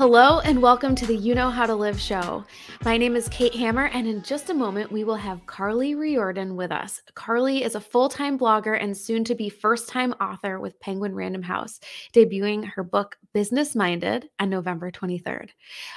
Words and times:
Hello 0.00 0.40
and 0.40 0.62
welcome 0.62 0.94
to 0.94 1.04
the 1.04 1.14
You 1.14 1.34
Know 1.34 1.50
How 1.50 1.66
to 1.66 1.74
Live 1.74 2.00
show. 2.00 2.42
My 2.86 2.96
name 2.96 3.16
is 3.16 3.28
Kate 3.28 3.54
Hammer, 3.54 3.88
and 3.88 4.08
in 4.08 4.22
just 4.22 4.48
a 4.48 4.54
moment, 4.54 4.90
we 4.90 5.04
will 5.04 5.14
have 5.14 5.44
Carly 5.44 5.94
Riordan 5.94 6.56
with 6.56 6.72
us. 6.72 7.02
Carly 7.14 7.62
is 7.62 7.74
a 7.74 7.82
full 7.82 8.08
time 8.08 8.38
blogger 8.38 8.82
and 8.82 8.96
soon 8.96 9.24
to 9.24 9.34
be 9.34 9.50
first 9.50 9.90
time 9.90 10.14
author 10.14 10.58
with 10.58 10.80
Penguin 10.80 11.14
Random 11.14 11.42
House, 11.42 11.80
debuting 12.14 12.64
her 12.64 12.82
book 12.82 13.18
Business 13.34 13.76
Minded 13.76 14.30
on 14.38 14.48
November 14.48 14.90
23rd. 14.90 15.50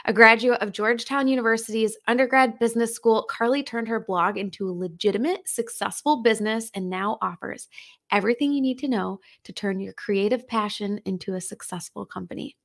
A 0.04 0.12
graduate 0.12 0.62
of 0.62 0.74
Georgetown 0.74 1.30
University's 1.30 1.96
undergrad 2.06 2.60
business 2.60 2.94
school, 2.94 3.26
Carly 3.30 3.64
turned 3.64 3.88
her 3.88 4.02
blog 4.02 4.38
into 4.38 4.68
a 4.68 4.78
legitimate, 4.78 5.48
successful 5.48 6.22
business 6.22 6.70
and 6.76 6.90
now 6.90 7.18
offers 7.22 7.70
everything 8.12 8.52
you 8.52 8.60
need 8.60 8.80
to 8.80 8.90
know 8.90 9.22
to 9.46 9.54
turn 9.54 9.80
your 9.80 9.94
creative 9.94 10.46
passion 10.46 11.00
into 11.06 11.36
a 11.36 11.42
successful 11.42 12.06
company. 12.06 12.58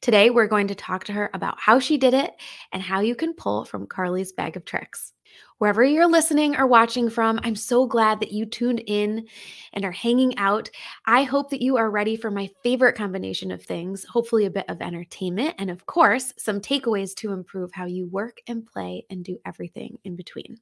Today, 0.00 0.30
we're 0.30 0.46
going 0.46 0.68
to 0.68 0.74
talk 0.74 1.04
to 1.04 1.12
her 1.12 1.30
about 1.34 1.58
how 1.58 1.78
she 1.78 1.96
did 1.96 2.14
it 2.14 2.32
and 2.72 2.82
how 2.82 3.00
you 3.00 3.14
can 3.14 3.34
pull 3.34 3.64
from 3.64 3.86
Carly's 3.86 4.32
bag 4.32 4.56
of 4.56 4.64
tricks. 4.64 5.12
Wherever 5.58 5.82
you're 5.82 6.06
listening 6.06 6.56
or 6.56 6.66
watching 6.66 7.08
from, 7.08 7.40
I'm 7.42 7.56
so 7.56 7.86
glad 7.86 8.20
that 8.20 8.32
you 8.32 8.44
tuned 8.44 8.82
in 8.86 9.26
and 9.72 9.84
are 9.84 9.92
hanging 9.92 10.36
out. 10.36 10.70
I 11.06 11.22
hope 11.22 11.50
that 11.50 11.62
you 11.62 11.78
are 11.78 11.90
ready 11.90 12.16
for 12.16 12.30
my 12.30 12.50
favorite 12.62 12.94
combination 12.94 13.50
of 13.50 13.62
things, 13.62 14.04
hopefully, 14.04 14.44
a 14.44 14.50
bit 14.50 14.66
of 14.68 14.82
entertainment, 14.82 15.54
and 15.58 15.70
of 15.70 15.86
course, 15.86 16.34
some 16.36 16.60
takeaways 16.60 17.14
to 17.16 17.32
improve 17.32 17.70
how 17.72 17.86
you 17.86 18.06
work 18.06 18.38
and 18.46 18.66
play 18.66 19.06
and 19.08 19.24
do 19.24 19.38
everything 19.46 19.98
in 20.04 20.14
between. 20.14 20.58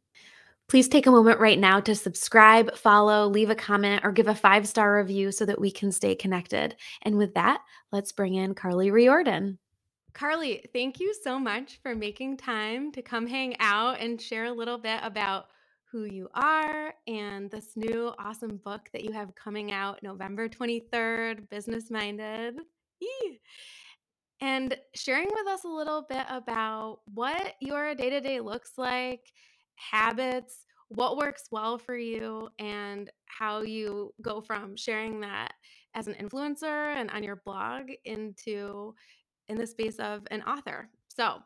Please 0.69 0.89
take 0.89 1.07
a 1.07 1.11
moment 1.11 1.41
right 1.41 1.59
now 1.59 1.79
to 1.81 1.95
subscribe, 1.95 2.75
follow, 2.75 3.29
leave 3.29 3.51
a 3.51 3.55
comment, 3.55 4.03
or 4.05 4.13
give 4.13 4.29
a 4.29 4.35
five 4.35 4.67
star 4.67 4.97
review 4.97 5.31
so 5.31 5.45
that 5.45 5.61
we 5.61 5.71
can 5.71 5.93
stay 5.93 6.15
connected. 6.15 6.75
And 7.03 7.17
with 7.17 7.35
that, 7.35 7.61
let's 7.93 8.13
bring 8.13 8.35
in 8.35 8.55
Carly 8.55 8.91
Riordan. 8.91 9.59
Carly, 10.15 10.65
thank 10.73 11.01
you 11.01 11.13
so 11.23 11.39
much 11.39 11.81
for 11.83 11.95
making 11.95 12.37
time 12.37 12.93
to 12.93 13.03
come 13.03 13.27
hang 13.27 13.57
out 13.59 14.01
and 14.01 14.21
share 14.21 14.45
a 14.45 14.53
little 14.53 14.79
bit 14.79 15.01
about 15.03 15.47
who 15.91 16.05
you 16.05 16.29
are 16.35 16.95
and 17.07 17.51
this 17.51 17.77
new 17.77 18.13
awesome 18.19 18.57
book 18.57 18.89
that 18.93 19.05
you 19.05 19.13
have 19.13 19.35
coming 19.35 19.71
out 19.71 20.03
November 20.03 20.49
23rd, 20.49 21.49
Business 21.51 21.91
Minded. 21.91 22.59
And 24.41 24.77
sharing 24.95 25.29
with 25.33 25.47
us 25.47 25.65
a 25.65 25.69
little 25.69 26.05
bit 26.09 26.27
about 26.29 27.01
what 27.07 27.55
your 27.61 27.95
day 27.95 28.11
to 28.11 28.21
day 28.21 28.41
looks 28.41 28.73
like 28.77 29.33
habits, 29.77 30.67
what 30.89 31.17
works 31.17 31.45
well 31.51 31.79
for 31.79 31.97
you, 31.97 32.49
and 32.59 33.11
how 33.27 33.63
you 33.63 34.13
go 34.23 34.41
from 34.41 34.77
sharing 34.77 35.21
that 35.21 35.55
as 35.95 36.07
an 36.09 36.15
influencer 36.15 36.95
and 36.97 37.11
on 37.11 37.23
your 37.23 37.37
blog 37.45 37.91
into 38.05 38.95
in 39.49 39.57
the 39.57 39.67
space 39.67 39.97
of 39.97 40.23
an 40.31 40.43
author. 40.43 40.89
So, 41.09 41.41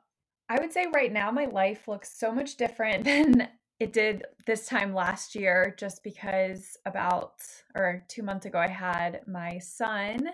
I 0.49 0.59
would 0.61 0.73
say 0.73 0.87
right 0.95 1.13
now 1.13 1.31
my 1.31 1.45
life 1.45 1.89
looks 1.89 2.19
so 2.19 2.33
much 2.33 2.57
different 2.57 3.05
than 3.05 3.49
it 3.79 3.93
did 3.93 4.25
this 4.47 4.67
time 4.67 4.95
last 4.95 5.35
year 5.35 5.75
just 5.79 6.03
because 6.03 6.77
about 6.87 7.43
or 7.77 8.05
2 8.09 8.23
months 8.23 8.47
ago 8.47 8.59
I 8.59 8.69
had 8.69 9.21
my 9.27 9.59
son. 9.59 10.31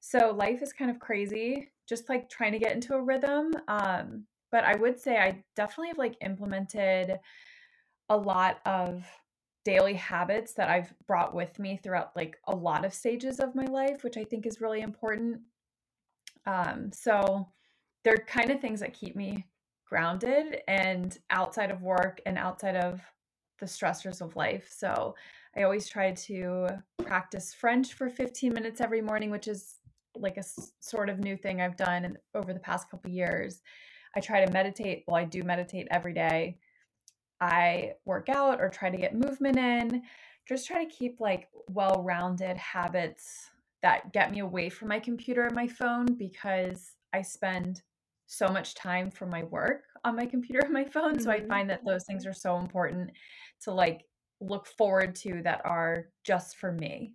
So 0.00 0.34
life 0.36 0.62
is 0.62 0.72
kind 0.72 0.90
of 0.90 0.98
crazy, 0.98 1.70
just 1.86 2.08
like 2.08 2.30
trying 2.30 2.52
to 2.52 2.58
get 2.58 2.72
into 2.72 2.94
a 2.94 3.02
rhythm. 3.02 3.52
Um 3.68 4.24
but 4.50 4.64
I 4.64 4.76
would 4.76 5.00
say 5.00 5.16
I 5.18 5.44
definitely 5.56 5.88
have 5.88 5.98
like 5.98 6.16
implemented 6.20 7.18
a 8.08 8.16
lot 8.16 8.60
of 8.66 9.04
daily 9.64 9.94
habits 9.94 10.54
that 10.54 10.68
I've 10.68 10.92
brought 11.06 11.34
with 11.34 11.58
me 11.58 11.78
throughout 11.82 12.16
like 12.16 12.38
a 12.46 12.54
lot 12.54 12.84
of 12.84 12.94
stages 12.94 13.40
of 13.40 13.54
my 13.54 13.64
life, 13.66 14.02
which 14.02 14.16
I 14.16 14.24
think 14.24 14.46
is 14.46 14.60
really 14.60 14.80
important. 14.80 15.40
Um, 16.46 16.90
so 16.92 17.48
they're 18.02 18.24
kind 18.26 18.50
of 18.50 18.60
things 18.60 18.80
that 18.80 18.94
keep 18.94 19.14
me 19.14 19.46
grounded 19.86 20.62
and 20.68 21.18
outside 21.30 21.70
of 21.70 21.82
work 21.82 22.20
and 22.24 22.38
outside 22.38 22.76
of 22.76 23.00
the 23.58 23.66
stressors 23.66 24.20
of 24.20 24.36
life. 24.36 24.68
So 24.74 25.14
I 25.56 25.62
always 25.62 25.88
try 25.88 26.12
to 26.12 26.68
practice 27.02 27.52
French 27.52 27.92
for 27.92 28.08
15 28.08 28.52
minutes 28.52 28.80
every 28.80 29.02
morning, 29.02 29.30
which 29.30 29.48
is 29.48 29.76
like 30.16 30.36
a 30.36 30.40
s- 30.40 30.72
sort 30.80 31.08
of 31.08 31.18
new 31.18 31.36
thing 31.36 31.60
I've 31.60 31.76
done 31.76 32.16
over 32.34 32.52
the 32.54 32.60
past 32.60 32.90
couple 32.90 33.10
years. 33.10 33.62
I 34.16 34.20
try 34.20 34.44
to 34.44 34.52
meditate. 34.52 35.04
Well, 35.06 35.16
I 35.16 35.24
do 35.24 35.42
meditate 35.42 35.88
every 35.90 36.12
day. 36.12 36.58
I 37.40 37.92
work 38.04 38.28
out 38.28 38.60
or 38.60 38.68
try 38.68 38.90
to 38.90 38.96
get 38.96 39.14
movement 39.14 39.58
in. 39.58 40.02
Just 40.48 40.66
try 40.66 40.84
to 40.84 40.90
keep 40.90 41.20
like 41.20 41.48
well 41.68 42.02
rounded 42.04 42.56
habits 42.56 43.50
that 43.82 44.12
get 44.12 44.30
me 44.30 44.40
away 44.40 44.68
from 44.68 44.88
my 44.88 44.98
computer 44.98 45.44
and 45.44 45.54
my 45.54 45.66
phone 45.66 46.06
because 46.06 46.92
I 47.12 47.22
spend 47.22 47.82
so 48.26 48.48
much 48.48 48.74
time 48.74 49.10
for 49.10 49.26
my 49.26 49.42
work 49.44 49.84
on 50.04 50.16
my 50.16 50.26
computer 50.26 50.60
and 50.60 50.72
my 50.72 50.84
phone. 50.84 51.14
Mm-hmm. 51.14 51.22
So 51.22 51.30
I 51.30 51.38
mm-hmm. 51.38 51.48
find 51.48 51.70
that 51.70 51.84
those 51.84 52.04
things 52.04 52.26
are 52.26 52.32
so 52.32 52.58
important 52.58 53.10
to 53.62 53.72
like 53.72 54.04
look 54.40 54.66
forward 54.66 55.14
to 55.14 55.42
that 55.42 55.62
are 55.64 56.06
just 56.24 56.56
for 56.56 56.72
me. 56.72 57.14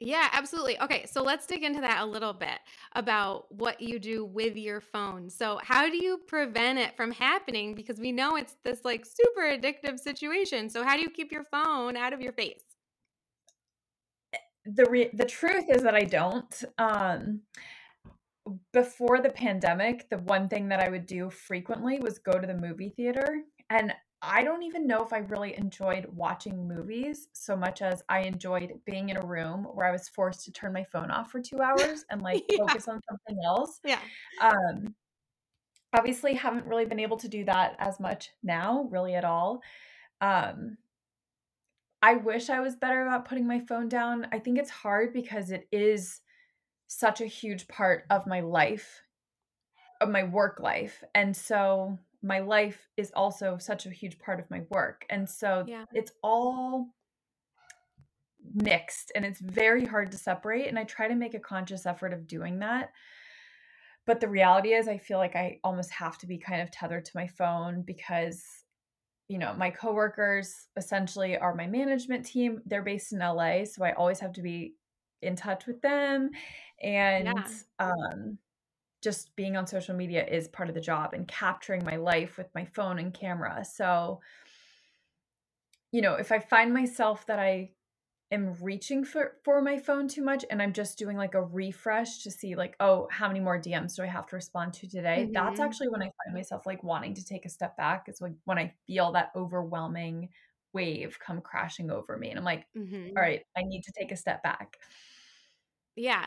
Yeah, 0.00 0.28
absolutely. 0.32 0.80
Okay, 0.80 1.06
so 1.10 1.22
let's 1.22 1.44
dig 1.44 1.64
into 1.64 1.80
that 1.80 2.02
a 2.02 2.06
little 2.06 2.32
bit 2.32 2.60
about 2.92 3.50
what 3.50 3.80
you 3.80 3.98
do 3.98 4.24
with 4.24 4.56
your 4.56 4.80
phone. 4.80 5.28
So, 5.28 5.58
how 5.60 5.88
do 5.90 5.96
you 5.96 6.18
prevent 6.28 6.78
it 6.78 6.96
from 6.96 7.10
happening? 7.10 7.74
Because 7.74 7.98
we 7.98 8.12
know 8.12 8.36
it's 8.36 8.56
this 8.62 8.84
like 8.84 9.04
super 9.04 9.42
addictive 9.42 9.98
situation. 9.98 10.70
So, 10.70 10.84
how 10.84 10.96
do 10.96 11.02
you 11.02 11.10
keep 11.10 11.32
your 11.32 11.42
phone 11.42 11.96
out 11.96 12.12
of 12.12 12.20
your 12.20 12.32
face? 12.32 12.62
The 14.66 14.84
re- 14.88 15.10
the 15.12 15.24
truth 15.24 15.64
is 15.68 15.82
that 15.82 15.96
I 15.96 16.04
don't. 16.04 16.64
Um, 16.78 17.40
before 18.72 19.20
the 19.20 19.30
pandemic, 19.30 20.08
the 20.10 20.18
one 20.18 20.48
thing 20.48 20.68
that 20.68 20.80
I 20.80 20.90
would 20.90 21.06
do 21.06 21.28
frequently 21.28 21.98
was 21.98 22.20
go 22.20 22.38
to 22.38 22.46
the 22.46 22.54
movie 22.54 22.90
theater, 22.90 23.26
and 23.68 23.92
I 24.20 24.42
don't 24.42 24.64
even 24.64 24.86
know 24.86 25.04
if 25.04 25.12
I 25.12 25.18
really 25.18 25.56
enjoyed 25.56 26.06
watching 26.12 26.66
movies 26.66 27.28
so 27.32 27.56
much 27.56 27.82
as 27.82 28.02
I 28.08 28.20
enjoyed 28.20 28.72
being 28.84 29.10
in 29.10 29.16
a 29.16 29.26
room 29.26 29.64
where 29.74 29.86
I 29.86 29.92
was 29.92 30.08
forced 30.08 30.44
to 30.44 30.52
turn 30.52 30.72
my 30.72 30.84
phone 30.84 31.10
off 31.10 31.30
for 31.30 31.40
two 31.40 31.60
hours 31.62 32.04
and 32.10 32.22
like 32.22 32.44
yeah. 32.48 32.58
focus 32.58 32.88
on 32.88 33.00
something 33.08 33.44
else. 33.44 33.80
Yeah. 33.84 34.00
Um, 34.40 34.94
obviously, 35.96 36.34
haven't 36.34 36.66
really 36.66 36.84
been 36.84 37.00
able 37.00 37.16
to 37.18 37.28
do 37.28 37.44
that 37.44 37.76
as 37.78 38.00
much 38.00 38.30
now, 38.42 38.88
really 38.90 39.14
at 39.14 39.24
all. 39.24 39.62
Um, 40.20 40.78
I 42.02 42.14
wish 42.14 42.50
I 42.50 42.60
was 42.60 42.76
better 42.76 43.02
about 43.02 43.28
putting 43.28 43.46
my 43.46 43.60
phone 43.60 43.88
down. 43.88 44.26
I 44.32 44.38
think 44.38 44.58
it's 44.58 44.70
hard 44.70 45.12
because 45.12 45.50
it 45.50 45.68
is 45.70 46.20
such 46.88 47.20
a 47.20 47.26
huge 47.26 47.68
part 47.68 48.04
of 48.10 48.26
my 48.26 48.40
life, 48.40 49.02
of 50.00 50.08
my 50.08 50.24
work 50.24 50.60
life. 50.60 51.02
And 51.14 51.36
so 51.36 51.98
my 52.22 52.40
life 52.40 52.88
is 52.96 53.12
also 53.14 53.58
such 53.58 53.86
a 53.86 53.90
huge 53.90 54.18
part 54.18 54.40
of 54.40 54.50
my 54.50 54.62
work. 54.70 55.04
And 55.10 55.28
so 55.28 55.64
yeah. 55.66 55.84
it's 55.92 56.12
all 56.22 56.88
mixed 58.54 59.12
and 59.14 59.24
it's 59.24 59.40
very 59.40 59.84
hard 59.84 60.10
to 60.12 60.18
separate. 60.18 60.66
And 60.66 60.78
I 60.78 60.84
try 60.84 61.08
to 61.08 61.14
make 61.14 61.34
a 61.34 61.40
conscious 61.40 61.86
effort 61.86 62.12
of 62.12 62.26
doing 62.26 62.58
that. 62.60 62.90
But 64.06 64.20
the 64.20 64.28
reality 64.28 64.70
is, 64.72 64.88
I 64.88 64.96
feel 64.96 65.18
like 65.18 65.36
I 65.36 65.60
almost 65.62 65.90
have 65.90 66.16
to 66.18 66.26
be 66.26 66.38
kind 66.38 66.62
of 66.62 66.70
tethered 66.70 67.04
to 67.04 67.12
my 67.14 67.26
phone 67.26 67.82
because, 67.82 68.42
you 69.28 69.36
know, 69.36 69.52
my 69.52 69.70
coworkers 69.70 70.68
essentially 70.78 71.36
are 71.36 71.54
my 71.54 71.66
management 71.66 72.24
team. 72.24 72.62
They're 72.64 72.82
based 72.82 73.12
in 73.12 73.18
LA. 73.18 73.64
So 73.64 73.84
I 73.84 73.92
always 73.92 74.18
have 74.20 74.32
to 74.32 74.42
be 74.42 74.74
in 75.20 75.36
touch 75.36 75.66
with 75.66 75.82
them. 75.82 76.30
And, 76.82 77.26
yeah. 77.26 77.44
um, 77.78 78.38
just 79.02 79.34
being 79.36 79.56
on 79.56 79.66
social 79.66 79.94
media 79.94 80.26
is 80.26 80.48
part 80.48 80.68
of 80.68 80.74
the 80.74 80.80
job 80.80 81.14
and 81.14 81.28
capturing 81.28 81.84
my 81.84 81.96
life 81.96 82.36
with 82.36 82.48
my 82.54 82.64
phone 82.64 82.98
and 82.98 83.14
camera. 83.14 83.64
So, 83.64 84.20
you 85.92 86.02
know, 86.02 86.14
if 86.14 86.32
I 86.32 86.38
find 86.38 86.74
myself 86.74 87.26
that 87.26 87.38
I 87.38 87.70
am 88.30 88.54
reaching 88.60 89.04
for 89.04 89.36
for 89.42 89.62
my 89.62 89.78
phone 89.78 90.06
too 90.06 90.22
much 90.22 90.44
and 90.50 90.60
I'm 90.60 90.72
just 90.72 90.98
doing 90.98 91.16
like 91.16 91.34
a 91.34 91.42
refresh 91.42 92.22
to 92.24 92.30
see 92.30 92.56
like, 92.56 92.74
oh, 92.80 93.08
how 93.10 93.28
many 93.28 93.40
more 93.40 93.58
DMs 93.58 93.96
do 93.96 94.02
I 94.02 94.06
have 94.06 94.26
to 94.26 94.36
respond 94.36 94.74
to 94.74 94.88
today? 94.88 95.22
Mm-hmm. 95.22 95.32
That's 95.32 95.60
actually 95.60 95.88
when 95.88 96.02
I 96.02 96.10
find 96.24 96.34
myself 96.34 96.66
like 96.66 96.82
wanting 96.82 97.14
to 97.14 97.24
take 97.24 97.46
a 97.46 97.50
step 97.50 97.76
back. 97.76 98.04
It's 98.06 98.20
like 98.20 98.34
when 98.44 98.58
I 98.58 98.74
feel 98.86 99.12
that 99.12 99.30
overwhelming 99.36 100.28
wave 100.74 101.18
come 101.24 101.40
crashing 101.40 101.90
over 101.90 102.16
me 102.16 102.30
and 102.30 102.38
I'm 102.38 102.44
like, 102.44 102.66
mm-hmm. 102.76 103.16
All 103.16 103.22
right, 103.22 103.42
I 103.56 103.62
need 103.62 103.82
to 103.82 103.92
take 103.98 104.12
a 104.12 104.16
step 104.16 104.42
back. 104.42 104.76
Yeah. 105.96 106.26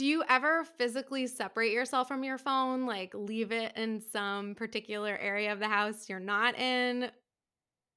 Do 0.00 0.06
you 0.06 0.24
ever 0.30 0.64
physically 0.78 1.26
separate 1.26 1.72
yourself 1.72 2.08
from 2.08 2.24
your 2.24 2.38
phone, 2.38 2.86
like 2.86 3.12
leave 3.12 3.52
it 3.52 3.76
in 3.76 4.00
some 4.00 4.54
particular 4.54 5.14
area 5.18 5.52
of 5.52 5.58
the 5.58 5.68
house 5.68 6.08
you're 6.08 6.18
not 6.18 6.58
in? 6.58 7.10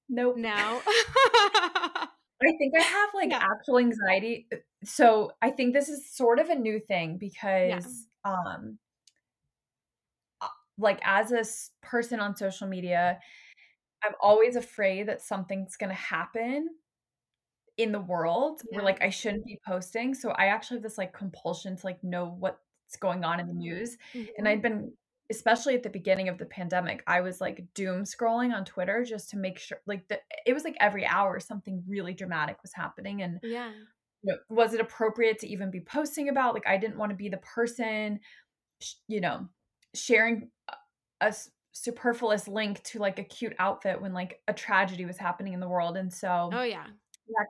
Nope. 0.10 0.36
No. 0.36 0.52
I 0.86 2.08
think 2.58 2.74
I 2.78 2.82
have 2.82 3.10
like 3.14 3.30
yeah. 3.30 3.42
actual 3.42 3.80
anxiety. 3.80 4.48
Uh, 4.52 4.58
so 4.84 5.32
I 5.42 5.50
think 5.52 5.74
this 5.74 5.88
is 5.88 6.14
sort 6.14 6.40
of 6.40 6.50
a 6.50 6.56
new 6.56 6.82
thing 6.90 7.18
because 7.18 8.06
yeah. 8.26 8.34
um 8.34 8.80
uh, 10.42 10.48
like 10.78 11.00
as 11.06 11.32
a 11.32 11.46
person 11.88 12.20
on 12.20 12.36
social 12.36 12.68
media, 12.68 13.18
I'm 14.04 14.16
always 14.20 14.58
afraid 14.58 15.08
that 15.08 15.22
something's 15.22 15.78
going 15.78 15.92
to 15.92 15.96
happen 15.96 16.68
in 17.78 17.92
the 17.92 18.00
world 18.00 18.62
yeah. 18.70 18.78
where 18.78 18.86
like 18.86 19.02
I 19.02 19.10
shouldn't 19.10 19.46
be 19.46 19.60
posting. 19.66 20.14
So 20.14 20.32
I 20.32 20.48
actually 20.48 20.78
have 20.78 20.84
this 20.84 20.98
like 20.98 21.14
compulsion 21.14 21.76
to 21.76 21.86
like 21.86 22.04
know 22.04 22.36
what's 22.40 22.98
going 23.00 23.24
on 23.24 23.40
in 23.40 23.48
the 23.48 23.54
news. 23.54 23.98
Mm-hmm. 24.14 24.26
And 24.38 24.48
I'd 24.48 24.62
been 24.62 24.92
especially 25.32 25.74
at 25.74 25.84
the 25.84 25.90
beginning 25.90 26.30
of 26.30 26.38
the 26.38 26.46
pandemic, 26.46 27.02
I 27.08 27.22
was 27.22 27.42
like 27.42 27.66
doom 27.74 28.04
scrolling 28.04 28.54
on 28.54 28.66
Twitter 28.66 29.04
just 29.04 29.30
to 29.32 29.38
make 29.38 29.58
sure 29.58 29.80
like 29.88 30.08
the, 30.08 30.20
it 30.46 30.54
was 30.54 30.64
like 30.64 30.76
every 30.80 31.06
hour 31.06 31.40
something 31.40 31.84
really 31.88 32.14
dramatic 32.14 32.58
was 32.62 32.74
happening 32.74 33.22
and 33.22 33.40
yeah. 33.44 33.72
You 34.26 34.32
know, 34.32 34.38
was 34.48 34.74
it 34.74 34.80
appropriate 34.80 35.40
to 35.40 35.48
even 35.48 35.70
be 35.70 35.82
posting 35.82 36.30
about 36.30 36.54
like 36.54 36.68
I 36.68 36.78
didn't 36.78 36.98
want 36.98 37.10
to 37.10 37.16
be 37.16 37.28
the 37.28 37.38
person 37.38 38.20
you 39.08 39.20
know 39.20 39.48
sharing 39.96 40.50
a 41.20 41.34
superfluous 41.74 42.48
link 42.48 42.82
to 42.84 43.00
like 43.00 43.20
a 43.20 43.24
cute 43.24 43.54
outfit 43.60 44.02
when 44.02 44.14
like 44.14 44.40
a 44.48 44.54
tragedy 44.54 45.06
was 45.06 45.18
happening 45.18 45.54
in 45.54 45.60
the 45.60 45.68
world 45.68 45.98
and 45.98 46.14
so 46.14 46.50
Oh 46.54 46.64
yeah. 46.64 46.86
yeah 47.28 47.46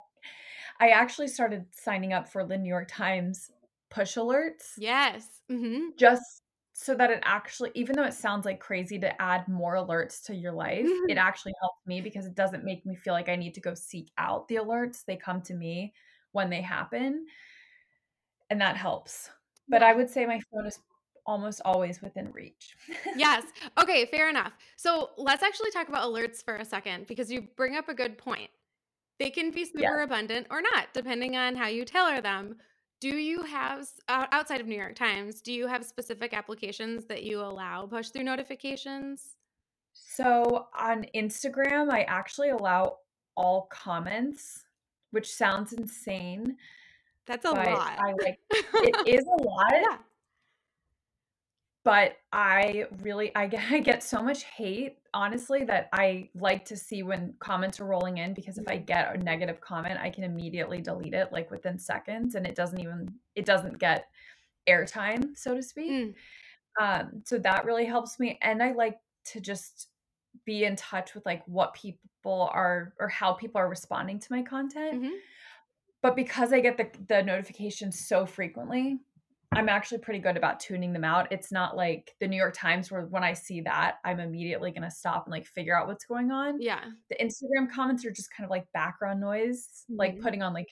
I 0.80 0.90
actually 0.90 1.28
started 1.28 1.66
signing 1.72 2.14
up 2.14 2.28
for 2.28 2.46
the 2.46 2.58
New 2.58 2.70
York 2.70 2.88
Times 2.90 3.52
push 3.90 4.18
alerts. 4.18 4.74
Yes. 4.78 5.26
Mm-hmm. 5.52 5.90
Just 5.98 6.42
so 6.74 6.96
that 6.96 7.12
it 7.12 7.20
actually, 7.24 7.72
even 7.76 7.96
though 7.96 8.04
it 8.04 8.14
sounds 8.14 8.46
like 8.46 8.60
crazy 8.60 8.98
to 9.00 9.22
add 9.22 9.48
more 9.48 9.76
alerts 9.76 10.24
to 10.26 10.36
your 10.36 10.52
life, 10.52 10.86
mm-hmm. 10.86 11.10
it 11.10 11.18
actually 11.18 11.54
helps 11.62 11.86
me 11.86 12.02
because 12.02 12.26
it 12.26 12.36
doesn't 12.36 12.64
make 12.64 12.86
me 12.86 12.96
feel 12.96 13.14
like 13.14 13.30
I 13.30 13.36
need 13.36 13.54
to 13.54 13.62
go 13.62 13.76
seek 13.76 14.10
out 14.18 14.48
the 14.48 14.56
alerts. 14.56 15.06
They 15.06 15.16
come 15.16 15.42
to 15.44 15.54
me 15.54 15.94
when 16.32 16.50
they 16.50 16.62
happen. 16.62 17.28
And 18.50 18.60
that 18.60 18.76
helps. 18.76 19.30
But. 19.70 19.84
I 19.84 19.94
would 19.94 20.10
say 20.10 20.26
my 20.26 20.40
phone 20.52 20.66
is 20.66 20.80
almost 21.26 21.62
always 21.64 22.02
within 22.02 22.32
reach. 22.32 22.76
yes. 23.16 23.44
Okay, 23.82 24.06
fair 24.06 24.30
enough. 24.30 24.54
So 24.76 25.12
let's 25.18 25.44
actually 25.44 25.72
talk 25.72 25.90
about 25.90 26.10
alerts 26.10 26.44
for 26.44 26.56
a 26.56 26.66
second 26.66 27.08
because 27.08 27.32
you 27.32 27.48
bring 27.56 27.76
up 27.76 27.90
a 27.90 27.94
good 27.94 28.18
point. 28.18 28.50
They 29.20 29.30
can 29.30 29.52
be 29.52 29.66
super 29.66 29.98
yeah. 30.00 30.04
abundant 30.04 30.48
or 30.50 30.62
not, 30.62 30.88
depending 30.94 31.36
on 31.36 31.56
how 31.56 31.68
you 31.68 31.86
tailor 31.86 32.22
them. 32.22 32.56
Do 33.00 33.10
you 33.10 33.44
have, 33.44 33.88
uh, 34.08 34.28
outside 34.32 34.62
of 34.62 34.68
New 34.68 34.78
York 34.78 34.96
Times, 34.96 35.42
do 35.42 35.52
you 35.52 35.68
have 35.68 35.86
specific 35.86 36.34
applications 36.34 37.06
that 37.06 37.24
you 37.24 37.42
allow 37.42 37.86
push 37.86 38.10
through 38.10 38.24
notifications? 38.24 39.36
So 39.94 40.68
on 40.78 41.06
Instagram, 41.16 41.92
I 41.92 42.04
actually 42.04 42.50
allow 42.50 42.98
all 43.36 43.68
comments, 43.72 44.64
which 45.12 45.32
sounds 45.32 45.74
insane. 45.74 46.58
That's 47.26 47.46
a 47.46 47.52
lot. 47.52 48.00
I 48.00 48.14
like 48.22 48.40
it 48.52 48.96
is 49.08 49.26
a 49.26 49.44
lot. 49.44 49.72
Yeah 49.74 49.98
but 51.84 52.18
I 52.32 52.86
really 53.02 53.36
I 53.36 53.48
get 53.48 53.64
I 53.72 53.80
get 53.80 54.04
so 54.04 54.22
much 54.22 54.44
hate 54.44 54.98
honestly 55.14 55.64
that 55.66 55.90
I 55.94 56.30
like 56.36 56.66
to 56.66 56.76
see 56.78 57.04
when 57.04 57.34
comments 57.40 57.80
are 57.80 57.86
rolling 57.86 58.18
in 58.18 58.34
because 58.34 58.58
if 58.58 58.68
I 58.68 58.78
get 58.78 59.16
a 59.16 59.18
negative 59.18 59.62
comment, 59.62 60.00
I 60.00 60.10
can 60.10 60.24
immediately 60.24 60.82
delete 60.82 61.14
it 61.14 61.32
like 61.32 61.52
within 61.52 61.78
seconds 61.78 62.36
and 62.36 62.46
it 62.46 62.56
doesn't 62.56 62.80
even 62.80 63.08
it 63.36 63.46
doesn't 63.46 63.80
get 63.80 64.08
airtime, 64.68 65.36
so 65.36 65.56
to 65.56 65.62
speak. 65.62 65.92
Mm. 65.92 66.14
Um 66.82 67.22
so 67.26 67.38
that 67.40 67.66
really 67.66 67.86
helps 67.86 68.20
me 68.20 68.40
and 68.42 68.62
I 68.62 68.74
like 68.74 68.98
to 69.26 69.40
just 69.40 69.90
be 70.46 70.66
in 70.66 70.76
touch 70.76 71.14
with 71.14 71.26
like 71.26 71.44
what 71.48 71.74
people 71.74 72.50
are 72.52 72.94
or 73.00 73.08
how 73.08 73.34
people 73.34 73.60
are 73.62 73.70
responding 73.70 74.20
to 74.20 74.28
my 74.32 74.42
content. 74.42 75.02
Mm-hmm. 75.02 75.16
But 76.02 76.16
because 76.16 76.52
I 76.52 76.60
get 76.60 76.78
the 76.78 76.90
the 77.08 77.24
notifications 77.24 78.08
so 78.08 78.26
frequently, 78.26 79.00
I'm 79.56 79.70
actually 79.70 80.00
pretty 80.00 80.20
good 80.20 80.38
about 80.38 80.60
tuning 80.60 80.94
them 80.94 81.04
out. 81.04 81.32
It's 81.32 81.52
not 81.52 81.76
like 81.76 82.14
the 82.20 82.28
New 82.28 82.38
York 82.38 82.54
Times 82.56 82.92
where 82.92 83.04
when 83.04 83.24
I 83.24 83.34
see 83.34 83.62
that, 83.62 83.96
I'm 84.04 84.20
immediately 84.20 84.72
going 84.72 84.84
to 84.84 84.92
stop 84.92 85.26
and 85.26 85.32
like 85.32 85.46
figure 85.46 85.78
out 85.78 85.88
what's 85.88 86.06
going 86.06 86.32
on. 86.32 86.62
Yeah. 86.62 86.82
The 87.10 87.16
Instagram 87.16 87.72
comments 87.72 88.06
are 88.06 88.12
just 88.12 88.34
kind 88.36 88.46
of 88.46 88.52
like 88.52 88.66
background 88.74 89.22
noise, 89.22 89.68
mm-hmm. 89.90 90.00
like 90.00 90.20
putting 90.20 90.42
on 90.42 90.54
like 90.54 90.70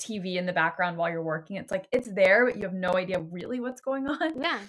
TV 0.00 0.36
in 0.36 0.46
the 0.46 0.52
background 0.52 0.96
while 0.96 1.10
you're 1.10 1.22
working. 1.22 1.56
It's 1.56 1.70
like 1.70 1.86
it's 1.92 2.12
there, 2.12 2.46
but 2.46 2.56
you 2.56 2.62
have 2.62 2.74
no 2.74 2.94
idea 2.94 3.20
really 3.20 3.60
what's 3.60 3.80
going 3.80 4.06
on. 4.06 4.40
Yeah. 4.40 4.60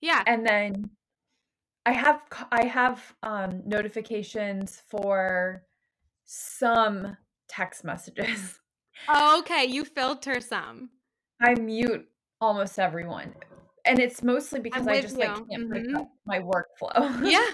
Yeah. 0.00 0.22
And 0.26 0.46
then 0.46 0.90
I 1.84 1.92
have 1.92 2.22
I 2.50 2.64
have 2.64 3.14
um 3.22 3.62
notifications 3.66 4.82
for 4.88 5.64
some 6.24 7.16
text 7.48 7.84
messages. 7.84 8.58
Oh, 9.08 9.38
okay. 9.40 9.64
You 9.64 9.86
filter 9.86 10.42
some. 10.42 10.90
I 11.40 11.54
mute 11.54 12.06
almost 12.40 12.78
everyone. 12.78 13.34
And 13.84 13.98
it's 13.98 14.22
mostly 14.22 14.60
because 14.60 14.86
I 14.86 15.00
just 15.00 15.16
you. 15.16 15.20
like 15.20 15.48
can't 15.48 15.70
mm-hmm. 15.70 16.02
my 16.26 16.40
workflow. 16.40 17.28
yeah. 17.30 17.44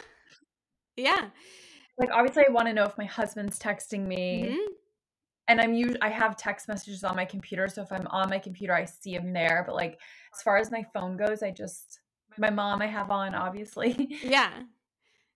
Yeah. 0.99 1.27
Like 1.99 2.09
obviously 2.11 2.45
I 2.49 2.53
want 2.53 2.69
to 2.69 2.73
know 2.73 2.85
if 2.85 2.97
my 2.97 3.05
husband's 3.05 3.59
texting 3.59 4.07
me. 4.07 4.47
Mm-hmm. 4.47 4.73
And 5.49 5.61
I'm 5.61 5.75
usually 5.75 6.01
I 6.01 6.09
have 6.09 6.39
text 6.39 6.69
messages 6.69 7.05
on 7.05 7.15
my 7.15 7.27
computer, 7.27 7.69
so 7.69 7.83
if 7.83 7.93
I'm 7.93 8.07
on 8.07 8.31
my 8.31 8.39
computer 8.39 8.73
I 8.75 8.87
see 8.87 9.15
them 9.15 9.35
there, 9.35 9.63
but 9.67 9.75
like 9.75 10.01
as 10.35 10.41
far 10.41 10.57
as 10.57 10.71
my 10.71 10.87
phone 10.95 11.19
goes, 11.19 11.43
I 11.43 11.51
just 11.51 12.01
my 12.39 12.49
mom 12.49 12.81
I 12.81 12.87
have 12.87 13.11
on 13.11 13.35
obviously. 13.35 14.17
Yeah. 14.25 14.51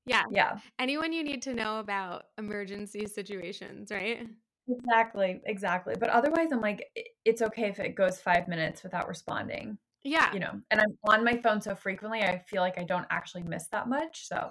Yeah. 0.06 0.24
Yeah. 0.30 0.58
Anyone 0.78 1.12
you 1.12 1.22
need 1.22 1.42
to 1.42 1.52
know 1.52 1.78
about 1.78 2.24
emergency 2.38 3.06
situations, 3.06 3.90
right? 3.90 4.26
Exactly, 4.78 5.40
exactly. 5.44 5.94
But 5.98 6.10
otherwise, 6.10 6.48
I'm 6.52 6.60
like, 6.60 6.88
it's 7.24 7.42
okay 7.42 7.68
if 7.68 7.78
it 7.80 7.94
goes 7.94 8.20
five 8.20 8.48
minutes 8.48 8.82
without 8.82 9.08
responding. 9.08 9.78
Yeah. 10.02 10.32
You 10.32 10.40
know, 10.40 10.60
and 10.70 10.80
I'm 10.80 10.96
on 11.04 11.24
my 11.24 11.36
phone 11.36 11.60
so 11.60 11.74
frequently, 11.74 12.22
I 12.22 12.38
feel 12.38 12.62
like 12.62 12.78
I 12.78 12.84
don't 12.84 13.06
actually 13.10 13.42
miss 13.42 13.66
that 13.68 13.88
much. 13.88 14.26
So, 14.26 14.50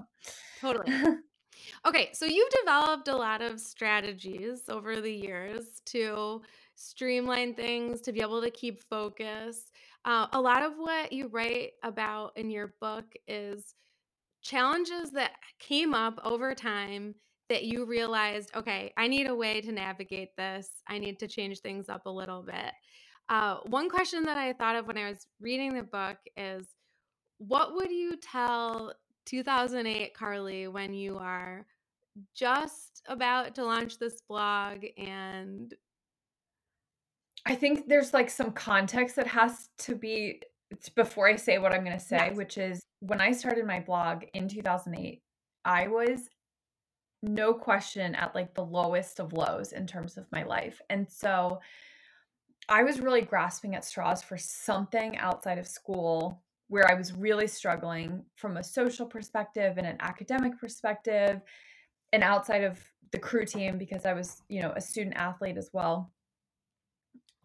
totally. 0.60 0.94
okay. 1.88 2.10
So, 2.14 2.26
you've 2.26 2.52
developed 2.62 3.08
a 3.08 3.16
lot 3.16 3.42
of 3.42 3.60
strategies 3.60 4.70
over 4.70 5.02
the 5.02 5.14
years 5.14 5.82
to 5.88 6.42
streamline 6.76 7.56
things, 7.56 8.02
to 8.02 8.12
be 8.12 8.22
able 8.22 8.42
to 8.42 8.52
keep 8.52 8.80
focus. 8.80 9.72
Uh, 10.06 10.28
a 10.34 10.40
lot 10.40 10.64
of 10.64 10.74
what 10.78 11.12
you 11.12 11.28
write 11.28 11.72
about 11.84 12.38
in 12.38 12.50
your 12.50 12.76
book 12.80 13.06
is 13.28 13.76
challenges 14.42 15.12
that 15.12 15.32
came 15.60 15.94
up 15.94 16.20
over 16.24 16.56
time 16.56 17.16
that 17.50 17.64
you 17.64 17.86
realized, 17.86 18.52
okay, 18.56 18.94
I 18.96 19.08
need 19.08 19.28
a 19.28 19.36
way 19.36 19.62
to 19.62 19.72
navigate 19.72 20.36
this. 20.38 20.70
I 20.88 21.00
need 21.00 21.20
to 21.20 21.28
change 21.28 21.60
things 21.60 21.90
up 21.90 22.06
a 22.06 22.12
little 22.12 22.44
bit. 22.44 22.74
Uh, 23.28 23.58
one 23.66 23.90
question 23.90 24.24
that 24.24 24.38
I 24.38 24.54
thought 24.54 24.76
of 24.76 24.88
when 24.88 24.98
I 24.98 25.10
was 25.10 25.28
reading 25.40 25.74
the 25.74 25.84
book 25.84 26.18
is 26.38 26.68
what 27.38 27.76
would 27.76 27.92
you 27.92 28.16
tell 28.18 28.94
2008 29.26 30.14
Carly 30.14 30.68
when 30.68 30.94
you 30.94 31.18
are 31.18 31.66
just 32.36 33.04
about 33.08 33.56
to 33.56 33.64
launch 33.64 34.00
this 34.00 34.22
blog 34.28 34.84
and 34.98 35.74
I 37.46 37.56
think 37.56 37.88
there's 37.88 38.14
like 38.14 38.30
some 38.30 38.52
context 38.52 39.16
that 39.16 39.28
has 39.28 39.70
to 39.80 39.96
be 39.96 40.42
before 40.96 41.28
I 41.28 41.36
say 41.36 41.58
what 41.58 41.74
I'm 41.74 41.84
going 41.84 41.98
to 41.98 42.04
say, 42.04 42.28
yes. 42.28 42.38
which 42.38 42.58
is 42.58 42.82
when 43.00 43.22
I 43.22 43.32
started 43.32 43.66
my 43.66 43.80
blog 43.80 44.24
in 44.34 44.48
2008, 44.48 45.22
I 45.66 45.88
was 45.88 46.30
no 47.22 47.54
question 47.54 48.16
at 48.16 48.36
like 48.36 48.54
the 48.54 48.64
lowest 48.64 49.20
of 49.20 49.34
lows 49.34 49.74
in 49.74 49.86
terms 49.86 50.18
of 50.18 50.26
my 50.32 50.44
life. 50.44 50.82
And 50.90 51.08
so 51.10 51.60
I 52.70 52.84
was 52.84 53.02
really 53.02 53.22
grasping 53.22 53.76
at 53.76 53.84
straws 53.84 54.22
for 54.22 54.38
something 54.38 55.18
outside 55.18 55.58
of 55.58 55.68
school 55.68 56.44
where 56.68 56.90
I 56.90 56.94
was 56.94 57.14
really 57.14 57.48
struggling 57.48 58.24
from 58.36 58.58
a 58.58 58.64
social 58.64 59.06
perspective 59.06 59.78
and 59.78 59.88
an 59.88 59.98
academic 60.02 60.60
perspective 60.60 61.42
and 62.14 62.24
outside 62.24 62.64
of 62.64 62.80
the 63.12 63.18
crew 63.18 63.46
team 63.46 63.78
because 63.80 64.06
I 64.06 64.14
was, 64.14 64.44
you 64.50 64.62
know, 64.62 64.72
a 64.76 64.82
student 64.82 65.16
athlete 65.18 65.58
as 65.58 65.72
well. 65.74 66.12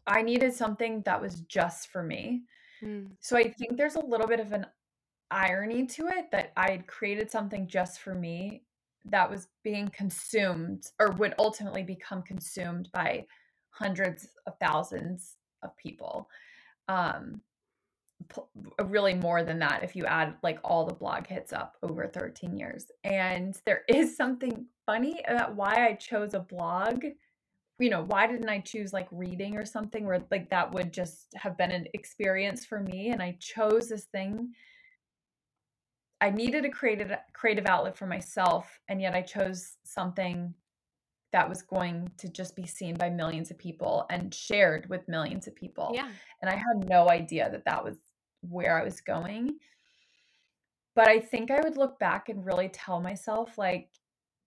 I 0.07 0.21
needed 0.21 0.53
something 0.53 1.03
that 1.07 1.21
was 1.21 1.41
just 1.43 1.89
for 1.89 2.03
me. 2.03 2.43
Mm. 2.83 3.13
So 3.21 3.37
I 3.37 3.45
think 3.45 3.79
there's 3.79 3.95
a 3.95 4.05
little 4.05 4.27
bit 4.27 4.41
of 4.41 4.53
an 4.53 4.67
irony 5.31 5.87
to 5.87 6.09
it 6.09 6.31
that 6.33 6.53
I 6.55 6.71
had 6.71 6.87
created 6.87 7.31
something 7.31 7.67
just 7.67 8.01
for 8.01 8.15
me 8.15 8.63
that 9.07 9.31
was 9.31 9.49
being 9.63 9.89
consumed 9.89 10.85
or 10.99 11.13
would 11.13 11.35
ultimately 11.39 11.83
become 11.83 12.23
consumed 12.23 12.89
by 12.93 13.27
hundreds 13.71 14.29
of 14.47 14.55
thousands 14.61 15.37
of 15.63 15.77
people. 15.77 16.29
Um 16.89 17.41
really 18.87 19.15
more 19.15 19.43
than 19.43 19.59
that 19.59 19.83
if 19.83 19.95
you 19.95 20.07
add 20.07 20.35
like 20.43 20.59
all 20.65 20.87
the 20.87 20.95
blog 20.95 21.27
hits 21.27 21.53
up 21.53 21.77
over 21.83 22.07
13 22.07 22.57
years. 22.57 22.87
And 23.03 23.55
there 23.67 23.83
is 23.89 24.17
something 24.17 24.67
funny 24.87 25.23
about 25.27 25.55
why 25.55 25.87
i 25.87 25.95
chose 25.95 26.35
a 26.35 26.41
blog. 26.41 27.05
You 27.79 27.91
know 27.91 28.05
why 28.05 28.27
didn't 28.27 28.49
i 28.49 28.61
choose 28.61 28.93
like 28.93 29.09
reading 29.11 29.57
or 29.57 29.67
something 29.67 30.07
where 30.07 30.23
like 30.31 30.49
that 30.51 30.73
would 30.73 30.93
just 30.93 31.27
have 31.35 31.59
been 31.59 31.73
an 31.73 31.87
experience 31.93 32.65
for 32.65 32.81
me 32.81 33.11
and 33.11 33.21
i 33.21 33.37
chose 33.41 33.89
this 33.89 34.05
thing 34.05 34.53
I 36.25 36.31
needed 36.31 36.65
a 36.65 36.71
creative 36.71 37.13
creative 37.35 37.67
outlet 37.67 37.99
for 37.99 38.07
myself, 38.07 38.81
and 38.89 38.99
yet 38.99 39.15
I 39.15 39.21
chose 39.21 39.77
something 39.85 40.55
that 41.35 41.47
was 41.47 41.61
going 41.61 42.11
to 42.17 42.31
just 42.31 42.57
be 42.57 42.65
seen 42.65 42.95
by 42.95 43.11
millions 43.11 43.51
of 43.51 43.59
people 43.59 44.07
and 44.09 44.33
shared 44.33 44.89
with 44.89 45.07
millions 45.07 45.47
of 45.47 45.55
people. 45.55 45.93
Yeah. 45.95 46.09
And 46.41 46.51
I 46.51 46.55
had 46.55 46.89
no 46.89 47.11
idea 47.11 47.51
that 47.51 47.67
that 47.67 47.85
was 47.85 47.97
where 48.41 48.81
I 48.81 48.85
was 48.85 49.03
going. 49.03 49.59
But 50.95 51.09
I 51.09 51.21
think 51.21 51.51
I 51.51 51.61
would 51.61 51.77
look 51.77 51.99
back 51.99 52.31
and 52.31 52.47
really 52.47 52.71
tell 52.71 53.01
myself 53.03 53.59
like 53.59 53.91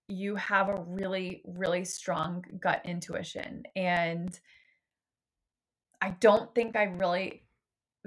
you 0.08 0.34
have 0.34 0.70
a 0.70 0.84
really 0.88 1.42
really 1.44 1.84
strong 1.84 2.42
gut 2.60 2.80
intuition 2.86 3.62
and 3.76 4.40
I 6.00 6.10
don't 6.18 6.52
think 6.54 6.74
I 6.74 6.84
really 6.84 7.44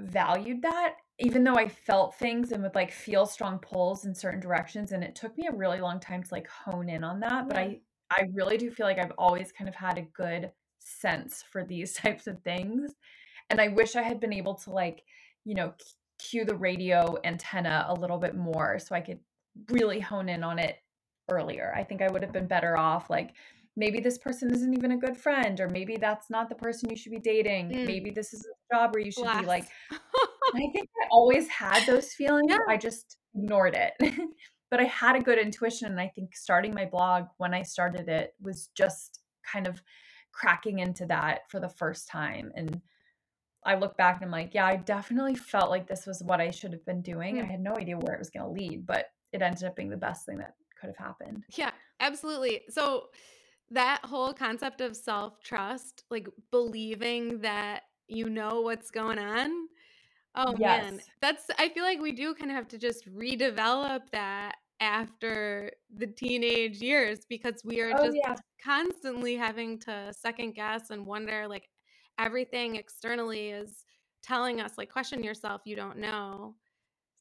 valued 0.00 0.62
that 0.62 0.96
even 1.22 1.44
though 1.44 1.54
I 1.54 1.68
felt 1.68 2.16
things 2.16 2.50
and 2.50 2.62
would 2.62 2.74
like 2.74 2.90
feel 2.90 3.26
strong 3.26 3.58
pulls 3.58 4.04
in 4.04 4.14
certain 4.14 4.40
directions, 4.40 4.90
and 4.90 5.04
it 5.04 5.14
took 5.14 5.36
me 5.38 5.46
a 5.46 5.54
really 5.54 5.80
long 5.80 6.00
time 6.00 6.22
to 6.22 6.34
like 6.34 6.48
hone 6.48 6.88
in 6.88 7.04
on 7.04 7.20
that. 7.20 7.48
But 7.48 7.56
I, 7.56 7.80
I 8.10 8.24
really 8.34 8.58
do 8.58 8.70
feel 8.70 8.86
like 8.86 8.98
I've 8.98 9.12
always 9.16 9.52
kind 9.52 9.68
of 9.68 9.74
had 9.74 9.98
a 9.98 10.02
good 10.02 10.50
sense 10.78 11.44
for 11.50 11.64
these 11.64 11.92
types 11.94 12.26
of 12.26 12.40
things. 12.40 12.92
And 13.50 13.60
I 13.60 13.68
wish 13.68 13.94
I 13.94 14.02
had 14.02 14.18
been 14.18 14.32
able 14.32 14.54
to 14.56 14.70
like, 14.70 15.04
you 15.44 15.54
know, 15.54 15.74
cue 16.18 16.44
the 16.44 16.56
radio 16.56 17.16
antenna 17.24 17.86
a 17.88 17.94
little 17.94 18.18
bit 18.18 18.34
more 18.34 18.78
so 18.78 18.94
I 18.94 19.00
could 19.00 19.18
really 19.70 20.00
hone 20.00 20.28
in 20.28 20.42
on 20.42 20.58
it 20.58 20.78
earlier. 21.30 21.72
I 21.76 21.84
think 21.84 22.02
I 22.02 22.08
would 22.08 22.22
have 22.22 22.32
been 22.32 22.46
better 22.46 22.76
off 22.76 23.10
like 23.10 23.34
maybe 23.76 24.00
this 24.00 24.18
person 24.18 24.52
isn't 24.52 24.74
even 24.74 24.92
a 24.92 24.96
good 24.96 25.16
friend 25.16 25.60
or 25.60 25.68
maybe 25.68 25.96
that's 25.96 26.30
not 26.30 26.48
the 26.48 26.54
person 26.54 26.90
you 26.90 26.96
should 26.96 27.12
be 27.12 27.18
dating. 27.18 27.70
Mm. 27.70 27.86
Maybe 27.86 28.10
this 28.10 28.32
is 28.32 28.46
a 28.46 28.74
job 28.74 28.94
where 28.94 29.02
you 29.02 29.10
should 29.10 29.24
Blast. 29.24 29.40
be 29.40 29.46
like 29.46 29.66
I 30.54 30.68
think 30.72 30.88
I 31.02 31.08
always 31.10 31.48
had 31.48 31.86
those 31.86 32.12
feelings. 32.12 32.50
Yeah. 32.50 32.58
I 32.68 32.76
just 32.76 33.16
ignored 33.34 33.76
it. 33.76 33.92
but 34.70 34.80
I 34.80 34.84
had 34.84 35.16
a 35.16 35.22
good 35.22 35.38
intuition 35.38 35.88
and 35.88 36.00
I 36.00 36.08
think 36.08 36.34
starting 36.34 36.74
my 36.74 36.86
blog 36.86 37.24
when 37.38 37.54
I 37.54 37.62
started 37.62 38.08
it 38.08 38.34
was 38.40 38.70
just 38.76 39.20
kind 39.50 39.66
of 39.66 39.82
cracking 40.32 40.78
into 40.78 41.04
that 41.06 41.40
for 41.50 41.60
the 41.60 41.68
first 41.68 42.08
time 42.08 42.52
and 42.56 42.80
I 43.64 43.76
look 43.76 43.96
back 43.96 44.16
and 44.16 44.24
I'm 44.24 44.30
like, 44.30 44.54
yeah, 44.54 44.66
I 44.66 44.76
definitely 44.76 45.36
felt 45.36 45.70
like 45.70 45.86
this 45.86 46.06
was 46.06 46.22
what 46.24 46.40
I 46.40 46.50
should 46.50 46.72
have 46.72 46.84
been 46.84 47.02
doing. 47.02 47.36
Mm. 47.36 47.42
I 47.42 47.44
had 47.44 47.60
no 47.60 47.74
idea 47.76 47.98
where 47.98 48.14
it 48.14 48.18
was 48.18 48.30
going 48.30 48.44
to 48.44 48.50
lead, 48.50 48.86
but 48.86 49.06
it 49.32 49.42
ended 49.42 49.64
up 49.64 49.76
being 49.76 49.90
the 49.90 49.96
best 49.96 50.26
thing 50.26 50.38
that 50.38 50.54
could 50.80 50.88
have 50.88 50.96
happened. 50.96 51.44
Yeah, 51.56 51.70
absolutely. 52.00 52.62
So 52.70 53.08
that 53.70 54.00
whole 54.04 54.32
concept 54.32 54.80
of 54.80 54.96
self-trust, 54.96 56.04
like 56.10 56.28
believing 56.50 57.40
that 57.42 57.82
you 58.08 58.28
know 58.28 58.60
what's 58.62 58.90
going 58.90 59.18
on. 59.18 59.61
Oh 60.34 60.54
yes. 60.58 60.84
man, 60.84 61.00
that's 61.20 61.44
I 61.58 61.68
feel 61.68 61.84
like 61.84 62.00
we 62.00 62.12
do 62.12 62.34
kind 62.34 62.50
of 62.50 62.56
have 62.56 62.68
to 62.68 62.78
just 62.78 63.06
redevelop 63.14 64.00
that 64.12 64.54
after 64.82 65.70
the 65.96 66.06
teenage 66.06 66.80
years 66.80 67.20
because 67.28 67.62
we 67.64 67.80
are 67.80 67.92
oh, 67.96 68.04
just 68.06 68.16
yeah. 68.16 68.34
constantly 68.62 69.36
having 69.36 69.78
to 69.78 70.12
second 70.12 70.54
guess 70.54 70.90
and 70.90 71.06
wonder 71.06 71.46
like 71.46 71.68
everything 72.18 72.74
externally 72.74 73.50
is 73.50 73.84
telling 74.24 74.60
us 74.60 74.72
like 74.76 74.90
question 74.90 75.22
yourself 75.22 75.60
you 75.64 75.76
don't 75.76 75.98
know 75.98 76.56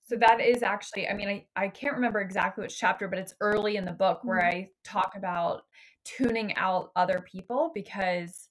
so 0.01 0.15
that 0.15 0.41
is 0.41 0.63
actually 0.63 1.07
i 1.07 1.13
mean 1.13 1.27
i, 1.27 1.45
I 1.55 1.67
can't 1.67 1.93
remember 1.93 2.19
exactly 2.19 2.63
which 2.63 2.77
chapter 2.79 3.07
but 3.07 3.19
it's 3.19 3.35
early 3.41 3.75
in 3.77 3.85
the 3.85 3.91
book 3.91 4.21
where 4.23 4.39
mm-hmm. 4.41 4.57
i 4.57 4.69
talk 4.83 5.13
about 5.15 5.61
tuning 6.03 6.55
out 6.55 6.89
other 6.95 7.23
people 7.31 7.71
because 7.75 8.49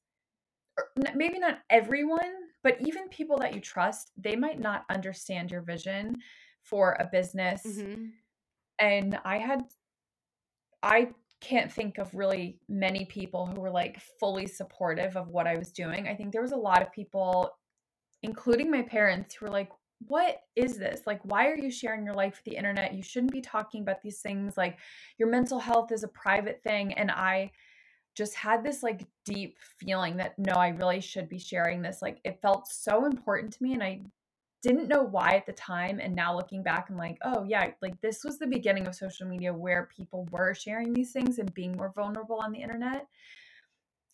er, 0.78 0.88
maybe 1.16 1.40
not 1.40 1.58
everyone 1.68 2.32
but 2.62 2.76
even 2.80 3.08
people 3.08 3.38
that 3.38 3.54
you 3.54 3.60
trust 3.60 4.12
they 4.16 4.36
might 4.36 4.60
not 4.60 4.84
understand 4.90 5.50
your 5.50 5.62
vision 5.62 6.16
for 6.62 6.96
a 7.00 7.08
business 7.10 7.62
mm-hmm. 7.66 8.04
and 8.78 9.18
i 9.24 9.38
had 9.38 9.62
i 10.82 11.08
can't 11.40 11.72
think 11.72 11.98
of 11.98 12.14
really 12.14 12.58
many 12.68 13.06
people 13.06 13.46
who 13.46 13.60
were 13.60 13.70
like 13.70 14.00
fully 14.18 14.46
supportive 14.46 15.16
of 15.16 15.28
what 15.28 15.46
I 15.46 15.56
was 15.56 15.72
doing. 15.72 16.06
I 16.06 16.14
think 16.14 16.32
there 16.32 16.42
was 16.42 16.52
a 16.52 16.56
lot 16.56 16.82
of 16.82 16.92
people, 16.92 17.50
including 18.22 18.70
my 18.70 18.82
parents, 18.82 19.34
who 19.34 19.46
were 19.46 19.52
like, 19.52 19.70
what 20.06 20.40
is 20.56 20.78
this? 20.78 21.02
Like, 21.06 21.20
why 21.24 21.48
are 21.48 21.56
you 21.56 21.70
sharing 21.70 22.04
your 22.04 22.14
life 22.14 22.40
with 22.42 22.52
the 22.52 22.56
internet? 22.56 22.94
You 22.94 23.02
shouldn't 23.02 23.32
be 23.32 23.40
talking 23.40 23.82
about 23.82 24.02
these 24.02 24.20
things. 24.20 24.56
Like, 24.56 24.78
your 25.18 25.28
mental 25.28 25.58
health 25.58 25.92
is 25.92 26.04
a 26.04 26.08
private 26.08 26.62
thing. 26.62 26.92
And 26.94 27.10
I 27.10 27.50
just 28.20 28.34
had 28.34 28.62
this 28.62 28.82
like 28.82 29.06
deep 29.24 29.56
feeling 29.78 30.18
that 30.18 30.38
no, 30.38 30.52
I 30.52 30.68
really 30.68 31.00
should 31.00 31.26
be 31.26 31.38
sharing 31.38 31.80
this. 31.80 32.02
Like, 32.02 32.18
it 32.22 32.42
felt 32.42 32.68
so 32.68 33.06
important 33.06 33.54
to 33.54 33.62
me. 33.62 33.72
And 33.72 33.82
I 33.82 34.02
didn't 34.62 34.88
know 34.88 35.02
why 35.02 35.30
at 35.30 35.46
the 35.46 35.54
time 35.54 36.00
and 36.00 36.14
now 36.14 36.36
looking 36.36 36.62
back 36.62 36.88
i'm 36.90 36.96
like 36.98 37.16
oh 37.24 37.42
yeah 37.44 37.70
like 37.80 37.98
this 38.02 38.24
was 38.24 38.38
the 38.38 38.46
beginning 38.46 38.86
of 38.86 38.94
social 38.94 39.26
media 39.26 39.50
where 39.50 39.88
people 39.96 40.28
were 40.30 40.52
sharing 40.52 40.92
these 40.92 41.12
things 41.12 41.38
and 41.38 41.54
being 41.54 41.74
more 41.78 41.94
vulnerable 41.96 42.36
on 42.36 42.52
the 42.52 42.60
internet 42.60 43.06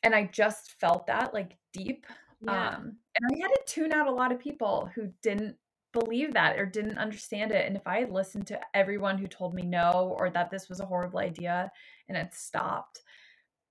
and 0.04 0.14
i 0.14 0.22
just 0.22 0.78
felt 0.78 1.04
that 1.04 1.34
like 1.34 1.56
deep 1.72 2.06
yeah. 2.42 2.76
um 2.76 2.96
and 3.16 3.32
i 3.32 3.42
had 3.42 3.48
to 3.48 3.60
tune 3.66 3.92
out 3.92 4.06
a 4.06 4.12
lot 4.12 4.30
of 4.30 4.38
people 4.38 4.88
who 4.94 5.08
didn't 5.20 5.56
believe 5.92 6.32
that 6.32 6.56
or 6.56 6.64
didn't 6.64 6.96
understand 6.96 7.50
it 7.50 7.66
and 7.66 7.74
if 7.74 7.84
i 7.84 7.98
had 7.98 8.12
listened 8.12 8.46
to 8.46 8.60
everyone 8.72 9.18
who 9.18 9.26
told 9.26 9.52
me 9.52 9.62
no 9.62 10.14
or 10.16 10.30
that 10.30 10.48
this 10.48 10.68
was 10.68 10.78
a 10.78 10.86
horrible 10.86 11.18
idea 11.18 11.68
and 12.08 12.16
it 12.16 12.32
stopped 12.32 13.00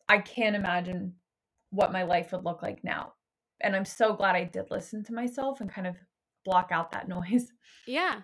i 0.09 0.17
can't 0.17 0.55
imagine 0.55 1.13
what 1.71 1.91
my 1.91 2.03
life 2.03 2.31
would 2.31 2.45
look 2.45 2.61
like 2.61 2.83
now 2.83 3.13
and 3.61 3.75
i'm 3.75 3.85
so 3.85 4.13
glad 4.13 4.35
i 4.35 4.43
did 4.43 4.69
listen 4.71 5.03
to 5.03 5.13
myself 5.13 5.61
and 5.61 5.69
kind 5.69 5.87
of 5.87 5.95
block 6.45 6.69
out 6.71 6.91
that 6.91 7.07
noise. 7.09 7.51
Yeah. 7.85 8.21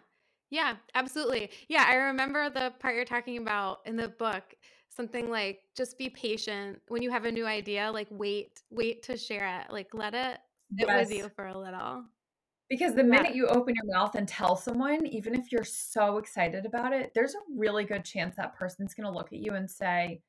Yeah, 0.49 0.75
absolutely. 0.95 1.49
Yeah, 1.69 1.85
I 1.87 1.95
remember 1.95 2.49
the 2.49 2.73
part 2.79 2.95
you're 2.95 3.05
talking 3.05 3.37
about 3.37 3.79
in 3.85 3.95
the 3.95 4.09
book, 4.09 4.43
something 4.89 5.29
like 5.29 5.61
just 5.77 5.97
be 5.97 6.09
patient 6.09 6.81
when 6.89 7.01
you 7.01 7.09
have 7.09 7.23
a 7.23 7.31
new 7.31 7.45
idea, 7.45 7.89
like 7.89 8.07
wait, 8.11 8.61
wait 8.69 9.01
to 9.03 9.17
share 9.17 9.61
it. 9.61 9.71
Like 9.71 9.93
let 9.93 10.13
it 10.13 10.39
sit 10.77 10.87
yes. 10.89 11.07
with 11.07 11.17
you 11.17 11.31
for 11.37 11.47
a 11.47 11.57
little. 11.57 12.03
Because 12.69 12.95
the 12.95 13.03
minute 13.03 13.29
yeah. 13.29 13.35
you 13.35 13.47
open 13.47 13.75
your 13.75 13.97
mouth 13.97 14.15
and 14.15 14.27
tell 14.27 14.57
someone, 14.57 15.05
even 15.05 15.35
if 15.35 15.53
you're 15.53 15.63
so 15.63 16.17
excited 16.17 16.65
about 16.65 16.91
it, 16.91 17.11
there's 17.15 17.33
a 17.33 17.39
really 17.55 17.85
good 17.85 18.03
chance 18.03 18.35
that 18.35 18.57
person's 18.57 18.93
going 18.93 19.05
to 19.05 19.17
look 19.17 19.31
at 19.31 19.39
you 19.39 19.53
and 19.53 19.69
say, 19.69 20.21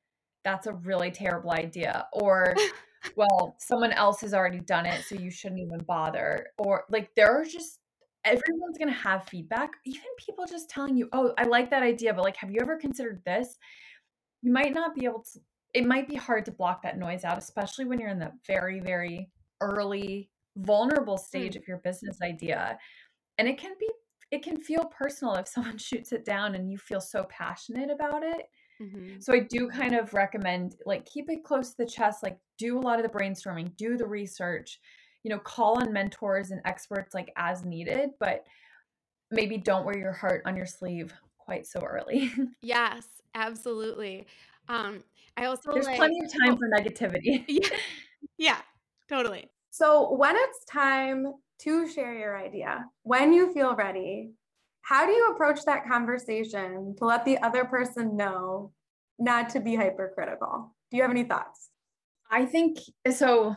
that's 0.43 0.67
a 0.67 0.73
really 0.73 1.11
terrible 1.11 1.51
idea. 1.51 2.07
Or 2.13 2.55
well, 3.15 3.55
someone 3.59 3.91
else 3.91 4.21
has 4.21 4.33
already 4.33 4.59
done 4.59 4.85
it, 4.85 5.03
so 5.05 5.15
you 5.15 5.31
shouldn't 5.31 5.61
even 5.61 5.79
bother. 5.85 6.47
Or 6.57 6.85
like 6.89 7.09
there 7.15 7.31
are 7.31 7.45
just 7.45 7.79
everyone's 8.25 8.77
going 8.77 8.93
to 8.93 8.99
have 8.99 9.27
feedback. 9.27 9.71
Even 9.85 10.01
people 10.17 10.45
just 10.45 10.69
telling 10.69 10.95
you, 10.97 11.09
"Oh, 11.13 11.33
I 11.37 11.43
like 11.43 11.69
that 11.71 11.83
idea, 11.83 12.13
but 12.13 12.23
like 12.23 12.37
have 12.37 12.51
you 12.51 12.59
ever 12.61 12.77
considered 12.77 13.21
this?" 13.25 13.57
You 14.41 14.51
might 14.51 14.73
not 14.73 14.95
be 14.95 15.05
able 15.05 15.23
to 15.33 15.39
it 15.73 15.87
might 15.87 16.07
be 16.07 16.15
hard 16.15 16.45
to 16.45 16.51
block 16.51 16.83
that 16.83 16.99
noise 16.99 17.23
out, 17.23 17.37
especially 17.37 17.85
when 17.85 17.99
you're 17.99 18.09
in 18.09 18.19
the 18.19 18.31
very 18.47 18.79
very 18.79 19.29
early 19.61 20.29
vulnerable 20.57 21.17
stage 21.17 21.53
mm. 21.53 21.57
of 21.57 21.67
your 21.67 21.77
business 21.77 22.19
idea. 22.21 22.77
And 23.37 23.47
it 23.47 23.57
can 23.57 23.73
be 23.79 23.87
it 24.31 24.43
can 24.43 24.57
feel 24.57 24.85
personal 24.85 25.35
if 25.35 25.47
someone 25.47 25.77
shoots 25.89 26.11
it 26.11 26.25
down 26.25 26.55
and 26.55 26.71
you 26.71 26.77
feel 26.77 27.01
so 27.01 27.25
passionate 27.29 27.89
about 27.91 28.23
it. 28.23 28.47
Mm-hmm. 28.81 29.19
So 29.19 29.33
I 29.33 29.39
do 29.39 29.69
kind 29.69 29.95
of 29.95 30.13
recommend 30.13 30.75
like 30.85 31.05
keep 31.05 31.29
it 31.29 31.43
close 31.43 31.71
to 31.71 31.77
the 31.77 31.85
chest, 31.85 32.23
like 32.23 32.37
do 32.57 32.77
a 32.77 32.81
lot 32.81 32.99
of 32.99 33.03
the 33.03 33.17
brainstorming, 33.17 33.75
do 33.77 33.97
the 33.97 34.05
research, 34.05 34.79
you 35.23 35.29
know, 35.29 35.39
call 35.39 35.79
on 35.81 35.93
mentors 35.93 36.51
and 36.51 36.61
experts 36.65 37.13
like 37.13 37.31
as 37.35 37.63
needed, 37.65 38.11
but 38.19 38.45
maybe 39.31 39.57
don't 39.57 39.85
wear 39.85 39.97
your 39.97 40.13
heart 40.13 40.41
on 40.45 40.55
your 40.55 40.65
sleeve 40.65 41.13
quite 41.37 41.65
so 41.65 41.79
early. 41.79 42.31
yes, 42.61 43.05
absolutely. 43.35 44.25
Um 44.69 45.03
I 45.35 45.45
also 45.45 45.73
There's 45.73 45.87
like, 45.87 45.97
plenty 45.97 46.19
of 46.23 46.31
time 46.31 46.53
oh, 46.53 46.57
for 46.57 46.69
negativity. 46.69 47.43
yeah. 47.47 47.69
Yeah, 48.37 48.57
totally. 49.09 49.49
So 49.69 50.15
when 50.15 50.35
it's 50.35 50.65
time 50.65 51.33
to 51.59 51.87
share 51.87 52.13
your 52.13 52.37
idea, 52.37 52.85
when 53.03 53.33
you 53.33 53.53
feel 53.53 53.75
ready, 53.75 54.33
how 54.83 55.05
do 55.05 55.13
you 55.13 55.31
approach 55.31 55.63
that 55.65 55.87
conversation 55.87 56.93
to 56.97 57.05
let 57.05 57.25
the 57.25 57.37
other 57.39 57.65
person 57.65 58.17
know 58.17 58.71
not 59.17 59.49
to 59.49 59.61
be 59.61 59.75
hypercritical? 59.75 60.75
Do 60.91 60.97
you 60.97 61.03
have 61.03 61.11
any 61.11 61.23
thoughts? 61.23 61.69
I 62.29 62.45
think 62.45 62.79
so. 63.11 63.55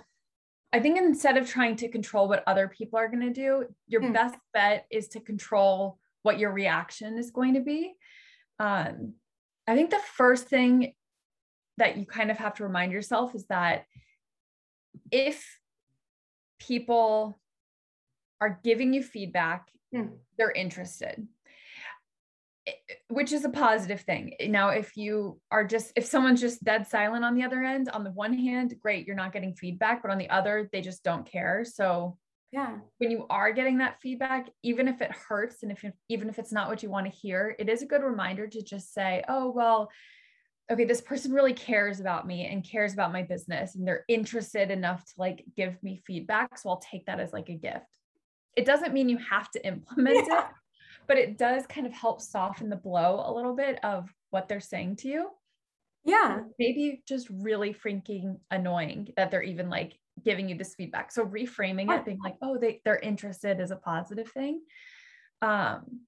I 0.73 0.81
think 0.81 0.99
instead 0.99 1.37
of 1.37 1.49
trying 1.49 1.77
to 1.77 1.89
control 1.89 2.29
what 2.29 2.45
other 2.47 2.69
people 2.69 2.99
are 2.99 3.09
going 3.09 3.27
to 3.27 3.33
do, 3.33 3.67
your 3.89 4.03
mm. 4.03 4.13
best 4.13 4.37
bet 4.55 4.87
is 4.91 5.09
to 5.09 5.21
control 5.21 5.99
what 6.23 6.39
your 6.39 6.53
reaction 6.53 7.19
is 7.19 7.31
going 7.31 7.55
to 7.55 7.61
be. 7.61 7.95
Um, 8.59 9.15
I 9.67 9.75
think 9.75 9.91
the 9.91 10.01
first 10.17 10.49
thing 10.49 10.93
that 11.79 11.97
you 11.97 12.07
kind 12.07 12.31
of 12.31 12.39
have 12.39 12.55
to 12.55 12.65
remind 12.65 12.93
yourself 12.93 13.35
is 13.35 13.47
that 13.47 13.85
if 15.11 15.59
people 16.61 17.41
are 18.41 18.61
giving 18.63 18.95
you 18.95 19.03
feedback 19.03 19.69
mm. 19.97 20.11
they're 20.39 20.51
interested. 20.51 21.27
Which 23.09 23.33
is 23.33 23.45
a 23.45 23.49
positive 23.49 24.01
thing. 24.01 24.35
Now 24.49 24.71
if 24.71 24.97
you 24.97 25.41
are 25.53 25.65
just 25.65 25.93
if 25.95 26.05
someone's 26.05 26.41
just 26.41 26.65
dead 26.65 26.87
silent 26.87 27.25
on 27.25 27.37
the 27.37 27.45
other 27.45 27.63
end 27.63 27.89
on 27.91 28.03
the 28.03 28.11
one 28.11 28.33
hand 28.33 28.75
great 28.83 29.07
you're 29.07 29.15
not 29.15 29.33
getting 29.33 29.55
feedback 29.55 30.03
but 30.03 30.11
on 30.11 30.19
the 30.19 30.31
other 30.31 30.69
they 30.73 30.81
just 30.81 31.05
don't 31.05 31.31
care. 31.31 31.65
So 31.65 32.19
yeah. 32.53 32.79
when 32.99 33.11
you 33.11 33.27
are 33.29 33.53
getting 33.53 33.79
that 33.79 34.01
feedback 34.01 34.51
even 34.63 34.89
if 34.89 35.01
it 35.01 35.13
hurts 35.13 35.63
and 35.63 35.71
if 35.71 35.85
even 36.09 36.29
if 36.29 36.39
it's 36.39 36.53
not 36.53 36.69
what 36.69 36.83
you 36.83 36.91
want 36.91 37.07
to 37.07 37.13
hear 37.13 37.55
it 37.59 37.69
is 37.69 37.83
a 37.83 37.87
good 37.87 38.03
reminder 38.03 38.47
to 38.47 38.63
just 38.63 38.95
say 38.95 39.23
oh 39.29 39.51
well 39.51 39.91
okay 40.71 40.85
this 40.85 41.01
person 41.01 41.33
really 41.33 41.53
cares 41.53 42.01
about 42.01 42.27
me 42.27 42.47
and 42.47 42.69
cares 42.69 42.93
about 42.93 43.13
my 43.13 43.23
business 43.23 43.75
and 43.75 43.87
they're 43.87 44.05
interested 44.09 44.71
enough 44.71 45.05
to 45.05 45.13
like 45.19 45.45
give 45.57 45.81
me 45.83 46.01
feedback 46.07 46.57
so 46.57 46.71
i'll 46.71 46.79
take 46.79 47.05
that 47.07 47.21
as 47.21 47.33
like 47.33 47.49
a 47.49 47.55
gift 47.55 47.96
it 48.57 48.65
doesn't 48.65 48.95
mean 48.95 49.09
you 49.09 49.19
have 49.19 49.51
to 49.53 49.67
implement 49.67 50.27
yeah. 50.29 50.41
it, 50.41 50.47
but 51.07 51.19
it 51.19 51.39
does 51.39 51.67
kind 51.67 51.87
of 51.87 51.93
help 51.93 52.21
soften 52.21 52.69
the 52.69 52.77
blow 52.77 53.23
a 53.25 53.33
little 53.33 53.55
bit 53.55 53.79
of 53.85 54.13
what 54.31 54.49
they're 54.49 54.61
saying 54.61 54.97
to 54.97 55.09
you. 55.09 55.31
Yeah. 56.05 56.41
Maybe 56.59 57.03
just 57.07 57.29
really 57.31 57.75
freaking 57.75 58.39
annoying 58.51 59.13
that 59.17 59.31
they're 59.31 59.43
even 59.43 59.69
like 59.69 59.99
giving 60.25 60.49
you 60.49 60.57
this 60.57 60.75
feedback. 60.75 61.13
So 61.13 61.25
reframing 61.27 61.95
it, 61.95 62.05
being 62.05 62.21
like, 62.23 62.37
oh, 62.41 62.59
they, 62.59 62.81
they're 62.85 62.99
interested 62.99 63.61
is 63.61 63.71
a 63.71 63.77
positive 63.77 64.31
thing. 64.31 64.63
Um, 65.43 66.01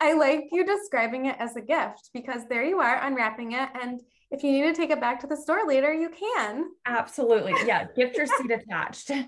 I 0.00 0.14
like 0.14 0.44
you 0.50 0.64
describing 0.64 1.26
it 1.26 1.36
as 1.38 1.54
a 1.56 1.60
gift 1.60 2.10
because 2.14 2.42
there 2.48 2.64
you 2.64 2.80
are 2.80 3.04
unwrapping 3.04 3.52
it. 3.52 3.68
And 3.80 4.00
if 4.30 4.42
you 4.42 4.52
need 4.52 4.62
to 4.62 4.74
take 4.74 4.90
it 4.90 5.00
back 5.00 5.20
to 5.20 5.26
the 5.26 5.36
store 5.36 5.66
later, 5.66 5.92
you 5.92 6.08
can. 6.08 6.64
Absolutely. 6.86 7.54
Yeah. 7.66 7.86
gift 7.94 8.18
receipt 8.18 8.50
attached. 8.50 9.10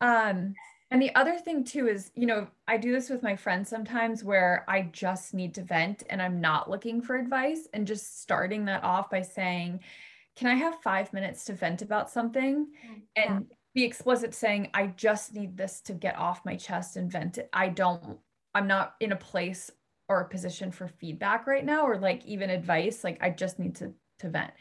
Um, 0.00 0.54
and 0.94 1.02
the 1.02 1.12
other 1.16 1.36
thing 1.36 1.64
too 1.64 1.88
is, 1.88 2.12
you 2.14 2.24
know, 2.24 2.46
I 2.68 2.76
do 2.76 2.92
this 2.92 3.10
with 3.10 3.20
my 3.20 3.34
friends 3.34 3.68
sometimes 3.68 4.22
where 4.22 4.64
I 4.68 4.82
just 4.92 5.34
need 5.34 5.52
to 5.54 5.62
vent 5.62 6.04
and 6.08 6.22
I'm 6.22 6.40
not 6.40 6.70
looking 6.70 7.02
for 7.02 7.16
advice 7.16 7.66
and 7.74 7.84
just 7.84 8.22
starting 8.22 8.64
that 8.66 8.84
off 8.84 9.10
by 9.10 9.22
saying, 9.22 9.80
can 10.36 10.46
I 10.46 10.54
have 10.54 10.80
five 10.82 11.12
minutes 11.12 11.46
to 11.46 11.52
vent 11.52 11.82
about 11.82 12.10
something? 12.10 12.68
Mm, 12.88 13.02
and 13.16 13.46
be 13.74 13.82
explicit 13.82 14.36
saying, 14.36 14.70
I 14.72 14.86
just 14.86 15.34
need 15.34 15.56
this 15.56 15.80
to 15.80 15.94
get 15.94 16.16
off 16.16 16.44
my 16.44 16.54
chest 16.54 16.96
and 16.96 17.10
vent 17.10 17.38
it. 17.38 17.48
I 17.52 17.70
don't, 17.70 18.16
I'm 18.54 18.68
not 18.68 18.94
in 19.00 19.10
a 19.10 19.16
place 19.16 19.72
or 20.08 20.20
a 20.20 20.28
position 20.28 20.70
for 20.70 20.86
feedback 20.86 21.48
right 21.48 21.64
now 21.64 21.84
or 21.88 21.98
like 21.98 22.24
even 22.24 22.50
advice. 22.50 23.02
Like 23.02 23.18
I 23.20 23.30
just 23.30 23.58
need 23.58 23.74
to 23.76 23.92
to 24.20 24.28
vent. 24.28 24.52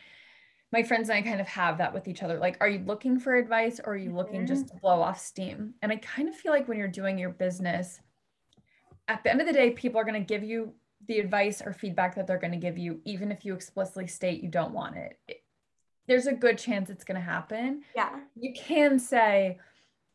My 0.74 0.84
friends 0.84 1.08
and 1.08 1.18
I 1.18 1.22
kind 1.22 1.40
of 1.40 1.48
have 1.48 1.78
that 1.78 1.94
with 1.94 2.08
each 2.08 2.24
other. 2.24 2.40
Like, 2.40 2.58
are 2.60 2.68
you 2.68 2.80
looking 2.80 3.20
for 3.20 3.36
advice 3.36 3.80
or 3.80 3.94
are 3.94 3.98
you 3.98 4.12
looking 4.12 4.42
mm-hmm. 4.42 4.48
just 4.48 4.70
to 4.70 4.76
blow 4.78 5.02
off 5.02 5.20
steam? 5.20 5.76
And 5.84 5.92
I 5.92 5.98
kind 5.98 6.28
of 6.28 6.36
feel 6.36 6.52
like 6.52 6.68
when 6.68 6.80
you're 6.80 6.88
doing 6.88 7.20
your 7.20 7.30
business, 7.30 8.02
at 9.08 9.24
the 9.24 9.30
end 9.30 9.40
of 9.40 9.46
the 9.46 9.54
day, 9.54 9.70
people 9.70 10.02
are 10.02 10.04
going 10.04 10.20
to 10.20 10.34
give 10.34 10.44
you 10.44 10.74
the 11.08 11.20
advice 11.20 11.62
or 11.64 11.74
feedback 11.74 12.16
that 12.16 12.26
they're 12.26 12.40
going 12.40 12.54
to 12.54 12.58
give 12.58 12.78
you, 12.78 13.02
even 13.06 13.32
if 13.32 13.46
you 13.46 13.54
explicitly 13.54 14.08
state 14.08 14.42
you 14.42 14.50
don't 14.50 14.74
want 14.74 14.98
it. 14.98 15.20
it 15.28 15.44
there's 16.08 16.28
a 16.28 16.34
good 16.34 16.58
chance 16.58 16.90
it's 16.90 17.04
going 17.04 17.20
to 17.20 17.26
happen. 17.26 17.84
Yeah. 17.96 18.20
You 18.36 18.54
can 18.54 18.98
say, 19.00 19.60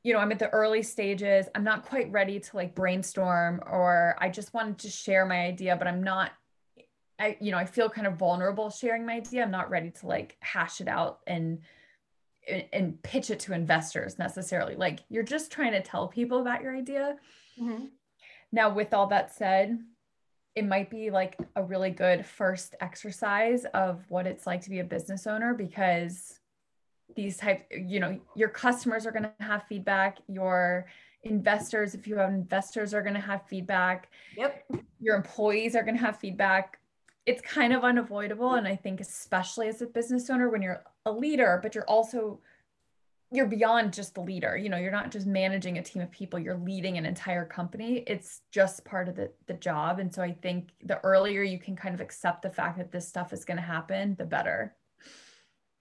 you 0.03 0.13
know, 0.13 0.19
I'm 0.19 0.33
at 0.33 0.39
the 0.39 0.49
early 0.51 0.83
stages. 0.83 1.47
I'm 1.55 1.65
not 1.65 1.85
quite 1.85 2.11
ready 2.11 2.41
to 2.41 2.57
like 2.57 2.75
brainstorm, 2.75 3.63
or 3.65 4.17
I 4.19 4.29
just 4.29 4.53
wanted 4.53 4.79
to 4.79 4.91
share 4.91 5.25
my 5.25 5.41
idea, 5.47 5.77
but 5.77 5.87
I'm 5.87 6.03
not, 6.03 6.33
I, 7.19 7.37
you 7.41 7.51
know, 7.51 7.59
I 7.59 7.65
feel 7.65 7.89
kind 7.89 8.07
of 8.07 8.15
vulnerable 8.15 8.71
sharing 8.71 9.05
my 9.05 9.15
idea. 9.15 9.43
I'm 9.43 9.51
not 9.51 9.71
ready 9.71 9.91
to 9.91 10.07
like 10.07 10.37
hash 10.41 10.81
it 10.81 10.89
out 10.89 11.21
and, 11.27 11.61
and 12.73 13.03
pitch 13.03 13.31
it 13.31 13.41
to 13.41 13.53
investors 13.53 14.19
necessarily. 14.19 14.77
Like 14.77 15.01
you're 15.09 15.23
just 15.23 15.51
trying 15.51 15.73
to 15.73 15.83
tell 15.83 16.09
people 16.09 16.41
about 16.41 16.63
your 16.63 16.75
idea. 16.75 17.17
Mm-hmm. 17.61 17.87
Now, 18.53 18.73
with 18.73 18.95
all 18.95 19.09
that 19.09 19.35
said, 19.35 19.79
it 20.55 20.67
might 20.67 20.91
be 20.91 21.11
like 21.11 21.37
a 21.55 21.63
really 21.63 21.91
good 21.91 22.27
first 22.27 22.75
exercise 22.81 23.65
of 23.75 24.05
what 24.09 24.27
it's 24.27 24.47
like 24.47 24.61
to 24.63 24.71
be 24.71 24.81
a 24.81 24.85
business 24.85 25.27
owner 25.27 25.55
because 25.55 26.41
these 27.15 27.37
types 27.37 27.63
you 27.71 28.01
know 28.01 28.19
your 28.35 28.49
customers 28.49 29.07
are 29.07 29.13
going 29.13 29.23
to 29.23 29.33
have 29.39 29.63
feedback 29.69 30.19
your 30.27 30.87
investors 31.23 31.95
if 31.95 32.07
you 32.07 32.17
have 32.17 32.31
investors 32.31 32.93
are 32.93 33.03
going 33.03 33.15
to 33.15 33.21
have 33.21 33.47
feedback 33.47 34.11
yep 34.37 34.65
your 35.01 35.17
employees 35.17 35.75
are 35.77 35.83
going 35.83 35.97
to 35.97 36.05
have 36.05 36.19
feedback 36.19 36.79
it's 37.27 37.43
kind 37.43 37.73
of 37.73 37.85
unavoidable 37.85 38.55
and 38.55 38.67
i 38.67 38.75
think 38.75 39.01
especially 39.01 39.69
as 39.69 39.83
a 39.83 39.87
business 39.87 40.31
owner 40.31 40.49
when 40.49 40.63
you're 40.63 40.83
a 41.07 41.13
leader 41.13 41.59
but 41.63 41.75
you're 41.75 41.89
also 41.89 42.41
you're 43.31 43.47
beyond 43.47 43.93
just 43.93 44.15
the 44.15 44.21
leader 44.21 44.57
you 44.57 44.69
know 44.69 44.79
you're 44.79 44.93
not 44.93 45.11
just 45.11 45.27
managing 45.27 45.79
a 45.79 45.83
team 45.83 46.03
of 46.03 46.11
people 46.11 46.39
you're 46.39 46.57
leading 46.57 46.97
an 46.97 47.05
entire 47.05 47.45
company. 47.45 48.03
It's 48.07 48.41
just 48.51 48.85
part 48.85 49.09
of 49.09 49.17
the, 49.17 49.31
the 49.47 49.55
job 49.55 49.99
and 49.99 50.13
so 50.13 50.23
i 50.23 50.33
think 50.33 50.71
the 50.83 50.99
earlier 51.05 51.43
you 51.43 51.59
can 51.59 51.77
kind 51.77 51.95
of 51.95 52.01
accept 52.01 52.43
the 52.43 52.51
fact 52.51 52.79
that 52.79 52.91
this 52.91 53.07
stuff 53.07 53.33
is 53.33 53.45
going 53.45 53.59
to 53.59 53.63
happen 53.63 54.17
the 54.19 54.25
better. 54.25 54.75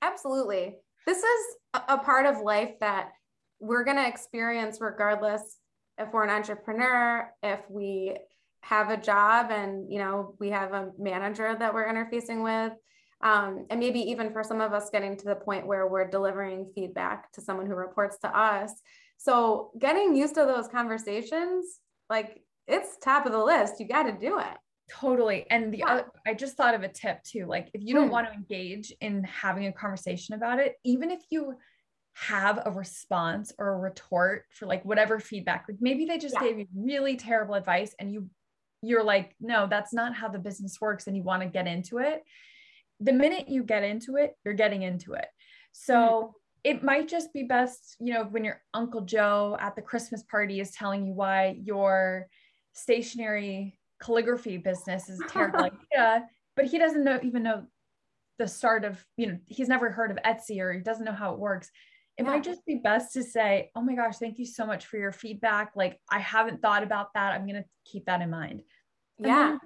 Absolutely. 0.01 0.75
This 1.06 1.17
is 1.20 1.58
a 1.74 1.98
part 1.98 2.25
of 2.25 2.41
life 2.41 2.74
that 2.82 3.12
we're 3.60 3.84
going 3.84 3.97
to 3.97 4.08
experience 4.08 4.80
regardless 4.82 5.58
if 5.97 6.13
we're 6.13 6.23
an 6.23 6.30
entrepreneur, 6.30 7.32
if 7.41 7.62
we 7.69 8.15
have 8.62 8.89
a 8.89 8.98
job 8.98 9.52
and 9.52 9.91
you 9.91 10.00
know 10.00 10.36
we 10.39 10.50
have 10.50 10.74
a 10.74 10.89
manager 10.98 11.56
that 11.58 11.74
we're 11.74 11.88
interfacing 11.88 12.43
with 12.43 12.74
um, 13.22 13.65
and 13.70 13.80
maybe 13.80 14.00
even 14.00 14.32
for 14.32 14.43
some 14.43 14.62
of 14.62 14.74
us 14.74 14.89
getting 14.91 15.17
to 15.17 15.26
the 15.26 15.36
point 15.36 15.65
where 15.65 15.88
we're 15.88 16.10
delivering 16.10 16.72
feedback 16.76 17.32
to 17.32 17.41
someone 17.41 17.65
who 17.65 17.74
reports 17.74 18.17
to 18.20 18.38
us 18.38 18.72
so 19.17 19.72
getting 19.80 20.15
used 20.15 20.36
to 20.36 20.41
those 20.41 20.67
conversations 20.67 21.80
like 22.10 22.41
it's 22.67 22.98
top 22.98 23.26
of 23.26 23.32
the 23.32 23.43
list 23.43 23.80
you 23.80 23.88
got 23.88 24.04
to 24.04 24.12
do 24.12 24.39
it 24.39 24.58
Totally. 24.89 25.46
And 25.50 25.74
the 25.74 25.80
yeah. 25.80 25.88
other, 25.88 26.06
I 26.26 26.34
just 26.34 26.56
thought 26.56 26.74
of 26.74 26.84
a 26.84 26.88
tip 26.88 27.22
too. 27.24 27.46
Like 27.46 27.70
if 27.74 27.82
you 27.84 27.93
don't 27.93 28.08
mm. 28.08 28.12
want 28.12 28.28
to 28.28 28.34
engage 28.34 28.93
in 29.02 29.24
having 29.26 29.67
a 29.67 29.74
conversation 29.74 30.36
about 30.36 30.60
it, 30.60 30.76
even 30.84 31.12
if 31.12 31.22
you 31.30 31.56
have 32.13 32.62
a 32.65 32.72
response 32.72 33.52
or 33.60 33.74
a 33.74 33.78
retort 33.78 34.46
for 34.52 34.65
like 34.65 34.84
whatever 34.86 35.20
feedback, 35.20 35.65
like 35.70 35.78
maybe 35.82 36.06
they 36.06 36.17
just 36.17 36.36
yeah. 36.36 36.48
gave 36.48 36.60
you 36.60 36.67
really 36.76 37.17
terrible 37.17 37.56
advice 37.56 37.93
and 38.00 38.13
you 38.13 38.30
you're 38.82 39.04
like, 39.04 39.36
no, 39.40 39.68
that's 39.70 39.94
not 39.94 40.16
how 40.16 40.28
the 40.28 40.40
business 40.40 40.78
works 40.80 41.08
and 41.08 41.16
you 41.16 41.24
want 41.24 41.42
to 41.42 41.48
get 41.48 41.68
into 41.68 41.98
it. 41.98 42.24
The 43.00 43.13
minute 43.13 43.50
you 43.50 43.63
get 43.63 43.84
into 43.84 44.16
it, 44.16 44.34
you're 44.44 44.54
getting 44.54 44.84
into 44.84 45.13
it. 45.13 45.28
So 45.72 45.94
mm. 45.94 46.32
it 46.63 46.84
might 46.84 47.08
just 47.08 47.34
be 47.34 47.44
best, 47.44 47.96
you 48.00 48.13
know, 48.13 48.24
when 48.24 48.44
your 48.44 48.62
Uncle 48.74 49.02
Joe 49.02 49.58
at 49.60 49.76
the 49.76 49.82
Christmas 49.82 50.24
party 50.24 50.60
is 50.60 50.72
telling 50.72 51.06
you 51.06 51.13
why 51.13 51.58
your 51.62 52.28
stationery 52.74 53.80
calligraphy 54.02 54.58
business 54.58 55.10
is 55.10 55.20
a 55.20 55.28
terrible 55.28 55.60
idea, 55.94 56.28
but 56.56 56.66
he 56.66 56.78
doesn't 56.78 57.04
know 57.04 57.20
even 57.24 57.44
know 57.44 57.63
the 58.40 58.48
start 58.48 58.86
of, 58.86 59.04
you 59.18 59.28
know, 59.28 59.38
he's 59.48 59.68
never 59.68 59.90
heard 59.90 60.12
of 60.12 60.18
Etsy 60.24 60.60
or 60.60 60.72
he 60.72 60.80
doesn't 60.80 61.06
know 61.06 61.12
how 61.12 61.34
it 61.34 61.40
works. 61.40 61.72
It 62.17 62.23
yeah. 62.23 62.32
might 62.32 62.43
just 62.43 62.65
be 62.65 62.75
best 62.75 63.13
to 63.13 63.23
say, 63.23 63.71
Oh 63.75 63.82
my 63.82 63.93
gosh, 63.93 64.17
thank 64.17 64.39
you 64.39 64.45
so 64.45 64.65
much 64.65 64.88
for 64.88 64.97
your 64.97 65.12
feedback. 65.12 65.71
Like, 65.75 65.99
I 66.10 66.19
haven't 66.19 66.62
thought 66.62 66.84
about 66.84 67.13
that. 67.13 67.34
I'm 67.34 67.45
going 67.45 67.62
to 67.62 67.65
keep 67.86 68.06
that 68.06 68.21
in 68.21 68.30
mind. 68.30 68.63
And 69.17 69.27
yeah. 69.27 69.58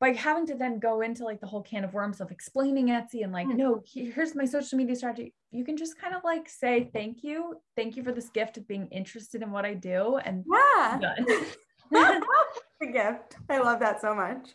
By 0.00 0.10
having 0.12 0.46
to 0.46 0.56
then 0.56 0.80
go 0.80 1.02
into 1.02 1.24
like 1.24 1.40
the 1.40 1.46
whole 1.46 1.62
can 1.62 1.84
of 1.84 1.94
worms 1.94 2.20
of 2.20 2.32
explaining 2.32 2.88
Etsy 2.88 3.22
and 3.22 3.32
like, 3.32 3.46
mm. 3.46 3.56
no, 3.56 3.82
here's 3.86 4.34
my 4.34 4.44
social 4.44 4.76
media 4.76 4.96
strategy. 4.96 5.32
You 5.52 5.64
can 5.64 5.76
just 5.76 5.96
kind 5.96 6.14
of 6.14 6.24
like 6.24 6.48
say, 6.48 6.90
thank 6.92 7.22
you. 7.22 7.56
Thank 7.76 7.96
you 7.96 8.02
for 8.02 8.10
this 8.10 8.28
gift 8.28 8.56
of 8.56 8.66
being 8.66 8.88
interested 8.88 9.42
in 9.42 9.52
what 9.52 9.64
I 9.64 9.74
do. 9.74 10.16
And 10.16 10.44
yeah. 10.50 11.14
a 12.82 12.86
gift. 12.92 13.36
I 13.48 13.58
love 13.58 13.78
that 13.78 14.00
so 14.00 14.12
much. 14.12 14.54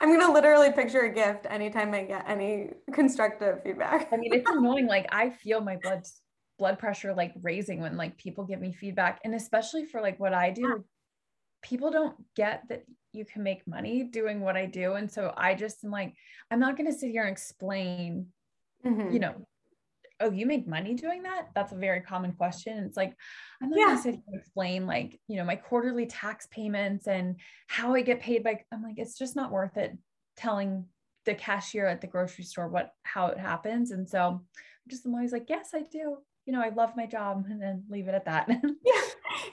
I'm 0.00 0.12
gonna 0.12 0.32
literally 0.32 0.70
picture 0.72 1.00
a 1.00 1.10
gift 1.10 1.46
anytime 1.48 1.94
I 1.94 2.04
get 2.04 2.24
any 2.28 2.68
constructive 2.92 3.62
feedback. 3.62 4.12
I 4.12 4.18
mean, 4.18 4.34
it's 4.34 4.50
annoying. 4.50 4.86
Like 4.86 5.06
I 5.10 5.30
feel 5.30 5.62
my 5.62 5.76
blood 5.76 6.04
blood 6.58 6.78
pressure 6.78 7.14
like 7.14 7.34
raising 7.42 7.80
when 7.80 7.96
like 7.96 8.16
people 8.16 8.44
give 8.44 8.60
me 8.60 8.72
feedback, 8.72 9.20
and 9.24 9.34
especially 9.34 9.84
for 9.84 10.00
like 10.00 10.18
what 10.20 10.34
I 10.34 10.50
do, 10.50 10.84
people 11.62 11.90
don't 11.90 12.16
get 12.36 12.62
that 12.68 12.84
you 13.12 13.24
can 13.24 13.42
make 13.42 13.66
money 13.66 14.04
doing 14.04 14.40
what 14.40 14.56
I 14.56 14.66
do, 14.66 14.94
and 14.94 15.10
so 15.10 15.32
I 15.36 15.54
just 15.54 15.84
am 15.84 15.90
like, 15.90 16.14
I'm 16.50 16.60
not 16.60 16.76
gonna 16.76 16.92
sit 16.92 17.10
here 17.10 17.22
and 17.22 17.32
explain, 17.32 18.26
mm-hmm. 18.84 19.12
you 19.12 19.18
know, 19.18 19.46
oh, 20.20 20.30
you 20.30 20.46
make 20.46 20.66
money 20.66 20.94
doing 20.94 21.24
that? 21.24 21.48
That's 21.54 21.72
a 21.72 21.76
very 21.76 22.00
common 22.00 22.32
question. 22.32 22.78
It's 22.78 22.96
like, 22.96 23.14
I'm 23.62 23.70
not 23.70 23.78
yeah. 23.78 23.86
gonna 23.86 24.02
sit 24.02 24.14
here 24.14 24.22
and 24.28 24.40
explain 24.40 24.86
like, 24.86 25.20
you 25.28 25.36
know, 25.36 25.44
my 25.44 25.56
quarterly 25.56 26.06
tax 26.06 26.46
payments 26.50 27.06
and 27.06 27.40
how 27.66 27.94
I 27.94 28.02
get 28.02 28.20
paid 28.20 28.44
by, 28.44 28.60
I'm 28.72 28.82
like, 28.82 28.98
it's 28.98 29.18
just 29.18 29.36
not 29.36 29.50
worth 29.50 29.76
it 29.76 29.96
telling 30.36 30.86
the 31.26 31.34
cashier 31.34 31.86
at 31.86 32.00
the 32.00 32.06
grocery 32.06 32.44
store 32.44 32.68
what, 32.68 32.90
how 33.02 33.26
it 33.26 33.38
happens. 33.38 33.90
And 33.90 34.08
so 34.08 34.20
I'm 34.20 34.40
just 34.88 35.06
I'm 35.06 35.14
always 35.14 35.32
like, 35.32 35.46
yes, 35.48 35.70
I 35.74 35.82
do. 35.82 36.18
You 36.46 36.52
know, 36.52 36.60
I 36.60 36.68
love 36.70 36.92
my 36.96 37.06
job 37.06 37.46
and 37.48 37.60
then 37.60 37.84
leave 37.88 38.08
it 38.08 38.14
at 38.14 38.24
that. 38.26 38.48
yeah. 38.84 39.00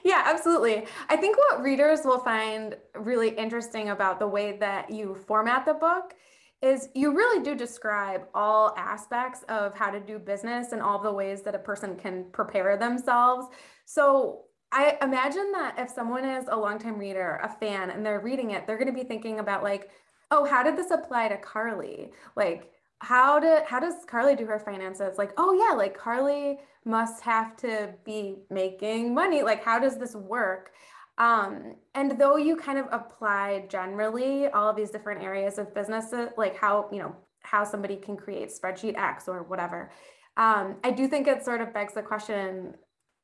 Yeah, 0.04 0.24
absolutely. 0.26 0.86
I 1.10 1.16
think 1.16 1.38
what 1.38 1.62
readers 1.62 2.02
will 2.04 2.20
find 2.20 2.76
really 2.96 3.30
interesting 3.30 3.90
about 3.90 4.20
the 4.20 4.28
way 4.28 4.58
that 4.58 4.90
you 4.90 5.16
format 5.28 5.66
the 5.66 5.74
book 5.74 6.14
is 6.62 6.90
you 6.94 7.16
really 7.16 7.44
do 7.44 7.56
describe 7.56 8.28
all 8.36 8.74
aspects 8.78 9.44
of 9.50 9.76
how 9.76 9.90
to 9.90 10.00
do 10.00 10.20
business 10.20 10.74
and 10.74 10.82
all 10.82 11.02
the 11.02 11.12
ways 11.12 11.42
that 11.42 11.56
a 11.56 11.60
person 11.60 11.96
can 11.96 12.26
prepare 12.32 12.78
themselves. 12.78 13.48
So 13.86 14.44
I 14.72 14.98
imagine 15.02 15.52
that 15.54 15.76
if 15.80 15.90
someone 15.90 16.24
is 16.24 16.46
a 16.48 16.56
longtime 16.56 16.98
reader, 16.98 17.40
a 17.44 17.50
fan, 17.50 17.90
and 17.90 18.06
they're 18.06 18.20
reading 18.22 18.52
it, 18.52 18.68
they're 18.68 18.78
going 18.78 18.94
to 18.94 19.00
be 19.00 19.08
thinking 19.08 19.40
about 19.40 19.64
like, 19.64 19.90
oh, 20.30 20.46
how 20.46 20.64
did 20.64 20.78
this 20.78 20.92
apply 20.92 21.30
to 21.30 21.38
Carly? 21.38 22.12
Like, 22.36 22.72
how 23.02 23.40
did 23.40 23.64
how 23.64 23.80
does 23.80 24.06
Carly 24.06 24.36
do 24.36 24.46
her 24.46 24.60
finances? 24.60 25.18
Like, 25.18 25.32
oh 25.38 25.54
yeah, 25.54 25.76
like 25.76 25.98
Carly 25.98 26.60
must 26.86 27.24
have 27.24 27.56
to 27.58 27.96
be 28.06 28.36
making 28.52 29.14
money. 29.14 29.42
Like, 29.42 29.64
how 29.64 29.80
does 29.80 29.98
this 29.98 30.16
work? 30.16 30.72
Um, 31.18 31.76
and 31.96 32.20
though 32.20 32.38
you 32.38 32.56
kind 32.56 32.78
of 32.78 32.86
apply 32.92 33.66
generally 33.70 34.48
all 34.48 34.70
of 34.70 34.76
these 34.76 34.92
different 34.92 35.24
areas 35.24 35.58
of 35.58 35.74
business, 35.74 36.14
like 36.38 36.56
how, 36.56 36.90
you 36.92 37.00
know, 37.00 37.16
how 37.42 37.64
somebody 37.64 37.96
can 37.96 38.16
create 38.16 38.50
spreadsheet 38.50 38.96
X 38.98 39.28
or 39.28 39.44
whatever, 39.44 39.92
um, 40.38 40.78
I 40.84 40.92
do 40.92 41.08
think 41.08 41.28
it 41.28 41.44
sort 41.44 41.62
of 41.62 41.74
begs 41.74 41.96
the 41.96 42.04
question 42.04 42.76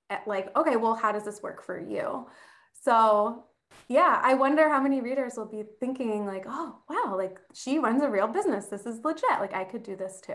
at 0.09 0.27
like, 0.27 0.55
okay, 0.57 0.75
well, 0.75 0.95
how 0.95 1.11
does 1.11 1.23
this 1.23 1.43
work 1.43 1.63
for 1.63 1.79
you? 1.79 2.27
So 2.81 3.45
yeah, 3.87 4.19
I 4.21 4.33
wonder 4.33 4.69
how 4.69 4.81
many 4.81 5.01
readers 5.01 5.33
will 5.37 5.49
be 5.49 5.63
thinking 5.79 6.25
like, 6.25 6.45
oh, 6.47 6.79
wow, 6.89 7.15
like 7.17 7.39
she 7.53 7.79
runs 7.79 8.03
a 8.03 8.09
real 8.09 8.27
business. 8.27 8.67
This 8.67 8.85
is 8.85 8.99
legit. 9.03 9.39
Like 9.39 9.53
I 9.53 9.63
could 9.63 9.83
do 9.83 9.95
this 9.95 10.21
too. 10.25 10.33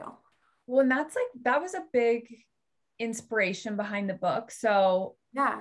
Well, 0.67 0.81
and 0.81 0.91
that's 0.91 1.15
like, 1.15 1.27
that 1.45 1.61
was 1.61 1.75
a 1.75 1.85
big 1.93 2.29
inspiration 2.99 3.77
behind 3.77 4.09
the 4.09 4.15
book. 4.15 4.51
So 4.51 5.17
yeah 5.33 5.61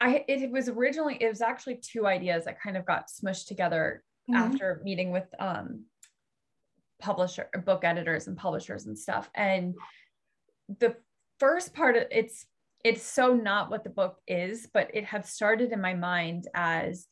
I 0.00 0.24
it 0.28 0.50
was 0.50 0.68
originally 0.68 1.16
it 1.20 1.28
was 1.28 1.42
actually 1.42 1.76
two 1.76 2.06
ideas 2.06 2.46
that 2.46 2.60
kind 2.60 2.76
of 2.76 2.86
got 2.86 3.08
smushed 3.08 3.46
together 3.46 4.02
mm-hmm. 4.30 4.40
after 4.40 4.80
meeting 4.82 5.12
with 5.12 5.26
um 5.38 5.84
publisher 7.00 7.48
book 7.64 7.84
editors 7.84 8.26
and 8.26 8.36
publishers 8.36 8.86
and 8.86 8.98
stuff. 8.98 9.30
And 9.34 9.74
the 10.78 10.96
first 11.38 11.74
part 11.74 11.96
of 11.96 12.04
it's 12.10 12.46
it's 12.84 13.02
so 13.02 13.34
not 13.34 13.70
what 13.70 13.84
the 13.84 13.90
book 13.90 14.16
is, 14.26 14.68
but 14.72 14.90
it 14.94 15.04
had 15.04 15.26
started 15.26 15.72
in 15.72 15.80
my 15.80 15.94
mind 15.94 16.48
as 16.54 17.06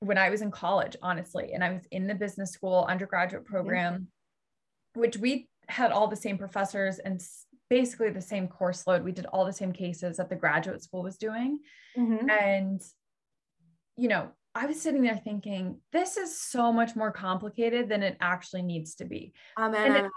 when 0.00 0.18
I 0.18 0.30
was 0.30 0.42
in 0.42 0.50
college, 0.50 0.96
honestly, 1.02 1.52
and 1.52 1.62
I 1.62 1.72
was 1.72 1.86
in 1.90 2.06
the 2.06 2.14
business 2.14 2.52
school 2.52 2.86
undergraduate 2.88 3.44
program, 3.44 3.94
mm-hmm. 3.94 5.00
which 5.00 5.16
we 5.16 5.48
had 5.68 5.92
all 5.92 6.08
the 6.08 6.16
same 6.16 6.38
professors 6.38 6.98
and 6.98 7.20
basically 7.70 8.10
the 8.10 8.20
same 8.20 8.48
course 8.48 8.86
load. 8.86 9.02
We 9.02 9.12
did 9.12 9.26
all 9.26 9.44
the 9.44 9.52
same 9.52 9.72
cases 9.72 10.18
that 10.18 10.28
the 10.28 10.36
graduate 10.36 10.82
school 10.82 11.02
was 11.02 11.16
doing. 11.16 11.60
Mm-hmm. 11.96 12.28
And, 12.28 12.82
you 13.96 14.08
know, 14.08 14.28
I 14.56 14.66
was 14.66 14.80
sitting 14.80 15.02
there 15.02 15.16
thinking, 15.16 15.80
this 15.92 16.16
is 16.16 16.38
so 16.38 16.72
much 16.72 16.94
more 16.94 17.10
complicated 17.10 17.88
than 17.88 18.04
it 18.04 18.16
actually 18.20 18.62
needs 18.62 18.94
to 18.96 19.04
be. 19.04 19.32
Amen. 19.58 19.86
And 19.86 19.96
it 19.96 20.12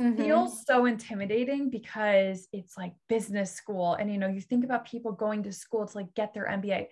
mm-hmm. 0.00 0.16
feels 0.16 0.64
so 0.64 0.86
intimidating 0.86 1.70
because 1.70 2.46
it's 2.52 2.76
like 2.78 2.92
business 3.08 3.52
school. 3.52 3.94
And, 3.94 4.12
you 4.12 4.18
know, 4.18 4.28
you 4.28 4.40
think 4.40 4.64
about 4.64 4.86
people 4.86 5.10
going 5.10 5.42
to 5.42 5.52
school 5.52 5.86
to 5.86 5.96
like 5.96 6.14
get 6.14 6.32
their 6.32 6.46
MBA. 6.46 6.86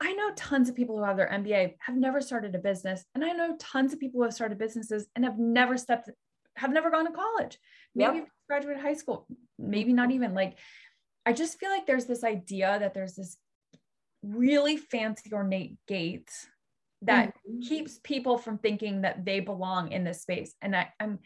I 0.00 0.12
know 0.14 0.30
tons 0.34 0.70
of 0.70 0.74
people 0.74 0.96
who 0.96 1.04
have 1.04 1.18
their 1.18 1.28
MBA 1.28 1.74
have 1.80 1.96
never 1.96 2.22
started 2.22 2.54
a 2.54 2.58
business. 2.58 3.04
And 3.14 3.22
I 3.22 3.32
know 3.32 3.56
tons 3.58 3.92
of 3.92 4.00
people 4.00 4.20
who 4.20 4.24
have 4.24 4.34
started 4.34 4.58
businesses 4.58 5.06
and 5.14 5.26
have 5.26 5.38
never 5.38 5.76
stepped, 5.76 6.08
have 6.56 6.72
never 6.72 6.90
gone 6.90 7.04
to 7.04 7.12
college. 7.12 7.58
Maybe 7.94 8.18
yep. 8.18 8.28
graduated 8.48 8.82
high 8.82 8.94
school, 8.94 9.26
maybe 9.58 9.92
not 9.92 10.10
even 10.10 10.32
like, 10.32 10.56
I 11.26 11.34
just 11.34 11.58
feel 11.58 11.70
like 11.70 11.86
there's 11.86 12.06
this 12.06 12.24
idea 12.24 12.78
that 12.80 12.94
there's 12.94 13.14
this 13.14 13.36
really 14.24 14.76
fancy 14.76 15.32
ornate 15.32 15.76
gate 15.86 16.30
that 17.02 17.28
mm-hmm. 17.28 17.60
keeps 17.60 18.00
people 18.02 18.38
from 18.38 18.58
thinking 18.58 19.02
that 19.02 19.24
they 19.24 19.40
belong 19.40 19.92
in 19.92 20.04
this 20.04 20.22
space. 20.22 20.54
And 20.62 20.74
I, 20.74 20.88
I'm, 20.98 21.18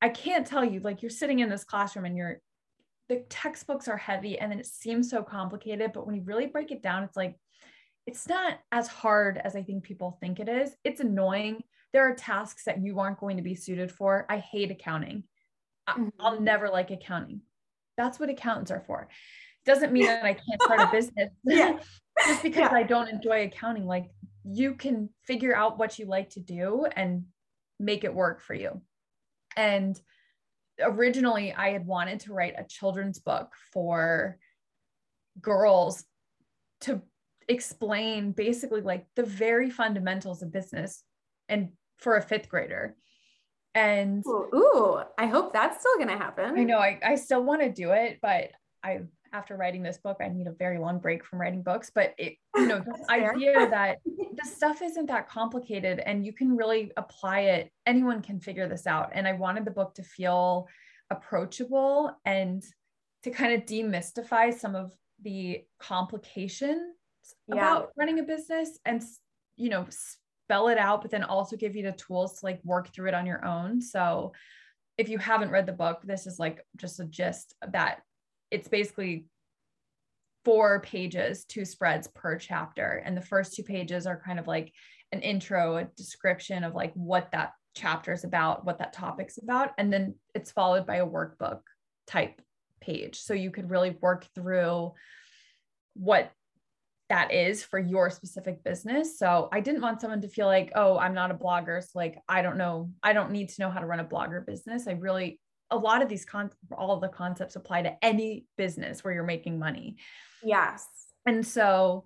I 0.00 0.08
can't 0.08 0.46
tell 0.46 0.64
you, 0.64 0.80
like 0.80 1.02
you're 1.02 1.10
sitting 1.10 1.40
in 1.40 1.48
this 1.48 1.64
classroom 1.64 2.06
and 2.06 2.16
you're, 2.16 2.40
the 3.08 3.24
textbooks 3.28 3.88
are 3.88 3.96
heavy 3.96 4.38
and 4.38 4.50
then 4.50 4.58
it 4.58 4.66
seems 4.66 5.10
so 5.10 5.22
complicated, 5.22 5.92
but 5.92 6.06
when 6.06 6.16
you 6.16 6.22
really 6.22 6.46
break 6.46 6.70
it 6.70 6.82
down, 6.82 7.02
it's 7.02 7.16
like, 7.16 7.36
it's 8.06 8.26
not 8.26 8.58
as 8.72 8.88
hard 8.88 9.40
as 9.44 9.54
I 9.54 9.62
think 9.62 9.84
people 9.84 10.16
think 10.20 10.40
it 10.40 10.48
is. 10.48 10.74
It's 10.82 11.00
annoying. 11.00 11.62
There 11.92 12.08
are 12.08 12.14
tasks 12.14 12.64
that 12.64 12.82
you 12.82 12.98
aren't 12.98 13.20
going 13.20 13.36
to 13.36 13.42
be 13.42 13.54
suited 13.54 13.92
for. 13.92 14.26
I 14.28 14.38
hate 14.38 14.70
accounting. 14.70 15.24
Mm-hmm. 15.88 16.08
I'll 16.18 16.40
never 16.40 16.68
like 16.68 16.90
accounting. 16.90 17.42
That's 17.96 18.18
what 18.18 18.30
accountants 18.30 18.70
are 18.70 18.82
for. 18.86 19.08
Doesn't 19.64 19.92
mean 19.92 20.06
that 20.06 20.24
I 20.24 20.34
can't 20.34 20.62
start 20.62 20.80
a 20.80 20.86
business. 20.92 21.30
yeah. 21.44 21.78
just 22.26 22.42
because 22.42 22.70
yeah. 22.70 22.76
I 22.76 22.82
don't 22.82 23.08
enjoy 23.08 23.44
accounting, 23.44 23.86
like 23.86 24.10
you 24.44 24.74
can 24.74 25.08
figure 25.24 25.54
out 25.54 25.78
what 25.78 25.98
you 25.98 26.06
like 26.06 26.30
to 26.30 26.40
do 26.40 26.86
and 26.96 27.24
make 27.78 28.04
it 28.04 28.14
work 28.14 28.40
for 28.40 28.54
you. 28.54 28.82
And 29.56 30.00
originally, 30.80 31.52
I 31.52 31.70
had 31.70 31.86
wanted 31.86 32.20
to 32.20 32.32
write 32.32 32.54
a 32.58 32.64
children's 32.64 33.18
book 33.18 33.52
for 33.72 34.38
girls 35.40 36.04
to 36.82 37.02
explain 37.48 38.32
basically 38.32 38.80
like 38.80 39.06
the 39.16 39.22
very 39.22 39.70
fundamentals 39.70 40.42
of 40.42 40.52
business 40.52 41.02
and 41.48 41.70
for 41.98 42.16
a 42.16 42.22
fifth 42.22 42.48
grader. 42.48 42.96
And 43.74 44.22
ooh, 44.26 44.48
ooh 44.54 45.02
I 45.16 45.26
hope 45.26 45.52
that's 45.52 45.80
still 45.80 45.96
going 45.96 46.08
to 46.08 46.22
happen. 46.22 46.58
I 46.58 46.64
know 46.64 46.78
I, 46.78 46.98
I 47.02 47.14
still 47.14 47.42
want 47.42 47.62
to 47.62 47.70
do 47.70 47.92
it, 47.92 48.18
but 48.20 48.50
I 48.82 49.02
after 49.32 49.56
writing 49.56 49.82
this 49.82 49.98
book, 49.98 50.18
I 50.20 50.28
need 50.28 50.46
a 50.46 50.52
very 50.52 50.78
long 50.78 50.98
break 50.98 51.24
from 51.24 51.40
writing 51.40 51.62
books. 51.62 51.90
But 51.94 52.14
it, 52.18 52.36
you 52.56 52.66
know, 52.66 52.80
this 52.80 53.08
idea 53.08 53.68
that 53.68 53.98
the 54.04 54.48
stuff 54.48 54.82
isn't 54.82 55.06
that 55.06 55.28
complicated 55.28 56.00
and 56.00 56.24
you 56.24 56.32
can 56.32 56.56
really 56.56 56.92
apply 56.96 57.40
it, 57.40 57.70
anyone 57.86 58.22
can 58.22 58.40
figure 58.40 58.68
this 58.68 58.86
out. 58.86 59.10
And 59.12 59.26
I 59.26 59.32
wanted 59.32 59.64
the 59.64 59.70
book 59.70 59.94
to 59.94 60.02
feel 60.02 60.68
approachable 61.10 62.16
and 62.24 62.62
to 63.22 63.30
kind 63.30 63.52
of 63.52 63.66
demystify 63.66 64.52
some 64.52 64.74
of 64.74 64.92
the 65.22 65.64
complications 65.78 66.94
yeah. 67.46 67.54
about 67.54 67.90
running 67.96 68.18
a 68.18 68.22
business 68.22 68.78
and 68.84 69.02
you 69.56 69.68
know 69.68 69.86
spell 69.90 70.68
it 70.68 70.78
out 70.78 71.02
but 71.02 71.10
then 71.10 71.22
also 71.22 71.56
give 71.56 71.76
you 71.76 71.84
the 71.84 71.92
tools 71.92 72.40
to 72.40 72.46
like 72.46 72.60
work 72.64 72.92
through 72.92 73.08
it 73.08 73.14
on 73.14 73.26
your 73.26 73.44
own 73.44 73.80
so 73.80 74.32
if 74.98 75.08
you 75.08 75.18
haven't 75.18 75.50
read 75.50 75.66
the 75.66 75.72
book 75.72 76.00
this 76.04 76.26
is 76.26 76.38
like 76.38 76.64
just 76.76 76.98
a 76.98 77.04
gist 77.04 77.54
that 77.70 78.00
it's 78.52 78.68
basically 78.68 79.24
four 80.44 80.80
pages, 80.80 81.44
two 81.44 81.64
spreads 81.64 82.06
per 82.08 82.36
chapter. 82.36 83.02
And 83.04 83.16
the 83.16 83.22
first 83.22 83.54
two 83.54 83.62
pages 83.62 84.06
are 84.06 84.22
kind 84.24 84.38
of 84.38 84.46
like 84.46 84.72
an 85.12 85.20
intro, 85.20 85.76
a 85.76 85.84
description 85.96 86.62
of 86.62 86.74
like 86.74 86.92
what 86.94 87.30
that 87.32 87.52
chapter 87.74 88.12
is 88.12 88.24
about, 88.24 88.64
what 88.64 88.78
that 88.78 88.92
topic's 88.92 89.38
about. 89.42 89.70
And 89.78 89.92
then 89.92 90.14
it's 90.34 90.52
followed 90.52 90.86
by 90.86 90.96
a 90.96 91.06
workbook 91.06 91.60
type 92.06 92.40
page. 92.80 93.18
So 93.20 93.34
you 93.34 93.50
could 93.50 93.70
really 93.70 93.96
work 94.02 94.26
through 94.34 94.92
what 95.94 96.30
that 97.08 97.32
is 97.32 97.62
for 97.62 97.78
your 97.78 98.10
specific 98.10 98.64
business. 98.64 99.18
So 99.18 99.48
I 99.52 99.60
didn't 99.60 99.82
want 99.82 100.00
someone 100.00 100.22
to 100.22 100.28
feel 100.28 100.46
like, 100.46 100.72
oh, 100.74 100.98
I'm 100.98 101.14
not 101.14 101.30
a 101.30 101.34
blogger. 101.34 101.82
So 101.82 101.90
like, 101.94 102.18
I 102.28 102.42
don't 102.42 102.56
know, 102.56 102.90
I 103.02 103.12
don't 103.12 103.30
need 103.30 103.50
to 103.50 103.60
know 103.62 103.70
how 103.70 103.80
to 103.80 103.86
run 103.86 104.00
a 104.00 104.04
blogger 104.04 104.44
business. 104.44 104.88
I 104.88 104.92
really 104.92 105.38
a 105.72 105.76
lot 105.76 106.02
of 106.02 106.08
these 106.08 106.24
con 106.24 106.50
all 106.76 106.94
of 106.94 107.00
the 107.00 107.08
concepts 107.08 107.56
apply 107.56 107.82
to 107.82 108.04
any 108.04 108.46
business 108.56 109.02
where 109.02 109.12
you're 109.12 109.24
making 109.24 109.58
money. 109.58 109.96
Yes. 110.44 110.86
And 111.26 111.44
so 111.46 112.04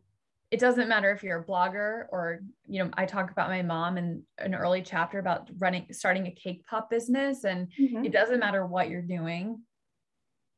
it 0.50 0.60
doesn't 0.60 0.88
matter 0.88 1.10
if 1.10 1.22
you're 1.22 1.40
a 1.40 1.44
blogger 1.44 2.04
or 2.10 2.40
you 2.68 2.82
know 2.82 2.90
i 2.94 3.04
talk 3.04 3.30
about 3.30 3.48
my 3.48 3.62
mom 3.62 3.98
in 3.98 4.22
an 4.38 4.54
early 4.54 4.80
chapter 4.80 5.18
about 5.18 5.50
running 5.58 5.86
starting 5.90 6.26
a 6.26 6.30
cake 6.30 6.64
pop 6.66 6.88
business 6.88 7.44
and 7.44 7.68
mm-hmm. 7.78 8.04
it 8.04 8.12
doesn't 8.12 8.38
matter 8.38 8.64
what 8.64 8.88
you're 8.88 9.02
doing 9.02 9.60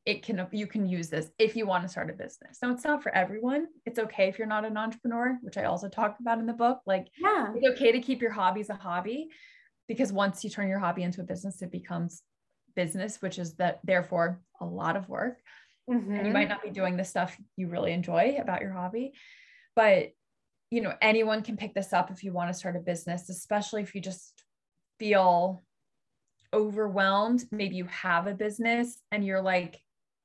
it 0.04 0.22
can 0.22 0.46
you 0.52 0.66
can 0.66 0.86
use 0.86 1.08
this 1.08 1.30
if 1.38 1.56
you 1.56 1.66
want 1.66 1.82
to 1.82 1.88
start 1.88 2.10
a 2.10 2.12
business 2.12 2.58
now 2.62 2.70
it's 2.70 2.84
not 2.84 3.02
for 3.02 3.14
everyone 3.14 3.66
it's 3.86 3.98
okay 3.98 4.28
if 4.28 4.38
you're 4.38 4.46
not 4.46 4.64
an 4.64 4.76
entrepreneur 4.76 5.38
which 5.42 5.56
i 5.56 5.64
also 5.64 5.88
talk 5.88 6.16
about 6.20 6.38
in 6.38 6.46
the 6.46 6.52
book 6.52 6.80
like 6.86 7.08
yeah 7.18 7.52
it's 7.54 7.66
okay 7.66 7.92
to 7.92 8.00
keep 8.00 8.20
your 8.20 8.30
hobbies 8.30 8.70
a 8.70 8.74
hobby 8.74 9.28
because 9.86 10.12
once 10.12 10.44
you 10.44 10.50
turn 10.50 10.68
your 10.68 10.78
hobby 10.78 11.02
into 11.02 11.20
a 11.20 11.24
business 11.24 11.62
it 11.62 11.72
becomes 11.72 12.22
business, 12.78 13.20
which 13.20 13.40
is 13.40 13.54
that 13.54 13.80
therefore 13.82 14.40
a 14.60 14.64
lot 14.64 14.94
of 14.94 15.08
work. 15.08 15.38
Mm-hmm. 15.90 16.14
And 16.14 16.26
you 16.28 16.32
might 16.32 16.42
mm-hmm. 16.42 16.50
not 16.50 16.62
be 16.62 16.70
doing 16.70 16.96
the 16.96 17.04
stuff 17.04 17.36
you 17.56 17.66
really 17.66 17.92
enjoy 17.92 18.36
about 18.40 18.60
your 18.60 18.72
hobby. 18.72 19.14
But 19.74 20.12
you 20.70 20.80
know, 20.80 20.92
anyone 21.02 21.42
can 21.42 21.56
pick 21.56 21.74
this 21.74 21.92
up 21.92 22.12
if 22.12 22.22
you 22.22 22.32
want 22.32 22.50
to 22.50 22.58
start 22.58 22.76
a 22.76 22.80
business, 22.80 23.28
especially 23.30 23.82
if 23.82 23.94
you 23.96 24.00
just 24.00 24.44
feel 25.00 25.64
overwhelmed. 26.52 27.44
Maybe 27.50 27.74
you 27.74 27.86
have 27.86 28.28
a 28.28 28.34
business 28.34 29.02
and 29.10 29.26
you're 29.26 29.42
like, 29.42 29.80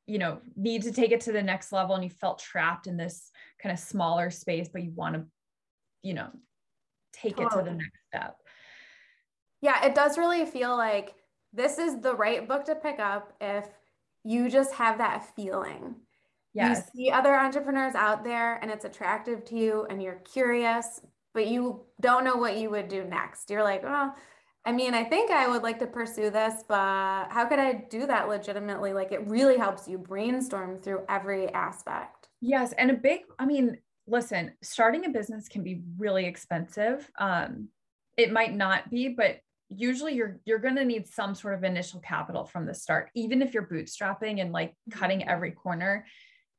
you 0.06 0.20
know, 0.20 0.42
need 0.56 0.84
to 0.84 0.92
take 0.92 1.12
it 1.12 1.22
to 1.22 1.32
the 1.32 1.42
next 1.42 1.72
level 1.72 1.96
and 1.96 2.04
you 2.04 2.10
felt 2.10 2.40
trapped 2.40 2.86
in 2.86 2.98
this 2.98 3.32
kind 3.62 3.74
of 3.74 3.80
smaller 3.80 4.30
space, 4.30 4.70
but 4.72 4.84
you 4.84 4.92
want 4.92 5.16
to, 5.16 5.26
you 6.04 6.14
know, 6.14 6.30
take 7.14 7.38
totally. 7.38 7.62
it 7.62 7.64
to 7.64 7.70
the 7.72 7.78
next 7.78 8.00
step. 8.14 8.36
Yeah, 9.62 9.86
it 9.86 9.96
does 9.96 10.18
really 10.18 10.46
feel 10.46 10.76
like 10.76 11.16
this 11.54 11.78
is 11.78 12.02
the 12.02 12.16
right 12.16 12.48
book 12.48 12.66
to 12.66 12.76
pick 12.76 13.00
up 13.00 13.34
if 13.40 13.68
you 14.24 14.50
just 14.50 14.74
have 14.74 14.98
that 14.98 15.36
feeling. 15.36 15.96
Yes. 16.54 16.90
You 16.96 17.06
see 17.06 17.12
other 17.12 17.36
entrepreneurs 17.36 17.96
out 17.96 18.24
there 18.24 18.56
and 18.56 18.70
it's 18.70 18.86
attractive 18.86 19.44
to 19.46 19.56
you 19.56 19.86
and 19.90 20.02
you're 20.02 20.22
curious, 20.32 21.02
but 21.34 21.48
you 21.48 21.82
don't 22.00 22.24
know 22.24 22.36
what 22.36 22.58
you 22.58 22.70
would 22.70 22.88
do 22.88 23.04
next. 23.04 23.50
You're 23.50 23.64
like, 23.64 23.84
oh, 23.86 24.14
I 24.66 24.72
mean, 24.72 24.94
I 24.94 25.04
think 25.04 25.30
I 25.30 25.48
would 25.48 25.62
like 25.62 25.80
to 25.80 25.88
pursue 25.88 26.30
this, 26.30 26.64
but 26.68 27.28
how 27.30 27.46
could 27.50 27.60
I 27.60 27.86
do 27.90 28.08
that 28.08 28.30
legitimately? 28.30 28.94
Like 28.94 29.12
it 29.12 29.28
really 29.28 29.58
helps 29.58 29.88
you 29.88 29.98
brainstorm 29.98 30.80
through 30.80 31.04
every 31.10 31.50
aspect. 31.54 32.30
Yes. 32.40 32.74
And 32.78 32.92
a 32.92 32.96
big, 32.96 33.22
I 33.40 33.46
mean, 33.46 33.78
listen, 34.08 34.54
starting 34.62 35.06
a 35.06 35.10
business 35.10 35.48
can 35.48 35.64
be 35.64 35.82
really 35.98 36.26
expensive. 36.26 37.10
Um, 37.18 37.70
it 38.16 38.32
might 38.32 38.54
not 38.54 38.90
be, 38.90 39.10
but 39.10 39.40
usually 39.78 40.14
you're 40.14 40.40
you're 40.46 40.60
going 40.60 40.76
to 40.76 40.86
need 40.86 41.08
some 41.08 41.36
sort 41.36 41.54
of 41.54 41.64
initial 41.64 42.00
capital 42.00 42.46
from 42.46 42.66
the 42.66 42.74
start 42.74 43.10
even 43.16 43.42
if 43.42 43.54
you're 43.54 43.68
bootstrapping 43.68 44.42
and 44.42 44.52
like 44.52 44.74
cutting 44.92 45.20
mm-hmm. 45.20 45.30
every 45.30 45.52
corner 45.52 46.06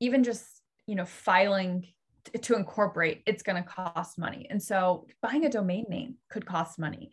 even 0.00 0.24
just 0.24 0.44
you 0.86 0.94
know 0.94 1.04
filing 1.04 1.86
t- 2.24 2.38
to 2.38 2.56
incorporate 2.56 3.22
it's 3.26 3.42
going 3.42 3.60
to 3.62 3.68
cost 3.68 4.18
money 4.18 4.46
and 4.50 4.62
so 4.62 5.06
buying 5.22 5.44
a 5.44 5.50
domain 5.50 5.84
name 5.88 6.14
could 6.30 6.46
cost 6.46 6.78
money 6.78 7.10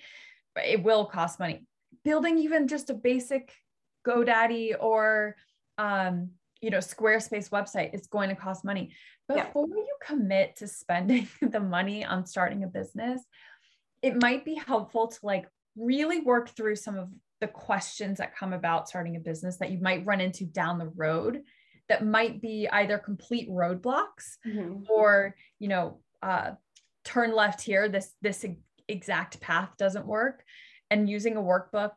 but 0.56 0.66
it 0.66 0.84
will 0.84 1.06
cost 1.06 1.40
money 1.40 1.66
building 2.04 2.38
even 2.38 2.68
just 2.68 2.90
a 2.90 2.94
basic 2.94 3.54
godaddy 4.06 4.74
or 4.80 5.36
um 5.78 6.30
you 6.62 6.70
know 6.70 6.78
squarespace 6.78 7.50
website 7.50 7.94
is 7.94 8.08
going 8.08 8.30
to 8.30 8.36
cost 8.36 8.64
money 8.64 8.92
before 9.28 9.68
yeah. 9.70 9.76
you 9.76 9.96
commit 10.06 10.56
to 10.56 10.68
spending 10.68 11.28
the 11.42 11.60
money 11.60 12.06
on 12.06 12.26
starting 12.26 12.64
a 12.64 12.68
business 12.68 13.22
it 14.02 14.22
might 14.22 14.44
be 14.44 14.56
helpful 14.56 15.08
to 15.08 15.20
like 15.24 15.48
really 15.76 16.20
work 16.22 16.50
through 16.50 16.76
some 16.76 16.98
of 16.98 17.10
the 17.40 17.48
questions 17.48 18.20
that 18.20 18.36
come 18.36 18.54
about 18.54 18.88
starting 18.88 19.16
a 19.16 19.20
business 19.20 19.58
that 19.58 19.72
you 19.72 19.80
might 19.80 20.06
run 20.06 20.22
into 20.22 20.46
down 20.46 20.78
the 20.78 20.92
road 20.96 21.42
that 21.90 22.06
might 22.06 22.42
be 22.42 22.70
either 22.72 22.98
complete 22.98 23.50
roadblocks 23.50 24.38
mm-hmm. 24.48 24.84
or, 24.90 25.36
you 25.60 25.68
know, 25.68 26.00
uh, 26.22 26.52
turn 27.04 27.36
left 27.36 27.62
here, 27.62 27.90
this, 27.90 28.14
this 28.22 28.46
exact 28.88 29.42
path 29.42 29.70
doesn't 29.78 30.06
work. 30.06 30.44
And 30.90 31.10
using 31.10 31.36
a 31.36 31.42
workbook, 31.42 31.92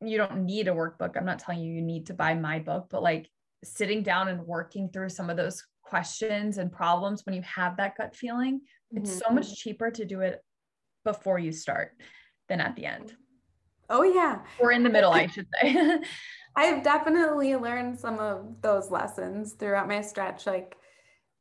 you 0.00 0.18
don't 0.18 0.44
need 0.44 0.68
a 0.68 0.72
workbook. 0.72 1.16
I'm 1.16 1.24
not 1.24 1.38
telling 1.38 1.60
you 1.60 1.72
you 1.72 1.82
need 1.82 2.06
to 2.06 2.14
buy 2.14 2.34
my 2.34 2.58
book, 2.58 2.88
but 2.90 3.02
like 3.02 3.28
sitting 3.64 4.02
down 4.02 4.28
and 4.28 4.46
working 4.46 4.90
through 4.90 5.08
some 5.08 5.30
of 5.30 5.36
those 5.36 5.64
questions 5.82 6.58
and 6.58 6.70
problems 6.70 7.24
when 7.24 7.34
you 7.34 7.42
have 7.42 7.76
that 7.78 7.96
gut 7.96 8.14
feeling, 8.14 8.60
mm-hmm. 8.60 8.98
it's 8.98 9.18
so 9.18 9.32
much 9.32 9.56
cheaper 9.56 9.90
to 9.90 10.04
do 10.04 10.20
it 10.20 10.40
before 11.04 11.38
you 11.38 11.50
start 11.50 11.92
than 12.48 12.60
at 12.60 12.76
the 12.76 12.86
end. 12.86 13.14
Oh, 13.88 14.02
yeah. 14.02 14.40
Or 14.58 14.72
in 14.72 14.82
the 14.82 14.90
middle, 14.90 15.12
I 15.12 15.26
should 15.26 15.46
say. 15.60 15.98
I've 16.56 16.82
definitely 16.82 17.56
learned 17.56 17.98
some 17.98 18.18
of 18.18 18.60
those 18.60 18.90
lessons 18.90 19.52
throughout 19.52 19.88
my 19.88 20.00
stretch. 20.00 20.46
Like, 20.46 20.76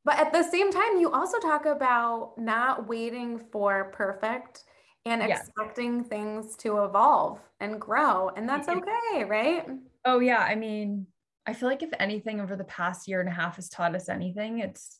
but 0.04 0.18
at 0.20 0.34
the 0.34 0.44
same 0.44 0.72
time, 0.72 1.00
you 1.00 1.12
also 1.12 1.40
talk 1.40 1.66
about 1.66 2.34
not 2.38 2.88
waiting 2.88 3.40
for 3.52 3.92
perfect 3.94 4.64
and 5.06 5.22
yeah. 5.22 5.38
expecting 5.38 6.04
things 6.04 6.56
to 6.58 6.84
evolve 6.84 7.40
and 7.60 7.80
grow. 7.80 8.30
And 8.30 8.48
that's 8.48 8.68
mm-hmm. 8.68 8.80
okay, 8.80 9.24
right? 9.26 9.66
Oh, 10.06 10.20
yeah. 10.20 10.40
I 10.40 10.56
mean, 10.56 11.08
I 11.46 11.54
feel 11.54 11.70
like 11.70 11.84
if 11.84 11.92
anything 12.00 12.40
over 12.40 12.56
the 12.56 12.64
past 12.64 13.08
year 13.08 13.20
and 13.20 13.30
a 13.30 13.34
half 13.34 13.56
has 13.58 13.70
taught 13.70 13.96
us 13.96 14.10
anything, 14.10 14.60
it's 14.60 15.00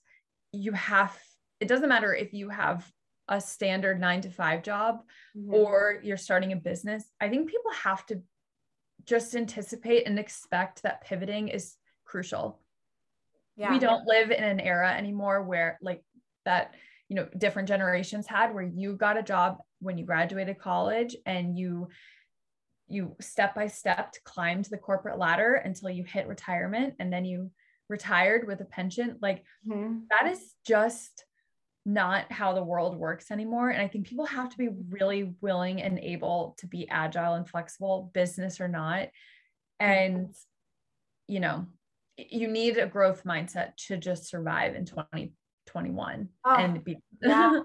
you 0.52 0.74
have, 0.74 1.18
it 1.60 1.68
doesn't 1.68 1.90
matter 1.90 2.14
if 2.14 2.34
you 2.34 2.50
have 2.50 2.90
a 3.28 3.40
standard 3.40 4.00
nine 4.00 4.22
to 4.22 4.30
five 4.30 4.64
job 4.64 5.04
mm-hmm. 5.36 5.54
or 5.54 6.00
you're 6.04 6.18
starting 6.18 6.52
a 6.52 6.56
business. 6.56 7.04
I 7.20 7.30
think 7.30 7.50
people 7.50 7.72
have 7.72 8.06
to 8.08 8.22
just 9.06 9.36
anticipate 9.36 10.06
and 10.06 10.20
expect 10.20 10.84
that 10.84 11.04
pivoting 11.04 11.48
is 11.48 11.76
crucial. 12.06 12.60
Yeah. 13.56 13.72
We 13.72 13.80
don't 13.80 14.06
live 14.06 14.32
in 14.32 14.44
an 14.44 14.60
era 14.60 14.92
anymore 14.92 15.44
where 15.44 15.78
like 15.82 16.04
that, 16.46 16.76
you 17.10 17.16
know, 17.16 17.28
different 17.38 17.68
generations 17.68 18.28
had 18.28 18.54
where 18.54 18.64
you 18.64 18.96
got 18.96 19.18
a 19.18 19.24
job 19.24 19.58
when 19.80 19.98
you 19.98 20.06
graduated 20.06 20.60
college 20.60 21.16
and 21.26 21.58
you 21.58 21.90
you 22.88 23.16
step 23.22 23.56
by 23.56 23.68
step 23.68 24.14
climbed 24.26 24.66
the 24.66 24.78
corporate 24.78 25.18
ladder 25.18 25.56
until 25.56 25.90
you 25.90 26.04
hit 26.04 26.28
retirement 26.28 26.94
and 27.00 27.12
then 27.12 27.24
you 27.24 27.50
retired 27.88 28.46
with 28.46 28.60
a 28.62 28.66
pension 28.66 29.18
like 29.22 29.44
mm-hmm. 29.68 30.00
that 30.10 30.30
is 30.30 30.54
just 30.66 31.26
not 31.86 32.32
how 32.32 32.54
the 32.54 32.64
world 32.64 32.96
works 32.96 33.32
anymore 33.32 33.70
and 33.70 33.82
i 33.82 33.88
think 33.88 34.06
people 34.06 34.26
have 34.26 34.50
to 34.50 34.58
be 34.58 34.70
really 34.90 35.34
willing 35.42 35.82
and 35.82 35.98
able 36.00 36.56
to 36.60 36.68
be 36.68 36.88
agile 36.90 37.34
and 37.34 37.50
flexible 37.50 38.12
business 38.14 38.62
or 38.62 38.68
not 38.68 39.10
and 39.80 40.34
you 41.28 41.40
know 41.40 41.66
you 42.18 42.48
need 42.48 42.78
a 42.78 42.86
growth 42.86 43.24
mindset 43.24 43.76
to 43.76 43.98
just 43.98 44.30
survive 44.30 44.76
in 44.76 44.86
2021 44.86 46.30
oh, 46.46 46.56
and 46.56 46.84
be 46.84 46.98
yeah. 47.24 47.62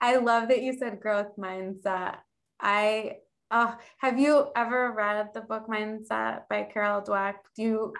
i 0.00 0.16
love 0.16 0.48
that 0.48 0.62
you 0.62 0.76
said 0.76 1.00
growth 1.00 1.36
mindset 1.38 2.16
i 2.60 3.12
uh, 3.52 3.72
have 3.98 4.18
you 4.18 4.48
ever 4.56 4.90
read 4.90 5.28
the 5.32 5.40
book 5.40 5.68
mindset 5.68 6.42
by 6.50 6.64
carol 6.64 7.00
dweck 7.00 7.34
do 7.54 7.62
you 7.62 7.92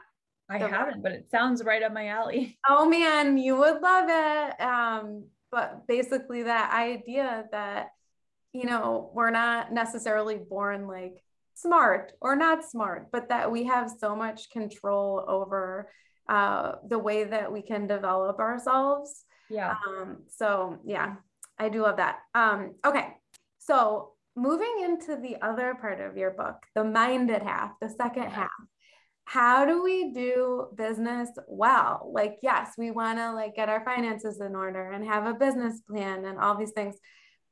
I 0.48 0.58
haven't, 0.58 1.02
but 1.02 1.12
it 1.12 1.28
sounds 1.30 1.64
right 1.64 1.82
up 1.82 1.92
my 1.92 2.08
alley. 2.08 2.58
Oh 2.68 2.88
man, 2.88 3.38
you 3.38 3.56
would 3.56 3.80
love 3.80 4.06
it. 4.08 4.60
Um, 4.60 5.24
but 5.50 5.86
basically 5.86 6.44
that 6.44 6.72
idea 6.72 7.44
that 7.52 7.88
you 8.52 8.64
know 8.64 9.10
we're 9.14 9.30
not 9.30 9.72
necessarily 9.72 10.36
born 10.36 10.86
like 10.86 11.22
smart 11.54 12.12
or 12.20 12.36
not 12.36 12.64
smart 12.64 13.08
but 13.12 13.28
that 13.28 13.50
we 13.50 13.64
have 13.64 13.90
so 13.98 14.14
much 14.14 14.50
control 14.50 15.24
over 15.26 15.90
uh, 16.28 16.72
the 16.88 16.98
way 16.98 17.24
that 17.24 17.52
we 17.52 17.62
can 17.62 17.86
develop 17.86 18.40
ourselves. 18.40 19.24
Yeah. 19.48 19.74
Um, 19.86 20.24
so 20.28 20.78
yeah 20.84 21.14
i 21.58 21.68
do 21.68 21.82
love 21.82 21.96
that. 21.98 22.18
Um, 22.34 22.74
okay 22.84 23.14
so 23.58 24.12
moving 24.34 24.80
into 24.82 25.16
the 25.16 25.36
other 25.40 25.74
part 25.74 26.00
of 26.00 26.16
your 26.16 26.32
book 26.32 26.56
the 26.74 26.84
minded 26.84 27.42
half 27.42 27.72
the 27.80 27.88
second 27.88 28.30
half 28.30 28.50
how 29.26 29.66
do 29.66 29.82
we 29.82 30.12
do 30.12 30.68
business 30.76 31.28
well 31.48 32.10
like 32.14 32.38
yes 32.42 32.74
we 32.78 32.92
want 32.92 33.18
to 33.18 33.32
like 33.32 33.56
get 33.56 33.68
our 33.68 33.84
finances 33.84 34.40
in 34.40 34.54
order 34.54 34.92
and 34.92 35.04
have 35.04 35.26
a 35.26 35.34
business 35.34 35.80
plan 35.80 36.24
and 36.24 36.38
all 36.38 36.56
these 36.56 36.70
things 36.70 36.94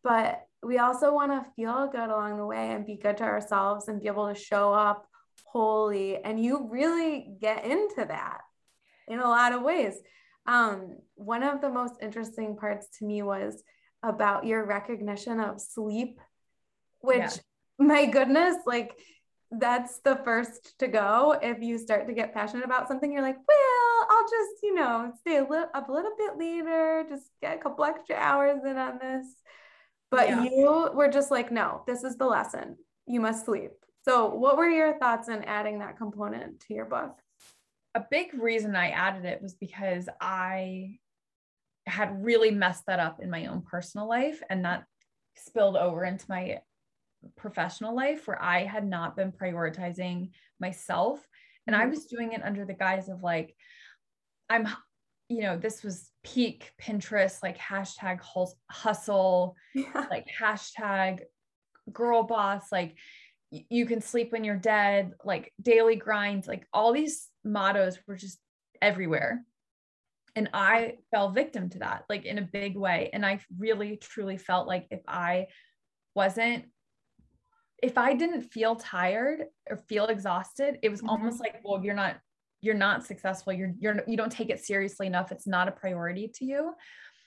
but 0.05 0.43
we 0.63 0.79
also 0.79 1.13
want 1.13 1.33
to 1.33 1.51
feel 1.57 1.89
good 1.91 2.09
along 2.09 2.39
the 2.39 2.47
way 2.47 2.71
and 2.71 2.87
be 2.87 2.97
good 2.97 3.17
to 3.17 3.25
ourselves 3.25 3.89
and 3.89 4.01
be 4.01 4.07
able 4.07 4.29
to 4.29 4.41
show 4.41 4.73
up 4.73 5.07
wholly 5.47 6.17
and 6.23 6.43
you 6.43 6.69
really 6.71 7.35
get 7.41 7.65
into 7.65 8.05
that 8.07 8.39
in 9.09 9.19
a 9.19 9.29
lot 9.29 9.53
of 9.53 9.63
ways 9.63 9.95
um, 10.47 10.99
one 11.15 11.43
of 11.43 11.61
the 11.61 11.71
most 11.71 11.95
interesting 12.03 12.57
parts 12.57 12.87
to 12.99 13.05
me 13.05 13.23
was 13.23 13.65
about 14.03 14.47
your 14.47 14.65
recognition 14.65 15.41
of 15.41 15.61
sleep 15.61 16.21
which 17.01 17.19
yeah. 17.19 17.29
my 17.79 18.07
goodness 18.07 18.55
like 18.65 18.97
that's 19.59 20.01
the 20.01 20.17
first 20.25 20.79
to 20.79 20.89
go. 20.89 21.39
If 21.43 21.63
you 21.63 21.79
start 21.79 22.07
to 22.07 22.15
get 22.15 22.35
passionate 22.35 22.65
about 22.65 22.89
something, 22.89 23.13
you're 23.13 23.23
like, 23.23 23.37
well, 23.37 24.07
I'll 24.11 24.25
just, 24.25 24.63
you 24.63 24.75
know, 24.75 25.13
stay 25.21 25.39
a 25.39 25.43
little 25.43 25.69
up 25.75 25.89
a 25.89 25.93
little 25.93 26.13
bit 26.17 26.39
later, 26.39 27.05
just 27.09 27.25
get 27.41 27.57
a 27.57 27.61
couple 27.61 27.85
extra 27.85 28.17
hours 28.17 28.61
in 28.65 28.77
on 28.77 28.99
this. 28.99 29.27
But 30.11 30.29
yeah. 30.29 30.45
you 30.45 30.91
were 30.95 31.09
just 31.09 31.31
like, 31.31 31.51
no, 31.51 31.83
this 31.87 32.05
is 32.05 32.17
the 32.17 32.27
lesson. 32.27 32.77
You 33.07 33.21
must 33.21 33.45
sleep. 33.45 33.73
So, 34.05 34.35
what 34.35 34.57
were 34.57 34.69
your 34.69 34.99
thoughts 34.99 35.29
in 35.29 35.45
adding 35.45 35.79
that 35.79 35.97
component 35.97 36.61
to 36.61 36.75
your 36.75 36.85
book? 36.85 37.19
A 37.95 38.05
big 38.11 38.35
reason 38.35 38.77
I 38.77 38.91
added 38.91 39.25
it 39.25 39.41
was 39.41 39.55
because 39.55 40.09
I 40.21 40.99
had 41.87 42.25
really 42.25 42.51
messed 42.51 42.87
that 42.87 43.01
up 43.01 43.21
in 43.21 43.31
my 43.31 43.47
own 43.47 43.63
personal 43.63 44.09
life 44.09 44.43
and 44.51 44.65
that 44.65 44.85
spilled 45.37 45.77
over 45.77 46.05
into 46.05 46.25
my 46.29 46.61
professional 47.37 47.95
life 47.95 48.27
where 48.27 48.43
I 48.43 48.65
had 48.65 48.87
not 48.87 49.17
been 49.17 49.33
prioritizing 49.33 50.31
myself. 50.61 51.27
And 51.67 51.75
I 51.75 51.83
mm-hmm. 51.83 51.91
was 51.91 52.07
doing 52.07 52.33
it 52.33 52.43
under 52.45 52.65
the 52.65 52.75
guise 52.75 53.09
of 53.09 53.23
like, 53.23 53.55
I'm, 54.49 54.69
you 55.29 55.43
know, 55.43 55.57
this 55.57 55.83
was 55.83 56.11
peak 56.23 56.73
Pinterest, 56.81 57.43
like 57.43 57.59
hashtag 57.59 58.21
hustle, 58.71 59.57
yeah. 59.75 60.07
like 60.11 60.27
hashtag 60.39 61.21
girl 61.93 62.23
boss, 62.23 62.71
like 62.71 62.97
you 63.51 63.87
can 63.87 64.01
sleep 64.01 64.33
when 64.33 64.45
you're 64.45 64.57
dead, 64.57 65.13
like 65.25 65.53
daily 65.61 65.97
grinds, 65.97 66.49
like 66.49 66.67
all 66.73 66.93
these 66.93 67.29
mottos 67.45 67.99
were 68.07 68.17
just 68.17 68.39
everywhere. 68.83 69.45
And 70.37 70.51
I 70.53 70.95
fell 71.13 71.31
victim 71.31 71.71
to 71.71 71.79
that, 71.81 72.05
like 72.09 72.25
in 72.25 72.39
a 72.39 72.43
big 72.43 72.77
way. 72.77 73.11
And 73.13 73.25
I 73.25 73.39
really, 73.57 73.97
truly 73.97 74.37
felt 74.37 74.67
like 74.67 74.87
if 74.91 75.01
I 75.07 75.47
wasn't 76.15 76.65
if 77.85 77.99
I 77.99 78.15
didn't 78.15 78.41
feel 78.41 78.77
tired 78.77 79.45
or 79.69 79.77
feel 79.77 80.07
exhausted, 80.07 80.79
it 80.83 80.89
was 80.89 81.01
mm-hmm. 81.01 81.11
almost 81.11 81.39
like, 81.39 81.61
well, 81.63 81.85
you're 81.85 81.95
not 81.95 82.17
you're 82.63 82.75
not 82.75 83.05
successful. 83.05 83.53
You're 83.53 83.75
you're 83.79 84.03
you 84.07 84.17
don't 84.17 84.33
take 84.33 84.49
it 84.49 84.65
seriously 84.65 85.07
enough. 85.07 85.31
It's 85.31 85.47
not 85.47 85.69
a 85.69 85.73
priority 85.73 86.29
to 86.37 86.47
you. 86.47 86.73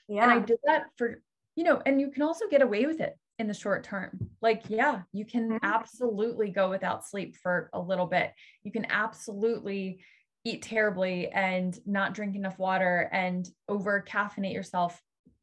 Yeah. 0.08 0.24
And 0.24 0.32
I 0.32 0.38
did 0.40 0.58
that 0.64 0.86
for, 0.96 1.22
you 1.54 1.62
know, 1.62 1.80
and 1.86 2.00
you 2.00 2.10
can 2.10 2.22
also 2.22 2.48
get 2.50 2.60
away 2.60 2.86
with 2.86 3.00
it 3.00 3.16
in 3.38 3.46
the 3.46 3.54
short 3.54 3.84
term. 3.84 4.18
Like, 4.42 4.64
yeah, 4.68 5.02
you 5.12 5.24
can 5.24 5.48
mm-hmm. 5.48 5.64
absolutely 5.64 6.50
go 6.50 6.68
without 6.70 7.06
sleep 7.06 7.36
for 7.36 7.70
a 7.72 7.80
little 7.80 8.06
bit. 8.06 8.32
You 8.64 8.72
can 8.72 8.90
absolutely 8.90 10.02
eat 10.44 10.62
terribly 10.62 11.28
and 11.28 11.78
not 11.86 12.14
drink 12.14 12.34
enough 12.34 12.58
water 12.58 13.08
and 13.12 13.48
over 13.68 14.04
caffeinate 14.08 14.54
yourself. 14.54 15.00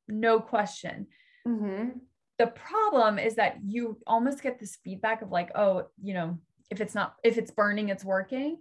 No 0.09 0.41
question. 0.41 1.07
Mm-hmm 1.47 1.99
the 2.37 2.47
problem 2.47 3.17
is 3.17 3.35
that 3.35 3.57
you 3.65 3.97
almost 4.05 4.41
get 4.41 4.59
this 4.59 4.77
feedback 4.83 5.21
of 5.21 5.31
like 5.31 5.51
oh 5.55 5.87
you 6.01 6.13
know 6.13 6.37
if 6.69 6.81
it's 6.81 6.95
not 6.95 7.15
if 7.23 7.37
it's 7.37 7.51
burning 7.51 7.89
it's 7.89 8.03
working 8.03 8.57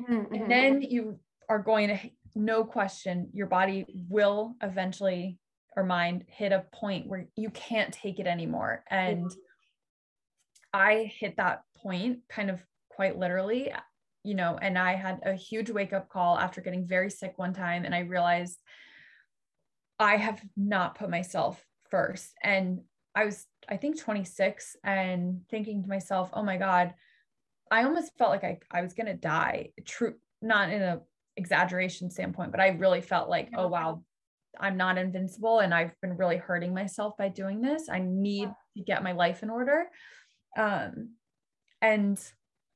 mm-hmm. 0.00 0.34
and 0.34 0.50
then 0.50 0.82
you 0.82 1.18
are 1.48 1.58
going 1.58 1.88
to 1.88 1.98
no 2.34 2.64
question 2.64 3.28
your 3.32 3.46
body 3.46 3.86
will 4.08 4.54
eventually 4.62 5.38
or 5.76 5.84
mind 5.84 6.24
hit 6.28 6.52
a 6.52 6.64
point 6.72 7.06
where 7.06 7.26
you 7.36 7.50
can't 7.50 7.92
take 7.92 8.18
it 8.18 8.26
anymore 8.26 8.82
and 8.90 9.26
mm-hmm. 9.26 9.38
i 10.72 11.10
hit 11.18 11.36
that 11.36 11.62
point 11.76 12.18
kind 12.28 12.50
of 12.50 12.62
quite 12.90 13.18
literally 13.18 13.72
you 14.24 14.34
know 14.34 14.58
and 14.60 14.78
i 14.78 14.94
had 14.94 15.20
a 15.24 15.34
huge 15.34 15.70
wake 15.70 15.92
up 15.92 16.08
call 16.08 16.38
after 16.38 16.60
getting 16.60 16.86
very 16.86 17.10
sick 17.10 17.34
one 17.36 17.54
time 17.54 17.84
and 17.84 17.94
i 17.94 18.00
realized 18.00 18.60
i 19.98 20.16
have 20.16 20.40
not 20.56 20.98
put 20.98 21.08
myself 21.08 21.62
first 21.90 22.32
and 22.42 22.80
I 23.16 23.24
was, 23.24 23.46
I 23.68 23.78
think 23.78 23.98
26 23.98 24.76
and 24.84 25.40
thinking 25.50 25.82
to 25.82 25.88
myself, 25.88 26.30
oh 26.34 26.42
my 26.42 26.58
God, 26.58 26.94
I 27.70 27.82
almost 27.84 28.16
felt 28.18 28.30
like 28.30 28.44
I, 28.44 28.58
I 28.70 28.82
was 28.82 28.92
going 28.92 29.06
to 29.06 29.14
die. 29.14 29.70
True, 29.84 30.14
not 30.42 30.70
in 30.70 30.82
a 30.82 31.00
exaggeration 31.36 32.10
standpoint, 32.10 32.52
but 32.52 32.60
I 32.60 32.68
really 32.68 33.00
felt 33.00 33.28
like, 33.28 33.48
oh 33.56 33.68
wow, 33.68 34.04
I'm 34.60 34.76
not 34.76 34.98
invincible 34.98 35.60
and 35.60 35.74
I've 35.74 35.98
been 36.00 36.16
really 36.16 36.36
hurting 36.36 36.74
myself 36.74 37.16
by 37.16 37.28
doing 37.28 37.62
this. 37.62 37.88
I 37.88 38.00
need 38.00 38.50
to 38.76 38.82
get 38.82 39.02
my 39.02 39.12
life 39.12 39.42
in 39.42 39.50
order. 39.50 39.86
Um, 40.56 41.14
and 41.80 42.20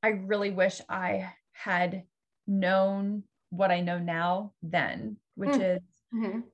I 0.03 0.09
really 0.09 0.51
wish 0.51 0.81
I 0.89 1.33
had 1.53 2.05
known 2.47 3.25
what 3.51 3.71
I 3.71 3.81
know 3.81 3.99
now 3.99 4.55
then, 4.63 5.19
which 5.35 5.51
Mm. 5.51 5.77
is 5.77 5.83
Mhm. 6.13 6.45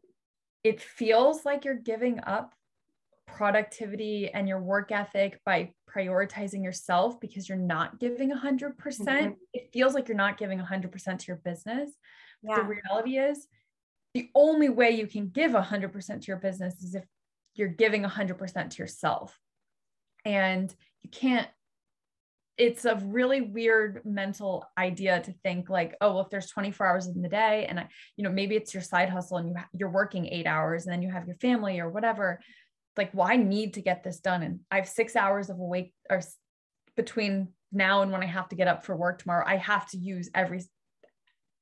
it 0.65 0.81
feels 0.81 1.45
like 1.45 1.65
you're 1.65 1.75
giving 1.75 2.21
up 2.25 2.56
productivity 3.37 4.31
and 4.31 4.49
your 4.49 4.61
work 4.61 4.91
ethic 4.91 5.39
by 5.45 5.71
prioritizing 5.95 6.65
yourself 6.65 7.21
because 7.21 7.49
you're 7.49 7.59
not 7.59 8.01
giving 8.01 8.31
100%. 8.31 8.79
percent 8.79 9.35
Mhm. 9.35 9.39
It 9.53 9.73
feels 9.75 9.93
like 9.93 10.09
you're 10.09 10.17
not 10.17 10.39
giving 10.39 10.59
100% 10.59 11.21
to 11.21 11.27
your 11.27 11.37
business. 11.37 11.91
The 12.43 12.63
reality 12.63 13.19
is, 13.19 13.47
the 14.15 14.31
only 14.35 14.71
way 14.71 14.93
you 14.93 15.07
can 15.07 15.29
give 15.29 15.55
100% 15.55 16.23
to 16.23 16.27
your 16.29 16.39
business 16.39 16.83
is 16.83 16.95
if 16.95 17.05
you're 17.55 17.69
giving 17.69 18.05
100% 18.05 18.71
to 18.71 18.83
yourself. 18.83 19.39
And 20.25 20.75
you 21.03 21.11
can't, 21.11 21.49
it's 22.57 22.87
a 22.87 22.97
really 22.97 23.43
weird 23.43 24.01
mental 24.07 24.65
idea 24.79 25.21
to 25.21 25.33
think 25.43 25.69
like, 25.69 25.95
oh, 26.01 26.15
well, 26.15 26.21
if 26.23 26.31
there's 26.31 26.49
24 26.49 26.87
hours 26.87 27.07
in 27.07 27.21
the 27.21 27.29
day 27.29 27.67
and 27.67 27.79
I, 27.81 27.89
you 28.17 28.25
know, 28.25 28.31
maybe 28.31 28.57
it's 28.57 28.73
your 28.73 28.83
side 28.83 29.11
hustle 29.11 29.37
and 29.37 29.49
you, 29.51 29.55
you're 29.75 29.91
working 29.91 30.27
eight 30.27 30.47
hours 30.47 30.87
and 30.87 30.93
then 30.93 31.03
you 31.03 31.11
have 31.11 31.27
your 31.27 31.37
family 31.37 31.81
or 31.81 31.91
whatever. 31.91 32.41
Like, 32.97 33.11
well, 33.15 33.29
I 33.29 33.37
need 33.37 33.75
to 33.75 33.83
get 33.83 34.03
this 34.03 34.21
done. 34.21 34.43
And 34.43 34.61
I 34.71 34.77
have 34.77 34.89
six 34.89 35.17
hours 35.17 35.51
of 35.51 35.59
awake 35.59 35.93
or 36.11 36.21
between 36.97 37.49
now 37.73 38.03
and 38.03 38.11
when 38.13 38.23
I 38.23 38.27
have 38.27 38.49
to 38.49 38.57
get 38.57 38.69
up 38.69 38.85
for 38.85 38.97
work 38.97 39.19
tomorrow, 39.21 39.45
I 39.47 39.57
have 39.57 39.87
to 39.91 39.99
use 39.99 40.31
every, 40.35 40.63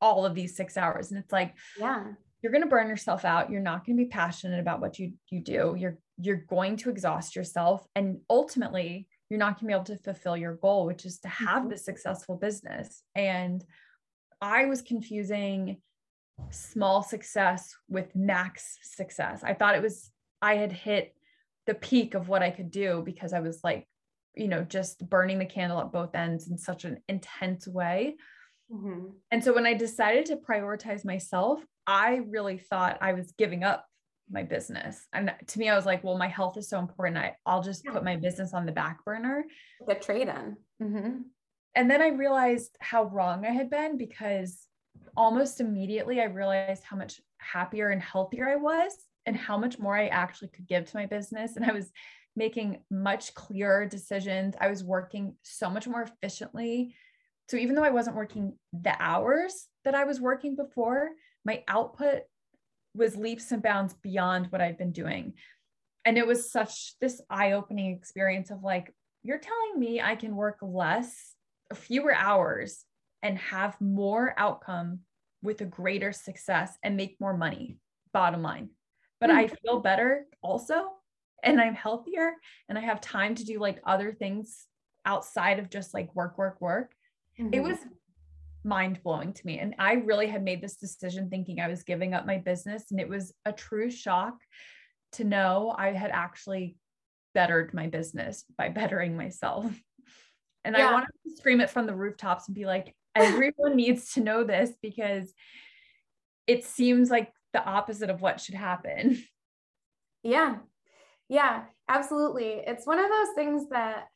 all 0.00 0.24
of 0.24 0.34
these 0.34 0.56
six 0.56 0.76
hours. 0.76 1.10
And 1.10 1.18
it's 1.22 1.32
like, 1.32 1.54
Yeah. 1.78 2.12
you're 2.42 2.52
going 2.52 2.62
to 2.62 2.68
burn 2.68 2.88
yourself 2.88 3.24
out 3.24 3.50
you're 3.50 3.60
not 3.62 3.84
going 3.86 3.96
to 3.96 4.04
be 4.04 4.08
passionate 4.10 4.60
about 4.60 4.78
what 4.80 4.98
you 4.98 5.14
you 5.30 5.40
do 5.40 5.74
you're 5.78 5.96
you're 6.18 6.44
going 6.56 6.76
to 6.76 6.90
exhaust 6.90 7.34
yourself 7.34 7.86
and 7.96 8.18
ultimately 8.28 9.08
you're 9.30 9.38
not 9.38 9.54
going 9.54 9.60
to 9.60 9.66
be 9.66 9.72
able 9.72 9.84
to 9.84 9.96
fulfill 9.96 10.36
your 10.36 10.56
goal 10.56 10.84
which 10.84 11.06
is 11.06 11.18
to 11.20 11.28
have 11.28 11.62
Mhm. 11.62 11.70
the 11.70 11.78
successful 11.78 12.36
business 12.36 13.02
and 13.14 13.64
i 14.42 14.66
was 14.66 14.82
confusing 14.82 15.80
small 16.50 17.02
success 17.02 17.74
with 17.88 18.14
max 18.14 18.78
success 18.82 19.42
i 19.42 19.54
thought 19.54 19.74
it 19.74 19.82
was 19.82 20.10
i 20.42 20.56
had 20.56 20.70
hit 20.72 21.16
the 21.66 21.74
peak 21.74 22.14
of 22.14 22.28
what 22.28 22.42
i 22.42 22.50
could 22.50 22.70
do 22.70 23.02
because 23.04 23.32
i 23.32 23.40
was 23.40 23.60
like 23.64 23.86
you 24.34 24.48
know 24.48 24.62
just 24.62 25.08
burning 25.08 25.38
the 25.38 25.44
candle 25.46 25.80
at 25.80 25.92
both 25.92 26.14
ends 26.14 26.48
in 26.50 26.58
such 26.58 26.84
an 26.84 26.98
intense 27.08 27.66
way 27.68 28.16
Mhm. 28.72 29.12
and 29.30 29.44
so 29.44 29.52
when 29.54 29.66
I 29.66 29.74
decided 29.74 30.24
to 30.26 30.36
prioritize 30.36 31.04
myself, 31.04 31.62
I 31.86 32.22
really 32.26 32.56
thought 32.56 32.96
I 33.02 33.12
was 33.12 33.32
giving 33.32 33.62
up 33.62 33.86
my 34.30 34.42
business. 34.42 35.06
And 35.12 35.34
to 35.48 35.58
me, 35.58 35.68
I 35.68 35.76
was 35.76 35.84
like, 35.84 36.02
well, 36.02 36.16
my 36.16 36.28
health 36.28 36.56
is 36.56 36.70
so 36.70 36.78
important. 36.78 37.18
I, 37.18 37.36
I'll 37.44 37.62
just 37.62 37.84
put 37.84 38.02
my 38.02 38.16
business 38.16 38.54
on 38.54 38.64
the 38.64 38.72
back 38.72 39.04
burner. 39.04 39.44
The 39.86 39.94
trade 39.96 40.28
in. 40.28 40.56
Mhm. 40.82 41.24
And 41.74 41.90
then 41.90 42.00
I 42.00 42.08
realized 42.08 42.74
how 42.80 43.04
wrong 43.04 43.44
I 43.44 43.50
had 43.50 43.68
been 43.68 43.98
because 43.98 44.66
almost 45.14 45.60
immediately 45.60 46.22
I 46.22 46.24
realized 46.24 46.84
how 46.84 46.96
much 46.96 47.20
happier 47.36 47.90
and 47.90 48.00
healthier 48.00 48.48
I 48.48 48.56
was 48.56 48.96
and 49.26 49.36
how 49.36 49.58
much 49.58 49.78
more 49.78 49.96
I 49.96 50.08
actually 50.08 50.48
could 50.48 50.66
give 50.66 50.84
to 50.86 50.96
my 50.96 51.06
business. 51.06 51.56
And 51.56 51.64
I 51.64 51.72
was 51.72 51.90
making 52.36 52.82
much 52.90 53.34
clearer 53.34 53.86
decisions. 53.86 54.54
I 54.60 54.68
was 54.68 54.82
working 54.82 55.36
so 55.42 55.70
much 55.70 55.86
more 55.86 56.02
efficiently. 56.02 56.94
So 57.48 57.56
even 57.56 57.74
though 57.74 57.84
I 57.84 57.90
wasn't 57.90 58.16
working 58.16 58.58
the 58.72 58.94
hours 58.98 59.68
that 59.84 59.94
I 59.94 60.04
was 60.04 60.20
working 60.20 60.56
before, 60.56 61.10
my 61.44 61.62
output 61.68 62.22
was 62.94 63.16
leaps 63.16 63.52
and 63.52 63.62
bounds 63.62 63.94
beyond 63.94 64.46
what 64.46 64.60
I'd 64.60 64.78
been 64.78 64.92
doing. 64.92 65.34
And 66.04 66.18
it 66.18 66.26
was 66.26 66.50
such 66.50 66.94
this 67.00 67.20
eye-opening 67.30 67.94
experience 67.94 68.50
of 68.50 68.62
like, 68.62 68.92
you're 69.22 69.38
telling 69.38 69.78
me 69.78 70.00
I 70.00 70.16
can 70.16 70.36
work 70.36 70.58
less, 70.60 71.34
fewer 71.74 72.14
hours, 72.14 72.84
and 73.22 73.38
have 73.38 73.80
more 73.80 74.34
outcome 74.36 75.00
with 75.42 75.60
a 75.60 75.66
greater 75.66 76.12
success 76.12 76.76
and 76.82 76.96
make 76.96 77.16
more 77.20 77.36
money, 77.36 77.78
bottom 78.12 78.42
line. 78.42 78.70
But 79.24 79.30
I 79.34 79.46
feel 79.48 79.80
better 79.80 80.26
also, 80.42 80.90
and 81.42 81.58
I'm 81.58 81.74
healthier, 81.74 82.34
and 82.68 82.76
I 82.76 82.82
have 82.82 83.00
time 83.00 83.34
to 83.36 83.44
do 83.44 83.58
like 83.58 83.80
other 83.86 84.12
things 84.12 84.66
outside 85.06 85.58
of 85.58 85.70
just 85.70 85.94
like 85.94 86.14
work, 86.14 86.36
work, 86.36 86.60
work. 86.60 86.92
It 87.38 87.60
Mhm. 87.60 87.62
was 87.62 87.78
mind 88.64 89.02
blowing 89.02 89.32
to 89.32 89.46
me. 89.46 89.58
And 89.58 89.74
I 89.78 89.94
really 89.94 90.26
had 90.26 90.42
made 90.42 90.60
this 90.60 90.76
decision 90.76 91.30
thinking 91.30 91.58
I 91.58 91.68
was 91.68 91.84
giving 91.84 92.12
up 92.12 92.26
my 92.26 92.36
business. 92.36 92.90
And 92.90 93.00
it 93.00 93.08
was 93.08 93.32
a 93.46 93.52
true 93.52 93.90
shock 93.90 94.42
to 95.12 95.24
know 95.24 95.74
I 95.76 95.92
had 95.92 96.10
actually 96.10 96.76
bettered 97.34 97.72
my 97.72 97.86
business 97.86 98.44
by 98.58 98.68
bettering 98.68 99.16
myself. 99.16 99.64
And 100.66 100.74
I 100.76 100.90
wanted 100.90 101.08
to 101.24 101.36
scream 101.36 101.60
it 101.60 101.68
from 101.68 101.86
the 101.86 101.94
rooftops 101.94 102.48
and 102.48 102.54
be 102.54 102.64
like, 102.64 102.94
everyone 103.14 103.76
needs 103.76 104.12
to 104.14 104.20
know 104.20 104.44
this 104.44 104.72
because 104.80 105.34
it 106.46 106.64
seems 106.64 107.10
like 107.10 107.32
the 107.54 107.64
opposite 107.64 108.10
of 108.10 108.20
what 108.20 108.40
should 108.40 108.54
happen. 108.54 109.22
Yeah. 110.26 110.56
Yeah, 111.28 111.64
absolutely. 111.86 112.62
It's 112.66 112.86
one 112.86 112.98
of 112.98 113.10
those 113.10 113.34
things 113.34 113.68
that 113.68 114.06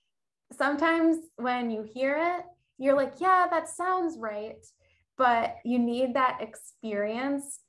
sometimes 0.56 1.18
when 1.36 1.70
you 1.70 1.82
hear 1.82 2.16
it, 2.16 2.44
you're 2.78 2.96
like, 2.96 3.20
yeah, 3.20 3.46
that 3.50 3.68
sounds 3.68 4.16
right. 4.18 4.56
But 5.18 5.56
you 5.66 5.78
need 5.78 6.14
that 6.14 6.38
experience 6.40 7.60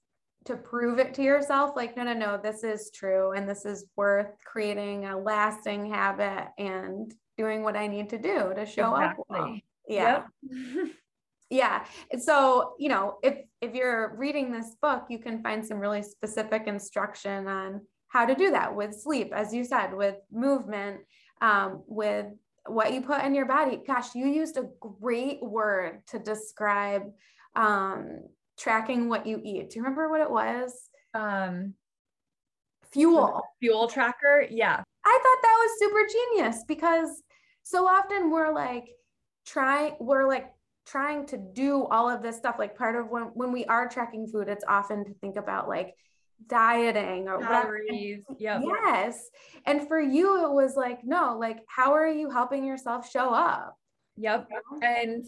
to 0.45 0.55
prove 0.55 0.99
it 0.99 1.13
to 1.15 1.21
yourself. 1.21 1.75
Like, 1.75 1.97
no, 1.97 2.03
no, 2.03 2.13
no, 2.13 2.39
this 2.41 2.63
is 2.63 2.91
true. 2.95 3.33
And 3.33 3.47
this 3.47 3.65
is 3.65 3.83
worth 3.97 4.31
creating 4.45 5.03
a 5.03 5.19
lasting 5.19 5.91
habit 5.91 6.47
and 6.57 7.13
doing 7.37 7.63
what 7.63 7.75
I 7.75 7.87
need 7.87 8.07
to 8.11 8.17
do 8.17 8.53
to 8.55 8.65
show 8.65 8.95
up. 8.95 9.17
well. 9.27 9.57
Yeah. 9.85 10.23
Yep. 10.43 10.91
Yeah. 11.49 11.85
So, 12.19 12.73
you 12.77 12.89
know, 12.89 13.17
if 13.23 13.39
if 13.61 13.73
you're 13.73 14.15
reading 14.15 14.51
this 14.51 14.75
book, 14.81 15.05
you 15.09 15.19
can 15.19 15.41
find 15.41 15.65
some 15.65 15.79
really 15.79 16.03
specific 16.03 16.63
instruction 16.67 17.47
on 17.47 17.81
how 18.07 18.25
to 18.25 18.35
do 18.35 18.51
that 18.51 18.75
with 18.75 18.93
sleep, 18.93 19.31
as 19.33 19.53
you 19.53 19.63
said, 19.63 19.93
with 19.93 20.15
movement, 20.31 21.01
um, 21.41 21.83
with 21.87 22.27
what 22.67 22.93
you 22.93 23.01
put 23.01 23.23
in 23.23 23.33
your 23.33 23.45
body. 23.45 23.79
Gosh, 23.85 24.13
you 24.15 24.27
used 24.27 24.57
a 24.57 24.69
great 24.79 25.41
word 25.41 26.01
to 26.07 26.19
describe 26.19 27.03
um, 27.55 28.19
tracking 28.57 29.09
what 29.09 29.25
you 29.25 29.41
eat. 29.43 29.69
Do 29.71 29.77
you 29.77 29.83
remember 29.83 30.09
what 30.09 30.21
it 30.21 30.29
was? 30.29 30.89
um, 31.13 31.73
Fuel. 32.91 33.41
fuel 33.59 33.87
tracker. 33.87 34.45
Yeah. 34.49 34.81
I 35.05 35.19
thought 35.23 35.41
that 35.41 35.57
was 35.59 35.79
super 35.79 36.07
genius 36.11 36.63
because 36.67 37.21
so 37.63 37.87
often 37.87 38.31
we're 38.31 38.53
like 38.53 38.87
trying 39.45 39.95
we're 39.99 40.27
like 40.27 40.51
trying 40.89 41.25
to 41.27 41.37
do 41.37 41.85
all 41.85 42.09
of 42.09 42.23
this 42.23 42.37
stuff 42.37 42.55
like 42.57 42.75
part 42.75 42.95
of 42.95 43.09
when 43.09 43.23
when 43.35 43.51
we 43.51 43.63
are 43.65 43.87
tracking 43.87 44.25
food 44.27 44.47
it's 44.47 44.65
often 44.67 45.05
to 45.05 45.13
think 45.21 45.37
about 45.37 45.69
like 45.69 45.93
dieting 46.47 47.27
or 47.27 47.37
whatever. 47.37 47.79
Calories. 47.87 48.23
Yep. 48.37 48.61
Yes. 48.65 49.29
And 49.65 49.87
for 49.87 49.99
you 49.99 50.45
it 50.45 50.51
was 50.51 50.75
like 50.75 51.03
no, 51.03 51.37
like 51.37 51.59
how 51.67 51.93
are 51.93 52.07
you 52.07 52.29
helping 52.29 52.65
yourself 52.65 53.09
show 53.09 53.33
up? 53.33 53.77
Yep. 54.17 54.47
you 54.49 54.79
know? 54.79 54.87
And, 54.87 55.25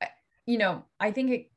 uh, 0.00 0.06
you 0.46 0.58
know, 0.58 0.84
I 0.98 1.10
think 1.10 1.30
it, 1.30 1.50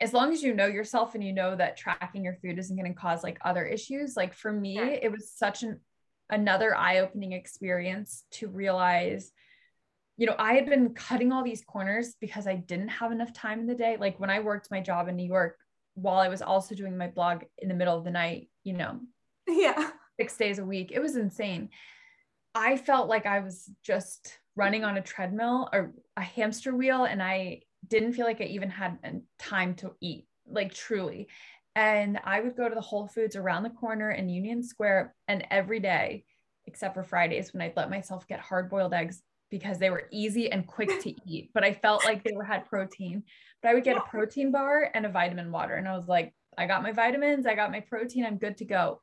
as 0.00 0.12
long 0.12 0.32
as 0.32 0.42
you 0.42 0.54
know 0.54 0.66
yourself 0.66 1.14
and 1.14 1.24
you 1.24 1.32
know 1.32 1.56
that 1.56 1.76
tracking 1.76 2.24
your 2.24 2.36
food 2.42 2.58
isn't 2.58 2.76
going 2.76 2.90
to 2.92 2.98
cause 2.98 3.22
like 3.22 3.38
other 3.44 3.64
issues, 3.66 4.16
like 4.16 4.32
for 4.34 4.52
me, 4.52 4.76
Sure. 4.76 4.86
it 4.86 5.10
was 5.10 5.30
such 5.30 5.62
an 5.62 5.80
another 6.30 6.74
eye-opening 6.76 7.32
experience 7.32 8.24
to 8.30 8.48
realize, 8.48 9.32
you 10.20 10.26
know, 10.26 10.36
I 10.38 10.52
had 10.52 10.66
been 10.66 10.92
cutting 10.92 11.32
all 11.32 11.42
these 11.42 11.64
corners 11.64 12.14
because 12.20 12.46
I 12.46 12.56
didn't 12.56 12.88
have 12.88 13.10
enough 13.10 13.32
time 13.32 13.58
in 13.58 13.66
the 13.66 13.74
day. 13.74 13.96
Like 13.98 14.20
when 14.20 14.28
I 14.28 14.40
worked 14.40 14.70
my 14.70 14.82
job 14.82 15.08
in 15.08 15.16
New 15.16 15.26
York, 15.26 15.56
while 15.94 16.18
I 16.18 16.28
was 16.28 16.42
also 16.42 16.74
doing 16.74 16.94
my 16.94 17.06
blog 17.06 17.44
in 17.56 17.68
the 17.68 17.74
middle 17.74 17.96
of 17.96 18.04
the 18.04 18.10
night, 18.10 18.50
you 18.62 18.74
know, 18.74 19.00
Yeah. 19.48 19.90
six 20.20 20.36
days 20.36 20.58
a 20.58 20.64
week. 20.64 20.92
It 20.92 21.00
was 21.00 21.16
insane. 21.16 21.70
I 22.54 22.76
felt 22.76 23.08
like 23.08 23.24
I 23.24 23.40
was 23.40 23.70
just 23.82 24.38
running 24.56 24.84
on 24.84 24.98
a 24.98 25.02
treadmill 25.02 25.70
or 25.72 25.94
a 26.18 26.22
hamster 26.22 26.76
wheel, 26.76 27.04
and 27.04 27.22
I 27.22 27.62
didn't 27.88 28.12
feel 28.12 28.26
like 28.26 28.42
I 28.42 28.44
even 28.44 28.68
had 28.68 28.98
time 29.38 29.74
to 29.76 29.94
eat, 30.02 30.26
like 30.46 30.74
truly. 30.74 31.28
And 31.74 32.20
I 32.24 32.42
would 32.42 32.58
go 32.58 32.68
to 32.68 32.74
the 32.74 32.82
Whole 32.82 33.06
Foods 33.06 33.36
around 33.36 33.62
the 33.62 33.70
corner 33.70 34.10
in 34.10 34.28
Union 34.28 34.62
Square, 34.62 35.14
and 35.28 35.46
every 35.50 35.80
day, 35.80 36.24
except 36.66 36.92
for 36.92 37.02
Fridays, 37.02 37.54
when 37.54 37.62
I'd 37.62 37.74
let 37.74 37.88
myself 37.88 38.28
get 38.28 38.40
hard 38.40 38.68
boiled 38.68 38.92
eggs 38.92 39.22
because 39.50 39.78
they 39.78 39.90
were 39.90 40.08
easy 40.10 40.50
and 40.50 40.66
quick 40.66 41.00
to 41.02 41.14
eat, 41.26 41.50
but 41.54 41.64
I 41.64 41.72
felt 41.72 42.04
like 42.04 42.22
they 42.24 42.32
were 42.34 42.44
had 42.44 42.66
protein. 42.66 43.24
But 43.62 43.70
I 43.70 43.74
would 43.74 43.84
get 43.84 43.96
a 43.96 44.02
protein 44.02 44.52
bar 44.52 44.90
and 44.94 45.04
a 45.04 45.10
vitamin 45.10 45.52
water, 45.52 45.74
and 45.74 45.86
I 45.86 45.96
was 45.96 46.08
like, 46.08 46.34
I 46.56 46.66
got 46.66 46.82
my 46.82 46.92
vitamins, 46.92 47.46
I 47.46 47.54
got 47.54 47.70
my 47.70 47.80
protein, 47.80 48.24
I'm 48.24 48.38
good 48.38 48.56
to 48.58 48.64
go 48.64 49.00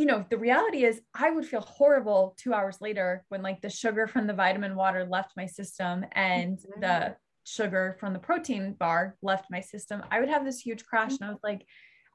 you 0.00 0.06
know, 0.06 0.24
the 0.30 0.38
reality 0.38 0.84
is 0.84 1.02
I 1.14 1.30
would 1.30 1.44
feel 1.44 1.60
horrible 1.60 2.34
two 2.38 2.54
hours 2.54 2.78
later 2.80 3.22
when 3.28 3.42
like 3.42 3.60
the 3.60 3.68
sugar 3.68 4.06
from 4.06 4.26
the 4.26 4.32
vitamin 4.32 4.74
water 4.74 5.04
left 5.04 5.32
my 5.36 5.44
system 5.44 6.06
and 6.12 6.58
the 6.80 6.86
mm-hmm. 6.86 7.12
sugar 7.44 7.98
from 8.00 8.14
the 8.14 8.18
protein 8.18 8.72
bar 8.72 9.18
left 9.20 9.50
my 9.50 9.60
system. 9.60 10.02
I 10.10 10.20
would 10.20 10.30
have 10.30 10.42
this 10.42 10.58
huge 10.58 10.86
crash. 10.86 11.12
Mm-hmm. 11.12 11.24
And 11.24 11.30
I 11.30 11.32
was 11.34 11.42
like, 11.44 11.66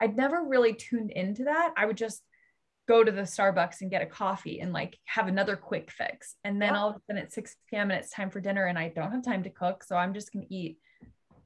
I'd 0.02 0.18
never 0.18 0.44
really 0.48 0.74
tuned 0.74 1.12
into 1.12 1.44
that. 1.44 1.74
I 1.78 1.86
would 1.86 1.96
just 1.96 2.24
go 2.88 3.04
to 3.04 3.12
the 3.12 3.22
Starbucks 3.22 3.82
and 3.82 3.90
get 3.90 4.02
a 4.02 4.06
coffee 4.06 4.60
and 4.60 4.72
like 4.72 4.98
have 5.06 5.28
another 5.28 5.56
quick 5.56 5.92
fix. 5.92 6.36
And 6.44 6.62
then 6.62 6.76
all 6.76 6.90
of 6.90 6.96
a 6.96 7.00
sudden 7.08 7.24
it's 7.24 7.36
6 7.36 7.56
p.m. 7.70 7.90
and 7.90 8.00
it's 8.00 8.12
time 8.12 8.30
for 8.30 8.40
dinner 8.40 8.66
and 8.66 8.78
I 8.78 8.90
don't 8.90 9.12
have 9.12 9.24
time 9.24 9.44
to 9.44 9.50
cook. 9.50 9.84
So 9.84 9.96
I'm 9.96 10.14
just 10.14 10.32
going 10.32 10.46
to 10.46 10.54
eat 10.54 10.78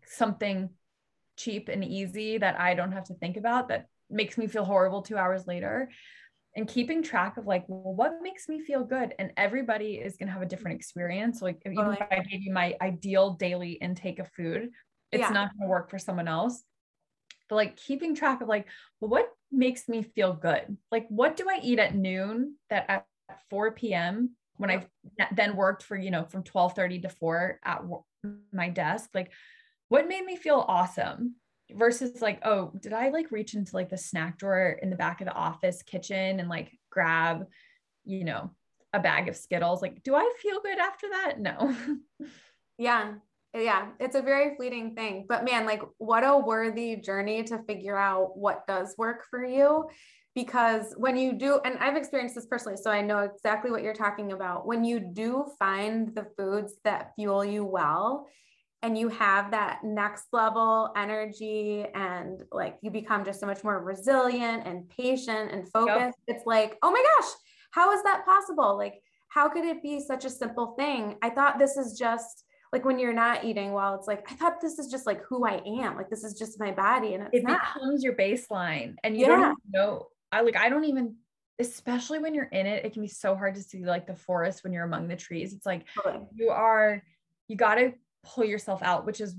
something 0.06 0.70
cheap 1.38 1.70
and 1.70 1.84
easy 1.84 2.38
that 2.38 2.60
I 2.60 2.74
don't 2.74 2.92
have 2.92 3.06
to 3.06 3.14
think 3.14 3.38
about 3.38 3.70
that 3.70 3.86
makes 4.10 4.38
me 4.38 4.48
feel 4.48 4.66
horrible 4.66 5.02
two 5.02 5.18
hours 5.18 5.48
later. 5.48 5.90
And 6.56 6.68
keeping 6.68 7.04
track 7.04 7.38
of 7.38 7.46
like, 7.46 7.64
well, 7.68 7.94
what 7.94 8.14
makes 8.22 8.50
me 8.50 8.60
feel 8.60 8.84
good? 8.84 9.14
And 9.18 9.32
everybody 9.38 9.94
is 9.94 10.18
going 10.18 10.28
to 10.28 10.34
have 10.34 10.42
a 10.42 10.48
different 10.48 10.78
experience. 10.78 11.42
Like, 11.42 11.62
even 11.66 11.94
if 11.94 12.02
I 12.02 12.24
gave 12.30 12.42
you 12.42 12.52
my 12.52 12.76
ideal 12.82 13.36
daily 13.36 13.74
intake 13.74 14.20
of 14.20 14.28
food, 14.32 14.70
it's 15.12 15.22
yeah. 15.22 15.30
not 15.30 15.52
going 15.52 15.62
to 15.62 15.68
work 15.68 15.90
for 15.90 16.00
someone 16.00 16.28
else. 16.28 16.64
But 17.50 17.56
like 17.56 17.78
keeping 17.78 18.16
track 18.16 18.42
of 18.42 18.48
like, 18.48 18.68
what 19.00 19.30
makes 19.52 19.90
me 19.90 20.04
feel 20.04 20.34
good? 20.34 20.78
Like, 20.92 21.08
what 21.10 21.36
do 21.36 21.50
I 21.50 21.60
eat 21.62 21.80
at 21.80 21.96
noon 21.96 22.56
that 22.70 22.86
at 22.88 23.06
4 23.50 23.72
p.m. 23.72 24.36
when 24.58 24.70
I 24.70 24.86
then 25.34 25.56
worked 25.56 25.84
for, 25.84 25.98
you 25.98 26.12
know, 26.12 26.26
from 26.26 26.44
12 26.44 26.74
30 26.74 27.00
to 27.02 27.10
4 27.10 27.60
at 27.66 27.82
my 28.54 28.70
desk? 28.70 29.10
Like, 29.14 29.32
what 29.90 30.08
made 30.08 30.24
me 30.24 30.36
feel 30.36 30.64
awesome 30.68 31.36
versus 31.72 32.22
like 32.22 32.40
oh 32.46 32.72
did 32.82 32.94
i 32.94 33.10
like 33.10 33.32
reach 33.32 33.54
into 33.54 33.76
like 33.76 33.90
the 33.90 33.98
snack 33.98 34.38
drawer 34.38 34.72
in 34.82 34.90
the 34.90 34.96
back 34.96 35.22
of 35.22 35.28
the 35.28 35.34
office 35.34 35.84
kitchen 35.84 36.40
and 36.40 36.50
like 36.50 36.72
grab 36.90 37.46
you 38.06 38.24
know 38.24 38.50
a 38.94 39.00
bag 39.00 39.30
of 39.30 39.36
skittles 39.36 39.82
like 39.82 40.02
do 40.04 40.16
i 40.16 40.34
feel 40.42 40.60
good 40.62 40.80
after 40.80 41.08
that 41.10 41.40
no 41.40 41.76
yeah 42.78 43.14
yeah 43.54 43.88
it's 44.00 44.16
a 44.16 44.22
very 44.22 44.56
fleeting 44.56 44.94
thing 44.96 45.26
but 45.28 45.44
man 45.44 45.66
like 45.66 45.82
what 45.98 46.24
a 46.24 46.38
worthy 46.38 46.96
journey 46.96 47.44
to 47.44 47.62
figure 47.64 47.98
out 47.98 48.38
what 48.38 48.66
does 48.68 48.96
work 48.98 49.26
for 49.30 49.44
you 49.44 49.88
because 50.36 50.94
when 50.98 51.18
you 51.18 51.34
do 51.34 51.60
and 51.66 51.78
i've 51.80 51.96
experienced 51.96 52.36
this 52.36 52.46
personally 52.46 52.78
so 52.78 52.92
i 52.92 53.02
know 53.02 53.20
exactly 53.20 53.72
what 53.72 53.82
you're 53.82 53.94
talking 53.94 54.32
about. 54.32 54.68
When 54.68 54.84
you 54.84 55.00
do 55.00 55.46
find 55.58 56.14
the 56.14 56.28
foods 56.38 56.76
that 56.84 57.12
fuel 57.16 57.44
you 57.44 57.66
well 57.66 58.28
and 58.82 58.98
you 58.98 59.10
have 59.10 59.52
that 59.52 59.80
next 59.84 60.26
level 60.32 60.92
energy 60.96 61.86
and 61.94 62.44
like 62.52 62.78
you 62.82 62.92
become 62.92 63.26
just 63.26 63.40
so 63.40 63.48
much 63.48 63.64
more 63.64 63.84
resilient 63.84 64.66
and 64.66 64.88
patient 64.90 65.52
and 65.52 65.70
focused 65.72 66.18
yep. 66.28 66.36
it's 66.38 66.46
like 66.46 66.78
oh 66.84 66.92
my 66.92 67.04
gosh 67.18 67.32
how 67.72 67.92
is 67.94 68.04
that 68.04 68.26
possible? 68.26 68.78
Like 68.78 69.02
how 69.30 69.50
could 69.50 69.66
it 69.66 69.84
be 69.84 70.00
such 70.00 70.26
a 70.26 70.30
simple 70.30 70.76
thing? 70.78 71.18
I 71.22 71.30
thought 71.30 71.60
this 71.60 71.78
is 71.78 71.98
just 71.98 72.44
like 72.72 72.86
when 72.86 73.00
you're 73.00 73.14
not 73.14 73.44
eating 73.44 73.74
well 73.74 73.96
it's 73.96 74.08
like 74.08 74.30
i 74.32 74.36
thought 74.36 74.62
this 74.62 74.80
is 74.80 74.90
just 74.92 75.06
like 75.06 75.24
who 75.24 75.46
i 75.46 75.62
am 75.66 75.96
like 75.96 76.10
this 76.10 76.24
is 76.24 76.34
just 76.34 76.60
my 76.60 76.72
body 76.72 77.14
and 77.14 77.28
it 77.34 77.44
not. 77.44 77.60
becomes 77.74 78.04
your 78.04 78.16
baseline 78.16 78.96
and 79.04 79.18
you 79.18 79.28
yeah. 79.28 79.36
don't 79.36 79.58
know 79.72 80.08
i 80.32 80.42
like 80.42 80.56
i 80.56 80.70
don't 80.70 80.86
even 80.86 81.16
especially 81.60 82.20
when 82.20 82.34
you're 82.34 82.46
in 82.46 82.66
it 82.66 82.86
it 82.86 82.94
can 82.94 83.02
be 83.02 83.08
so 83.08 83.36
hard 83.36 83.56
to 83.56 83.62
see 83.62 83.84
like 83.84 84.08
the 84.08 84.16
forest 84.16 84.64
when 84.64 84.72
you're 84.72 84.86
among 84.86 85.08
the 85.08 85.16
trees 85.16 85.54
it's 85.54 85.66
like 85.66 85.86
totally. 85.96 86.26
you 86.36 86.50
are 86.50 87.04
you 87.50 87.56
got 87.56 87.76
to 87.76 87.92
pull 88.24 88.46
yourself 88.46 88.82
out, 88.82 89.06
which 89.06 89.20
is 89.20 89.36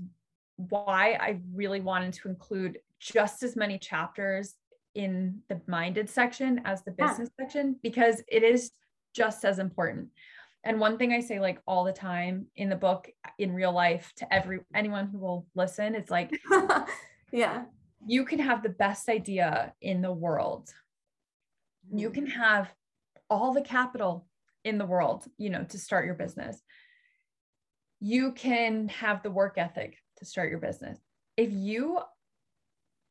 why 0.57 1.17
I 1.19 1.39
really 1.53 1.81
wanted 1.81 2.13
to 2.13 2.29
include 2.29 2.79
just 2.99 3.41
as 3.41 3.55
many 3.55 3.79
chapters 3.79 4.53
in 4.93 5.39
the 5.47 5.59
minded 5.65 6.09
section 6.09 6.61
as 6.65 6.83
the 6.83 6.91
business 6.91 7.29
yeah. 7.39 7.45
section 7.45 7.77
because 7.81 8.21
it 8.27 8.43
is 8.43 8.71
just 9.15 9.45
as 9.45 9.57
important. 9.57 10.09
And 10.63 10.79
one 10.79 10.97
thing 10.97 11.11
I 11.11 11.21
say 11.21 11.39
like 11.39 11.59
all 11.65 11.83
the 11.83 11.93
time 11.93 12.45
in 12.55 12.69
the 12.69 12.75
book 12.75 13.09
in 13.39 13.53
real 13.53 13.71
life 13.71 14.13
to 14.17 14.33
every 14.33 14.59
anyone 14.75 15.07
who 15.07 15.17
will 15.17 15.47
listen, 15.55 15.95
it's 15.95 16.11
like 16.11 16.31
yeah. 17.31 17.63
You 18.07 18.25
can 18.25 18.39
have 18.39 18.63
the 18.63 18.69
best 18.69 19.09
idea 19.09 19.73
in 19.81 20.01
the 20.01 20.11
world. 20.11 20.69
You 21.93 22.09
mm. 22.09 22.13
can 22.13 22.27
have 22.27 22.73
all 23.29 23.53
the 23.53 23.61
capital 23.61 24.27
in 24.63 24.77
the 24.77 24.85
world, 24.85 25.25
you 25.37 25.49
know, 25.49 25.63
to 25.65 25.77
start 25.77 26.05
your 26.05 26.15
business 26.15 26.61
you 28.01 28.31
can 28.31 28.89
have 28.89 29.21
the 29.21 29.31
work 29.31 29.57
ethic 29.57 29.95
to 30.17 30.25
start 30.25 30.49
your 30.49 30.59
business. 30.59 30.99
If 31.37 31.51
you 31.51 31.99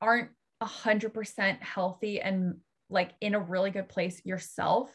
aren't 0.02 0.30
100% 0.60 1.62
healthy 1.62 2.20
and 2.20 2.56
like 2.90 3.12
in 3.20 3.34
a 3.34 3.40
really 3.40 3.70
good 3.70 3.88
place 3.88 4.20
yourself, 4.24 4.90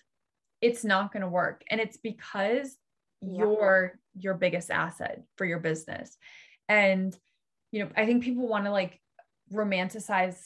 it's 0.66 0.84
not 0.84 1.14
going 1.14 1.22
to 1.22 1.30
work. 1.30 1.64
And 1.70 1.80
it's 1.80 1.98
because 1.98 2.76
yeah. 3.22 3.38
you're 3.38 4.00
your 4.18 4.34
biggest 4.34 4.72
asset 4.72 5.22
for 5.38 5.46
your 5.46 5.60
business. 5.60 6.18
And, 6.68 7.16
you 7.72 7.84
know, 7.84 7.90
I 7.96 8.08
think 8.08 8.24
people 8.24 8.48
want 8.48 8.66
to 8.66 8.72
like 8.72 9.00
romanticize 9.54 10.40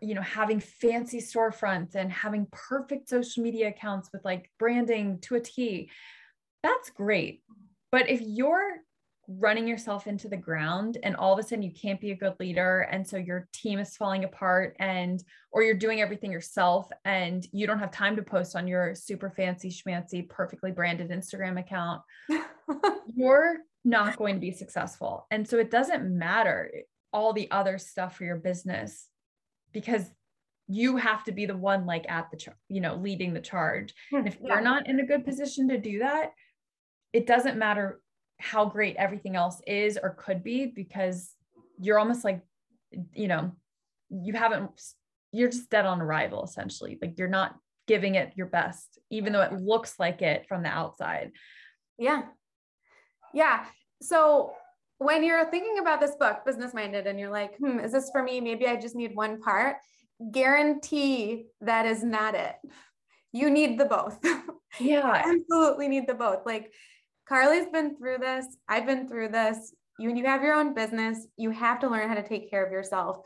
you 0.00 0.14
know 0.14 0.22
having 0.22 0.58
fancy 0.58 1.18
storefronts 1.18 1.94
and 1.94 2.10
having 2.10 2.48
perfect 2.50 3.08
social 3.08 3.44
media 3.44 3.68
accounts 3.68 4.10
with 4.12 4.24
like 4.24 4.50
branding 4.58 5.18
to 5.20 5.36
a 5.36 5.40
T 5.40 5.88
that's 6.64 6.90
great 6.90 7.42
but 7.92 8.08
if 8.08 8.20
you're 8.20 8.78
running 9.28 9.68
yourself 9.68 10.06
into 10.06 10.26
the 10.26 10.36
ground 10.36 10.96
and 11.02 11.14
all 11.14 11.34
of 11.34 11.38
a 11.38 11.42
sudden 11.42 11.62
you 11.62 11.70
can't 11.70 12.00
be 12.00 12.12
a 12.12 12.16
good 12.16 12.32
leader 12.40 12.88
and 12.90 13.06
so 13.06 13.18
your 13.18 13.46
team 13.52 13.78
is 13.78 13.94
falling 13.94 14.24
apart 14.24 14.74
and 14.78 15.22
or 15.52 15.62
you're 15.62 15.74
doing 15.74 16.00
everything 16.00 16.32
yourself 16.32 16.88
and 17.04 17.46
you 17.52 17.66
don't 17.66 17.78
have 17.78 17.90
time 17.90 18.16
to 18.16 18.22
post 18.22 18.56
on 18.56 18.66
your 18.66 18.94
super 18.94 19.28
fancy 19.28 19.68
schmancy 19.68 20.26
perfectly 20.30 20.72
branded 20.72 21.10
Instagram 21.10 21.60
account 21.60 22.00
you're 23.14 23.58
not 23.84 24.16
going 24.16 24.34
to 24.34 24.40
be 24.40 24.50
successful 24.50 25.26
and 25.30 25.46
so 25.46 25.58
it 25.58 25.70
doesn't 25.70 26.04
matter 26.04 26.70
all 27.12 27.34
the 27.34 27.50
other 27.50 27.76
stuff 27.76 28.16
for 28.16 28.24
your 28.24 28.36
business 28.36 29.08
because 29.72 30.10
you 30.68 30.96
have 30.96 31.22
to 31.24 31.32
be 31.32 31.44
the 31.44 31.56
one 31.56 31.84
like 31.84 32.06
at 32.08 32.30
the 32.30 32.52
you 32.68 32.80
know 32.80 32.94
leading 32.94 33.34
the 33.34 33.40
charge 33.40 33.92
and 34.10 34.26
if 34.26 34.38
yeah. 34.40 34.54
you're 34.54 34.62
not 34.62 34.86
in 34.86 35.00
a 35.00 35.06
good 35.06 35.26
position 35.26 35.68
to 35.68 35.78
do 35.78 35.98
that 35.98 36.30
it 37.12 37.26
doesn't 37.26 37.58
matter 37.58 38.00
how 38.38 38.64
great 38.64 38.96
everything 38.96 39.36
else 39.36 39.60
is 39.66 39.98
or 40.00 40.10
could 40.10 40.42
be 40.42 40.66
because 40.66 41.30
you're 41.80 41.98
almost 41.98 42.24
like 42.24 42.40
you 43.14 43.28
know 43.28 43.52
you 44.10 44.32
haven't 44.32 44.70
you're 45.32 45.50
just 45.50 45.70
dead 45.70 45.84
on 45.84 46.00
arrival 46.00 46.44
essentially. 46.44 46.98
Like 47.00 47.18
you're 47.18 47.28
not 47.28 47.56
giving 47.86 48.14
it 48.14 48.32
your 48.36 48.46
best 48.46 48.98
even 49.10 49.32
though 49.32 49.42
it 49.42 49.52
looks 49.52 49.98
like 49.98 50.22
it 50.22 50.46
from 50.48 50.62
the 50.62 50.68
outside. 50.68 51.32
Yeah. 51.98 52.22
Yeah. 53.34 53.66
So 54.00 54.52
when 54.98 55.22
you're 55.22 55.50
thinking 55.50 55.78
about 55.78 56.00
this 56.00 56.14
book 56.16 56.44
business 56.46 56.74
minded 56.74 57.06
and 57.06 57.18
you're 57.20 57.30
like 57.30 57.56
hmm 57.58 57.78
is 57.80 57.92
this 57.92 58.10
for 58.10 58.22
me? 58.22 58.40
Maybe 58.40 58.66
i 58.66 58.76
just 58.76 58.96
need 58.96 59.14
one 59.14 59.40
part 59.40 59.76
guarantee 60.32 61.46
that 61.60 61.86
is 61.86 62.02
not 62.02 62.34
it. 62.34 62.56
You 63.32 63.50
need 63.50 63.78
the 63.78 63.84
both. 63.84 64.18
Yeah. 64.78 65.22
Absolutely 65.24 65.88
need 65.88 66.06
the 66.06 66.14
both. 66.14 66.44
Like 66.44 66.72
Carly's 67.28 67.66
been 67.66 67.96
through 67.96 68.18
this. 68.18 68.46
I've 68.68 68.86
been 68.86 69.06
through 69.06 69.28
this. 69.28 69.74
You, 69.98 70.14
you 70.14 70.24
have 70.24 70.42
your 70.42 70.54
own 70.54 70.74
business, 70.74 71.26
you 71.36 71.50
have 71.50 71.80
to 71.80 71.88
learn 71.88 72.08
how 72.08 72.14
to 72.14 72.26
take 72.26 72.48
care 72.48 72.64
of 72.64 72.72
yourself. 72.72 73.18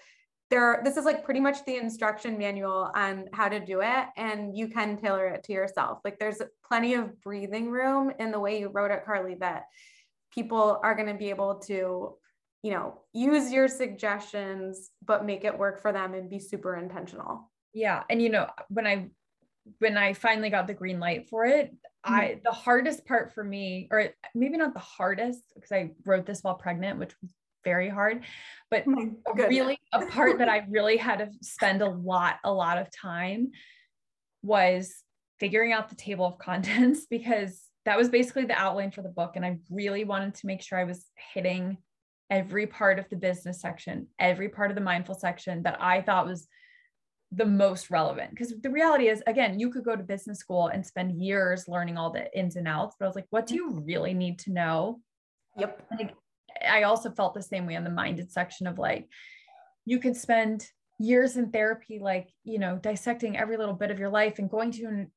There, 0.51 0.81
this 0.85 0.97
is 0.97 1.05
like 1.05 1.25
pretty 1.25 1.41
much 1.41 1.65
the 1.65 1.77
instruction 1.77 2.37
manual 2.37 2.91
on 2.95 3.27
how 3.33 3.49
to 3.49 3.61
do 3.61 3.81
it, 3.83 4.07
and 4.17 4.57
you 4.57 4.69
can 4.69 4.97
tailor 4.99 5.29
it 5.29 5.45
to 5.45 5.53
yourself. 5.53 6.01
Like 6.05 6.19
there's 6.19 6.43
plenty 6.67 6.95
of 6.95 7.21
breathing 7.23 7.71
room 7.71 8.13
in 8.19 8.33
the 8.33 8.41
way 8.41 8.59
you 8.59 8.69
wrote 8.69 8.91
it, 8.91 9.05
Carly, 9.05 9.37
that 9.37 9.65
people 10.35 10.81
are 10.83 10.95
going 10.95 11.09
to 11.09 11.15
be 11.15 11.31
able 11.31 11.61
to, 11.67 12.15
you 12.63 12.71
know, 12.71 13.01
use 13.13 13.53
your 13.53 13.69
suggestions, 13.69 14.91
but 15.05 15.25
make 15.25 15.45
it 15.45 15.59
work 15.59 15.81
for 15.81 15.93
them 15.93 16.15
and 16.15 16.29
be 16.29 16.39
super 16.39 16.77
intentional. 16.77 17.51
Yeah. 17.73 18.03
And, 18.11 18.21
you 18.21 18.29
know, 18.29 18.49
when 18.69 18.87
I 18.87 19.09
when 19.79 19.97
I 19.97 20.13
finally 20.13 20.51
got 20.51 20.67
the 20.67 20.75
green 20.75 21.01
light 21.01 21.29
for 21.29 21.45
it, 21.45 21.73
mm-hmm. 21.73 22.15
I 22.15 22.41
the 22.45 22.53
hardest 22.53 23.07
part 23.07 23.33
for 23.33 23.45
me, 23.45 23.89
or 23.91 24.11
maybe 24.35 24.57
not 24.57 24.75
the 24.75 24.81
hardest, 24.81 25.43
because 25.55 25.73
I 25.73 25.93
wrote 26.05 26.27
this 26.27 26.43
while 26.43 26.55
pregnant, 26.55 26.99
which 26.99 27.15
was 27.21 27.33
very 27.65 27.89
hard, 27.89 28.25
but 28.71 28.85
oh 28.87 29.35
really 29.35 29.79
a 29.93 30.07
part 30.07 30.39
that 30.39 30.49
I 30.49 30.67
really 30.71 30.97
had 30.97 31.19
to 31.19 31.31
spend 31.41 31.83
a 31.83 31.89
lot, 31.89 32.37
a 32.45 32.53
lot 32.53 32.79
of 32.79 32.91
time 32.91 33.53
was 34.43 35.03
figuring 35.39 35.73
out 35.73 35.89
the 35.89 35.95
table 35.95 36.27
of 36.27 36.39
contents 36.39 37.07
because 37.11 37.63
that 37.85 37.99
was 37.99 38.09
basically 38.09 38.45
the 38.45 38.59
outline 38.59 38.91
for 38.91 39.03
the 39.03 39.09
book. 39.09 39.33
And 39.35 39.45
I 39.45 39.59
really 39.71 40.05
wanted 40.05 40.35
to 40.37 40.47
make 40.47 40.63
sure 40.63 40.79
I 40.79 40.85
was 40.85 41.05
hitting 41.35 41.79
every 42.31 42.67
part 42.67 42.99
of 42.99 43.09
the 43.11 43.17
business 43.17 43.61
section, 43.61 44.07
every 44.19 44.49
part 44.49 44.71
of 44.71 44.75
the 44.77 44.81
mindful 44.81 45.17
section 45.17 45.65
that 45.65 45.83
I 45.83 46.01
thought 46.01 46.27
was 46.27 46.47
the 47.35 47.47
most 47.47 47.91
relevant. 47.91 48.31
Because 48.31 48.55
the 48.61 48.71
reality 48.71 49.09
is 49.09 49.23
again 49.27 49.59
you 49.59 49.71
could 49.71 49.85
go 49.85 49.97
to 49.97 50.03
business 50.03 50.39
school 50.39 50.69
and 50.69 50.87
spend 50.87 51.21
years 51.21 51.67
learning 51.67 51.97
all 51.97 52.11
the 52.11 52.33
ins 52.39 52.57
and 52.57 52.69
outs 52.69 52.95
but 52.99 53.07
i 53.07 53.09
was 53.09 53.17
like 53.17 53.27
what 53.31 53.47
do 53.47 53.55
you 53.55 53.83
really 53.85 54.15
need 54.15 54.39
to 54.41 54.53
know? 54.53 55.01
Yep. 55.59 55.87
Like, 55.99 56.15
i 56.71 56.83
also 56.85 57.11
felt 57.11 57.35
the 57.35 57.43
same 57.43 57.67
way 57.67 57.77
on 57.77 57.85
the 57.85 57.91
minded 57.91 58.31
section 58.31 58.67
of 58.67 58.79
like 58.79 59.09
you 59.85 59.99
could 59.99 60.17
spend 60.17 60.67
years 60.99 61.37
in 61.37 61.51
therapy 61.51 61.99
like 61.99 62.29
you 62.45 62.59
know 62.59 62.77
dissecting 62.77 63.37
every 63.37 63.57
little 63.57 63.75
bit 63.75 63.91
of 63.91 63.99
your 63.99 64.11
life 64.11 64.39
and 64.39 64.51
going 64.51 64.71
to 64.71 64.85
an, 64.85 65.11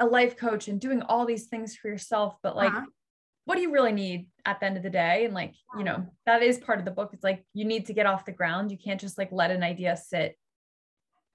a 0.00 0.06
life 0.06 0.36
coach 0.36 0.68
and 0.68 0.80
doing 0.80 1.02
all 1.02 1.26
these 1.26 1.46
things 1.46 1.76
for 1.76 1.88
yourself 1.88 2.36
but 2.42 2.56
like 2.56 2.72
uh-huh. 2.72 2.86
what 3.44 3.56
do 3.56 3.62
you 3.62 3.72
really 3.72 3.92
need 3.92 4.28
at 4.46 4.60
the 4.60 4.66
end 4.66 4.76
of 4.76 4.82
the 4.82 4.90
day? 4.90 5.24
And 5.24 5.34
like 5.34 5.54
you 5.76 5.84
know 5.84 6.06
that 6.26 6.42
is 6.42 6.58
part 6.58 6.78
of 6.78 6.84
the 6.84 6.90
book. 6.90 7.10
It's 7.12 7.24
like 7.24 7.44
you 7.52 7.64
need 7.64 7.86
to 7.86 7.92
get 7.92 8.06
off 8.06 8.24
the 8.24 8.32
ground. 8.32 8.70
You 8.70 8.78
can't 8.78 9.00
just 9.00 9.18
like 9.18 9.30
let 9.32 9.50
an 9.50 9.62
idea 9.62 9.96
sit 9.96 10.36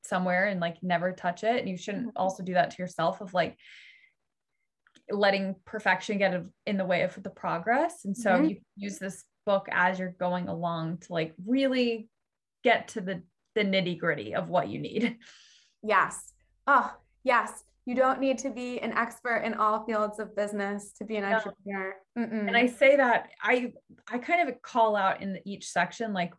somewhere 0.03 0.47
and 0.47 0.59
like 0.59 0.77
never 0.81 1.11
touch 1.11 1.43
it. 1.43 1.59
And 1.59 1.69
you 1.69 1.77
shouldn't 1.77 2.07
mm-hmm. 2.07 2.17
also 2.17 2.43
do 2.43 2.53
that 2.53 2.71
to 2.71 2.81
yourself 2.81 3.21
of 3.21 3.33
like 3.33 3.57
letting 5.11 5.55
perfection 5.65 6.17
get 6.17 6.43
in 6.65 6.77
the 6.77 6.85
way 6.85 7.01
of 7.01 7.21
the 7.21 7.29
progress. 7.29 8.05
And 8.05 8.15
so 8.15 8.31
mm-hmm. 8.31 8.45
you 8.45 8.57
use 8.75 8.99
this 8.99 9.23
book 9.45 9.67
as 9.71 9.99
you're 9.99 10.15
going 10.19 10.47
along 10.47 10.99
to 10.99 11.13
like 11.13 11.33
really 11.45 12.09
get 12.63 12.89
to 12.89 13.01
the 13.01 13.23
the 13.55 13.63
nitty 13.63 13.97
gritty 13.97 14.35
of 14.35 14.49
what 14.49 14.69
you 14.69 14.79
need. 14.79 15.17
Yes. 15.81 16.33
Oh, 16.67 16.93
yes. 17.23 17.63
You 17.85 17.95
don't 17.95 18.19
need 18.19 18.37
to 18.39 18.49
be 18.49 18.79
an 18.79 18.93
expert 18.93 19.37
in 19.37 19.53
all 19.55 19.85
fields 19.85 20.19
of 20.19 20.35
business 20.35 20.91
to 20.97 21.05
be 21.05 21.15
an 21.15 21.23
no. 21.23 21.37
entrepreneur. 21.37 21.95
Mm-mm. 22.17 22.47
And 22.47 22.55
I 22.55 22.67
say 22.67 22.97
that 22.97 23.29
I 23.41 23.73
I 24.11 24.19
kind 24.19 24.47
of 24.47 24.61
call 24.61 24.95
out 24.95 25.21
in 25.21 25.39
each 25.45 25.67
section 25.69 26.13
like 26.13 26.33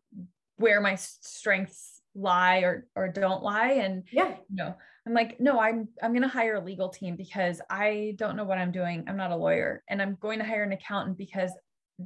where 0.57 0.81
my 0.81 0.95
strengths 0.95 2.00
lie 2.21 2.59
or 2.59 2.87
or 2.95 3.09
don't 3.09 3.43
lie 3.43 3.73
and 3.73 4.05
yeah. 4.13 4.29
you 4.49 4.57
know 4.57 4.75
i'm 5.07 5.15
like 5.15 5.41
no 5.41 5.59
i'm 5.61 5.89
i'm 6.03 6.13
going 6.13 6.23
to 6.23 6.29
hire 6.29 6.57
a 6.57 6.65
legal 6.65 6.89
team 6.89 7.17
because 7.17 7.61
i 7.71 8.15
don't 8.17 8.37
know 8.37 8.45
what 8.45 8.59
i'm 8.59 8.73
doing. 8.73 9.05
I'm 9.09 9.17
not 9.17 9.31
a 9.31 9.37
lawyer 9.37 9.83
and 9.89 10.01
i'm 10.01 10.17
going 10.21 10.39
to 10.39 10.45
hire 10.45 10.63
an 10.63 10.73
accountant 10.73 11.19
because 11.19 11.51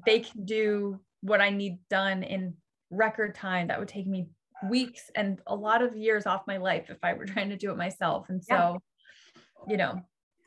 they 0.06 0.20
can 0.20 0.44
do 0.44 1.00
what 1.20 1.40
i 1.40 1.50
need 1.50 1.78
done 1.90 2.22
in 2.22 2.54
record 2.90 3.34
time. 3.34 3.68
That 3.68 3.78
would 3.78 3.88
take 3.88 4.06
me 4.06 4.28
weeks 4.68 5.10
and 5.16 5.40
a 5.46 5.54
lot 5.54 5.82
of 5.82 5.96
years 5.96 6.26
off 6.26 6.46
my 6.46 6.56
life 6.56 6.86
if 6.88 6.98
i 7.02 7.12
were 7.12 7.26
trying 7.34 7.50
to 7.50 7.56
do 7.56 7.70
it 7.70 7.76
myself 7.76 8.26
and 8.28 8.42
so 8.42 8.54
yeah. 8.54 9.70
you 9.70 9.76
know. 9.76 10.00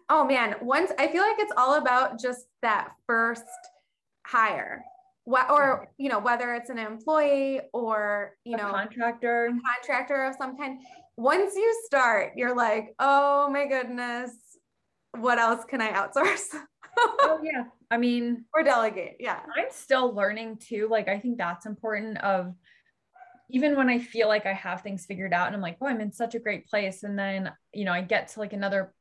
Oh 0.10 0.26
man. 0.26 0.56
Once 0.62 0.92
i 0.98 1.08
feel 1.08 1.22
like 1.22 1.40
it's 1.40 1.54
all 1.58 1.76
about 1.76 2.20
just 2.20 2.46
that 2.62 2.94
first 3.06 3.44
hire 4.26 4.84
what 5.28 5.50
or 5.50 5.90
you 5.98 6.08
know 6.08 6.20
whether 6.20 6.54
it's 6.54 6.70
an 6.70 6.80
employee 6.80 7.60
or 7.74 8.32
you 8.46 8.54
a 8.54 8.58
know 8.58 8.72
contractor. 8.72 9.52
contractor 9.76 10.24
of 10.24 10.36
some 10.40 10.56
kind. 10.56 10.80
Once 11.18 11.54
you 11.54 11.82
start 11.86 12.32
you're 12.38 12.56
like 12.56 12.96
oh 12.98 13.50
my 13.50 13.68
goodness 13.68 14.32
what 15.20 15.38
else 15.38 15.66
can 15.66 15.82
i 15.82 15.92
outsource? 15.92 16.46
Oh 16.98 17.42
yeah. 17.44 17.66
I 17.92 17.98
mean 17.98 18.46
or 18.54 18.64
delegate 18.64 19.18
yeah. 19.20 19.42
I'm 19.58 19.66
still 19.70 20.16
learning 20.16 20.60
too 20.66 20.88
like 20.90 21.10
i 21.10 21.20
think 21.20 21.38
that's 21.38 21.66
important 21.66 22.24
of 22.24 22.56
even 23.50 23.76
when 23.76 23.90
i 23.90 24.00
feel 24.00 24.30
like 24.30 24.46
i 24.46 24.54
have 24.54 24.82
things 24.82 25.06
figured 25.06 25.34
out 25.34 25.48
and 25.48 25.56
i'm 25.58 25.62
like 25.62 25.78
oh 25.82 25.88
i'm 25.88 26.00
in 26.00 26.14
such 26.14 26.36
a 26.36 26.40
great 26.40 26.68
place 26.70 27.04
and 27.04 27.20
then 27.20 27.52
you 27.74 27.84
know 27.84 27.92
i 27.92 28.02
get 28.02 28.30
to 28.30 28.40
like 28.40 28.54
another 28.54 28.94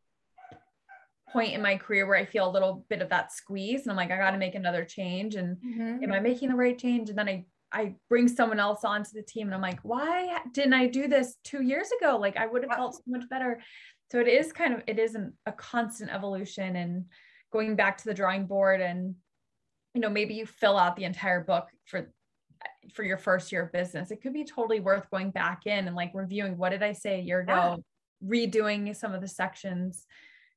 point 1.32 1.52
in 1.52 1.62
my 1.62 1.76
career 1.76 2.06
where 2.06 2.16
I 2.16 2.24
feel 2.24 2.48
a 2.48 2.50
little 2.50 2.84
bit 2.88 3.02
of 3.02 3.08
that 3.10 3.32
squeeze 3.32 3.82
and 3.82 3.90
I'm 3.90 3.96
like, 3.96 4.10
I 4.10 4.16
got 4.16 4.30
to 4.30 4.38
make 4.38 4.54
another 4.54 4.84
change. 4.84 5.34
And 5.34 5.56
mm-hmm. 5.56 6.04
am 6.04 6.12
I 6.12 6.20
making 6.20 6.48
the 6.48 6.54
right 6.54 6.78
change? 6.78 7.08
And 7.08 7.18
then 7.18 7.28
I, 7.28 7.44
I 7.72 7.94
bring 8.08 8.28
someone 8.28 8.60
else 8.60 8.84
onto 8.84 9.10
the 9.12 9.22
team 9.22 9.48
and 9.48 9.54
I'm 9.54 9.60
like, 9.60 9.80
why 9.82 10.38
didn't 10.52 10.74
I 10.74 10.86
do 10.86 11.08
this 11.08 11.36
two 11.42 11.62
years 11.62 11.88
ago? 12.00 12.16
Like 12.16 12.36
I 12.36 12.46
would 12.46 12.62
have 12.62 12.72
felt 12.72 12.94
so 12.94 13.02
much 13.06 13.28
better. 13.28 13.60
So 14.12 14.20
it 14.20 14.28
is 14.28 14.52
kind 14.52 14.74
of, 14.74 14.82
it 14.86 14.98
is 14.98 15.14
an, 15.16 15.32
a 15.46 15.52
constant 15.52 16.12
evolution 16.12 16.76
and 16.76 17.06
going 17.52 17.74
back 17.74 17.98
to 17.98 18.04
the 18.04 18.14
drawing 18.14 18.46
board 18.46 18.80
and, 18.80 19.16
you 19.94 20.00
know, 20.00 20.10
maybe 20.10 20.34
you 20.34 20.46
fill 20.46 20.78
out 20.78 20.96
the 20.96 21.04
entire 21.04 21.42
book 21.42 21.68
for 21.86 22.12
for 22.94 23.02
your 23.02 23.18
first 23.18 23.52
year 23.52 23.64
of 23.64 23.72
business 23.72 24.10
it 24.10 24.22
could 24.22 24.32
be 24.32 24.44
totally 24.44 24.80
worth 24.80 25.10
going 25.10 25.30
back 25.30 25.66
in 25.66 25.86
and 25.86 25.94
like 25.96 26.10
reviewing 26.14 26.56
what 26.56 26.70
did 26.70 26.82
i 26.82 26.92
say 26.92 27.18
a 27.18 27.22
year 27.22 27.40
ago 27.40 27.82
yeah. 28.22 28.28
redoing 28.28 28.94
some 28.96 29.12
of 29.12 29.20
the 29.20 29.28
sections 29.28 30.06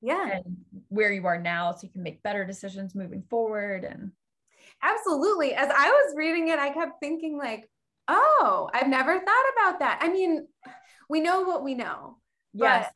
yeah. 0.02 0.38
And 0.38 0.58
where 0.90 1.12
you 1.12 1.26
are 1.26 1.40
now 1.40 1.72
so 1.72 1.80
you 1.84 1.90
can 1.90 2.04
make 2.04 2.24
better 2.24 2.46
decisions 2.46 2.96
moving 2.96 3.24
forward 3.30 3.84
and 3.84 4.12
absolutely. 4.82 5.54
As 5.54 5.70
i 5.76 5.90
was 5.90 6.16
reading 6.16 6.48
it 6.50 6.60
i 6.60 6.70
kept 6.70 7.00
thinking 7.00 7.38
like 7.38 7.70
oh 8.08 8.70
i've 8.74 8.88
never 8.88 9.14
thought 9.14 9.46
about 9.58 9.80
that. 9.80 10.00
I 10.02 10.10
mean 10.10 10.48
we 11.10 11.22
know 11.22 11.42
what 11.42 11.64
we 11.64 11.74
know 11.74 12.18
yes. 12.54 12.92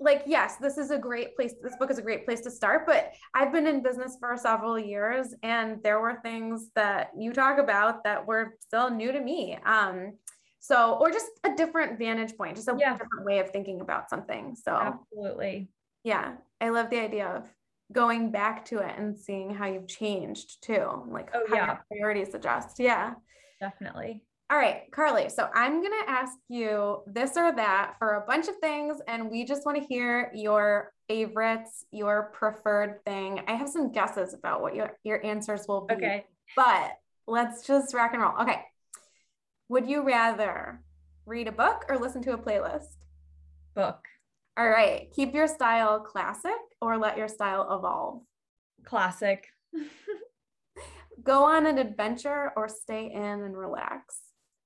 like 0.00 0.22
yes 0.26 0.56
this 0.56 0.78
is 0.78 0.90
a 0.90 0.98
great 0.98 1.36
place 1.36 1.54
this 1.62 1.76
book 1.76 1.90
is 1.90 1.98
a 1.98 2.02
great 2.02 2.24
place 2.24 2.40
to 2.40 2.50
start 2.50 2.86
but 2.86 3.12
i've 3.34 3.52
been 3.52 3.66
in 3.66 3.82
business 3.82 4.16
for 4.18 4.36
several 4.36 4.78
years 4.78 5.34
and 5.42 5.82
there 5.82 6.00
were 6.00 6.18
things 6.22 6.70
that 6.74 7.10
you 7.16 7.32
talk 7.32 7.58
about 7.58 8.04
that 8.04 8.26
were 8.26 8.54
still 8.60 8.90
new 8.90 9.12
to 9.12 9.20
me. 9.20 9.58
Um 9.64 10.14
so 10.60 10.98
or 11.00 11.10
just 11.10 11.30
a 11.44 11.54
different 11.54 11.98
vantage 11.98 12.36
point 12.36 12.56
just 12.56 12.68
a 12.68 12.76
yeah. 12.78 12.92
different 12.92 13.24
way 13.24 13.38
of 13.38 13.50
thinking 13.50 13.80
about 13.80 14.10
something. 14.10 14.56
So 14.56 14.72
absolutely 14.72 15.68
yeah 16.08 16.32
I 16.60 16.70
love 16.70 16.90
the 16.90 17.00
idea 17.00 17.26
of 17.26 17.48
going 17.92 18.30
back 18.30 18.64
to 18.66 18.78
it 18.78 18.94
and 18.98 19.18
seeing 19.18 19.54
how 19.54 19.66
you've 19.66 19.88
changed 19.88 20.62
too, 20.62 21.04
like 21.08 21.30
oh, 21.34 21.44
how 21.48 21.54
yeah. 21.54 21.66
your 21.66 21.84
priorities 21.90 22.34
adjust. 22.34 22.78
Yeah. 22.78 23.14
Definitely. 23.60 24.22
All 24.50 24.58
right, 24.58 24.90
Carly. 24.92 25.28
So 25.28 25.48
I'm 25.54 25.80
going 25.82 25.92
to 26.04 26.10
ask 26.10 26.32
you 26.48 27.02
this 27.06 27.36
or 27.36 27.54
that 27.54 27.94
for 27.98 28.14
a 28.14 28.26
bunch 28.26 28.48
of 28.48 28.56
things, 28.56 28.96
and 29.06 29.30
we 29.30 29.44
just 29.44 29.66
want 29.66 29.76
to 29.78 29.84
hear 29.84 30.30
your 30.34 30.92
favorites, 31.06 31.84
your 31.90 32.30
preferred 32.32 33.04
thing. 33.04 33.42
I 33.46 33.52
have 33.52 33.68
some 33.68 33.92
guesses 33.92 34.32
about 34.32 34.62
what 34.62 34.74
your, 34.74 34.96
your 35.04 35.24
answers 35.24 35.66
will 35.68 35.82
be. 35.82 35.94
Okay. 35.94 36.24
But 36.56 36.92
let's 37.26 37.66
just 37.66 37.94
rock 37.94 38.12
and 38.14 38.22
roll. 38.22 38.32
Okay. 38.40 38.62
Would 39.68 39.86
you 39.86 40.02
rather 40.02 40.82
read 41.26 41.46
a 41.46 41.52
book 41.52 41.84
or 41.88 41.98
listen 41.98 42.22
to 42.22 42.32
a 42.32 42.38
playlist? 42.38 42.96
Book. 43.74 43.98
All 44.58 44.68
right. 44.68 45.08
Keep 45.14 45.34
your 45.34 45.46
style 45.46 46.00
classic 46.00 46.50
or 46.80 46.98
let 46.98 47.16
your 47.16 47.28
style 47.28 47.62
evolve. 47.78 48.22
Classic. 48.84 49.46
Go 51.22 51.44
on 51.44 51.66
an 51.66 51.78
adventure 51.78 52.50
or 52.56 52.68
stay 52.68 53.12
in 53.12 53.22
and 53.22 53.56
relax. 53.56 54.18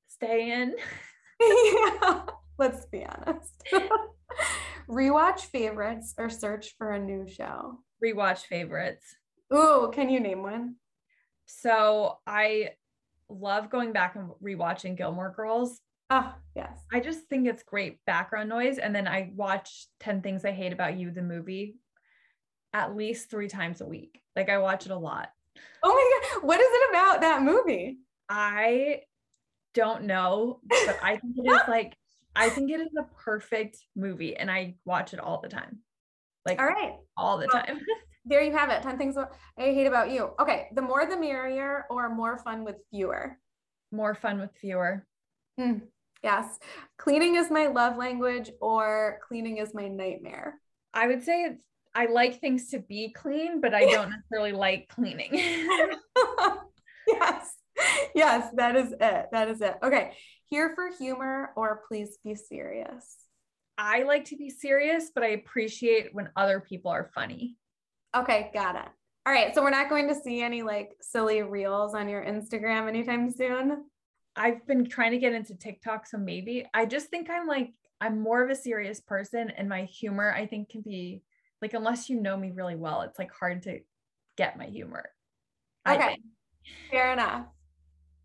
Stay 0.08 0.50
in. 0.50 0.74
yeah. 1.40 2.22
Let's 2.58 2.86
be 2.86 3.04
honest. 3.04 3.62
Rewatch 4.88 5.40
favorites 5.40 6.14
or 6.16 6.30
search 6.30 6.74
for 6.78 6.92
a 6.92 6.98
new 6.98 7.26
show. 7.28 7.78
Rewatch 8.02 8.46
favorites. 8.46 9.04
Ooh, 9.52 9.90
can 9.92 10.08
you 10.08 10.20
name 10.20 10.42
one? 10.42 10.76
So 11.46 12.18
I 12.26 12.70
love 13.28 13.68
going 13.68 13.92
back 13.92 14.16
and 14.16 14.30
rewatching 14.42 14.96
Gilmore 14.96 15.34
Girls 15.34 15.80
Oh, 16.14 16.34
yes. 16.54 16.78
I 16.92 17.00
just 17.00 17.26
think 17.28 17.48
it's 17.48 17.62
great 17.62 18.04
background 18.04 18.50
noise. 18.50 18.76
And 18.76 18.94
then 18.94 19.08
I 19.08 19.32
watch 19.34 19.86
10 20.00 20.20
Things 20.20 20.44
I 20.44 20.50
Hate 20.50 20.74
About 20.74 20.98
You, 20.98 21.10
the 21.10 21.22
movie, 21.22 21.76
at 22.74 22.94
least 22.94 23.30
three 23.30 23.48
times 23.48 23.80
a 23.80 23.86
week. 23.86 24.20
Like 24.36 24.50
I 24.50 24.58
watch 24.58 24.84
it 24.84 24.92
a 24.92 24.96
lot. 24.96 25.30
Oh 25.82 25.88
my 25.88 26.28
God. 26.34 26.46
What 26.46 26.60
is 26.60 26.68
it 26.70 26.90
about 26.90 27.22
that 27.22 27.42
movie? 27.42 28.00
I 28.28 29.00
don't 29.72 30.04
know, 30.04 30.60
but 30.68 30.98
I 31.02 31.16
think 31.16 31.34
it 31.34 31.50
is 31.50 31.60
like, 31.66 31.96
I 32.36 32.50
think 32.50 32.70
it 32.70 32.80
is 32.80 32.92
a 32.98 33.04
perfect 33.24 33.78
movie 33.96 34.36
and 34.36 34.50
I 34.50 34.76
watch 34.84 35.14
it 35.14 35.20
all 35.20 35.40
the 35.40 35.48
time. 35.48 35.78
Like, 36.44 36.60
all 36.60 36.66
right. 36.66 36.96
All 37.16 37.38
the 37.38 37.46
time. 37.46 37.80
there 38.26 38.42
you 38.42 38.52
have 38.52 38.68
it 38.68 38.82
10 38.82 38.98
things 38.98 39.16
I 39.16 39.28
hate 39.56 39.86
about 39.86 40.10
you. 40.10 40.32
Okay. 40.38 40.68
The 40.74 40.82
more 40.82 41.06
the 41.06 41.16
merrier 41.16 41.86
or 41.88 42.14
more 42.14 42.36
fun 42.36 42.64
with 42.64 42.76
fewer? 42.90 43.38
More 43.90 44.14
fun 44.14 44.40
with 44.40 44.50
fewer. 44.60 45.06
Hmm. 45.58 45.78
Yes. 46.22 46.58
Cleaning 46.98 47.36
is 47.36 47.50
my 47.50 47.66
love 47.66 47.96
language 47.96 48.50
or 48.60 49.18
cleaning 49.26 49.58
is 49.58 49.74
my 49.74 49.88
nightmare. 49.88 50.54
I 50.94 51.06
would 51.06 51.22
say 51.22 51.42
it's 51.44 51.62
I 51.94 52.06
like 52.06 52.40
things 52.40 52.70
to 52.70 52.78
be 52.78 53.12
clean, 53.12 53.60
but 53.60 53.74
I 53.74 53.84
don't 53.86 54.10
necessarily 54.30 54.52
like 54.52 54.88
cleaning. 54.88 55.30
yes. 57.06 57.56
Yes, 58.14 58.50
that 58.54 58.76
is 58.76 58.92
it. 58.92 59.26
That 59.32 59.48
is 59.48 59.60
it. 59.60 59.76
Okay. 59.82 60.12
Here 60.48 60.72
for 60.74 60.90
humor 60.98 61.50
or 61.56 61.82
please 61.88 62.18
be 62.24 62.34
serious. 62.34 63.16
I 63.76 64.02
like 64.04 64.26
to 64.26 64.36
be 64.36 64.50
serious, 64.50 65.10
but 65.14 65.24
I 65.24 65.28
appreciate 65.28 66.14
when 66.14 66.28
other 66.36 66.60
people 66.60 66.90
are 66.90 67.10
funny. 67.14 67.56
Okay, 68.14 68.50
got 68.52 68.76
it. 68.76 68.88
All 69.24 69.32
right. 69.32 69.54
So 69.54 69.62
we're 69.62 69.70
not 69.70 69.88
going 69.88 70.08
to 70.08 70.14
see 70.14 70.42
any 70.42 70.62
like 70.62 70.92
silly 71.00 71.42
reels 71.42 71.94
on 71.94 72.08
your 72.08 72.24
Instagram 72.24 72.88
anytime 72.88 73.30
soon. 73.30 73.84
I've 74.36 74.66
been 74.66 74.86
trying 74.86 75.12
to 75.12 75.18
get 75.18 75.32
into 75.32 75.56
TikTok, 75.56 76.06
so 76.06 76.18
maybe 76.18 76.66
I 76.74 76.86
just 76.86 77.08
think 77.08 77.28
I'm 77.30 77.46
like 77.46 77.72
I'm 78.00 78.20
more 78.20 78.42
of 78.42 78.50
a 78.50 78.56
serious 78.56 79.00
person, 79.00 79.50
and 79.50 79.68
my 79.68 79.84
humor 79.84 80.32
I 80.32 80.46
think 80.46 80.70
can 80.70 80.82
be 80.82 81.22
like 81.60 81.74
unless 81.74 82.08
you 82.08 82.20
know 82.20 82.36
me 82.36 82.50
really 82.50 82.76
well, 82.76 83.02
it's 83.02 83.18
like 83.18 83.32
hard 83.32 83.62
to 83.64 83.80
get 84.36 84.58
my 84.58 84.66
humor. 84.66 85.10
Okay, 85.88 86.18
fair 86.90 87.12
enough. 87.12 87.46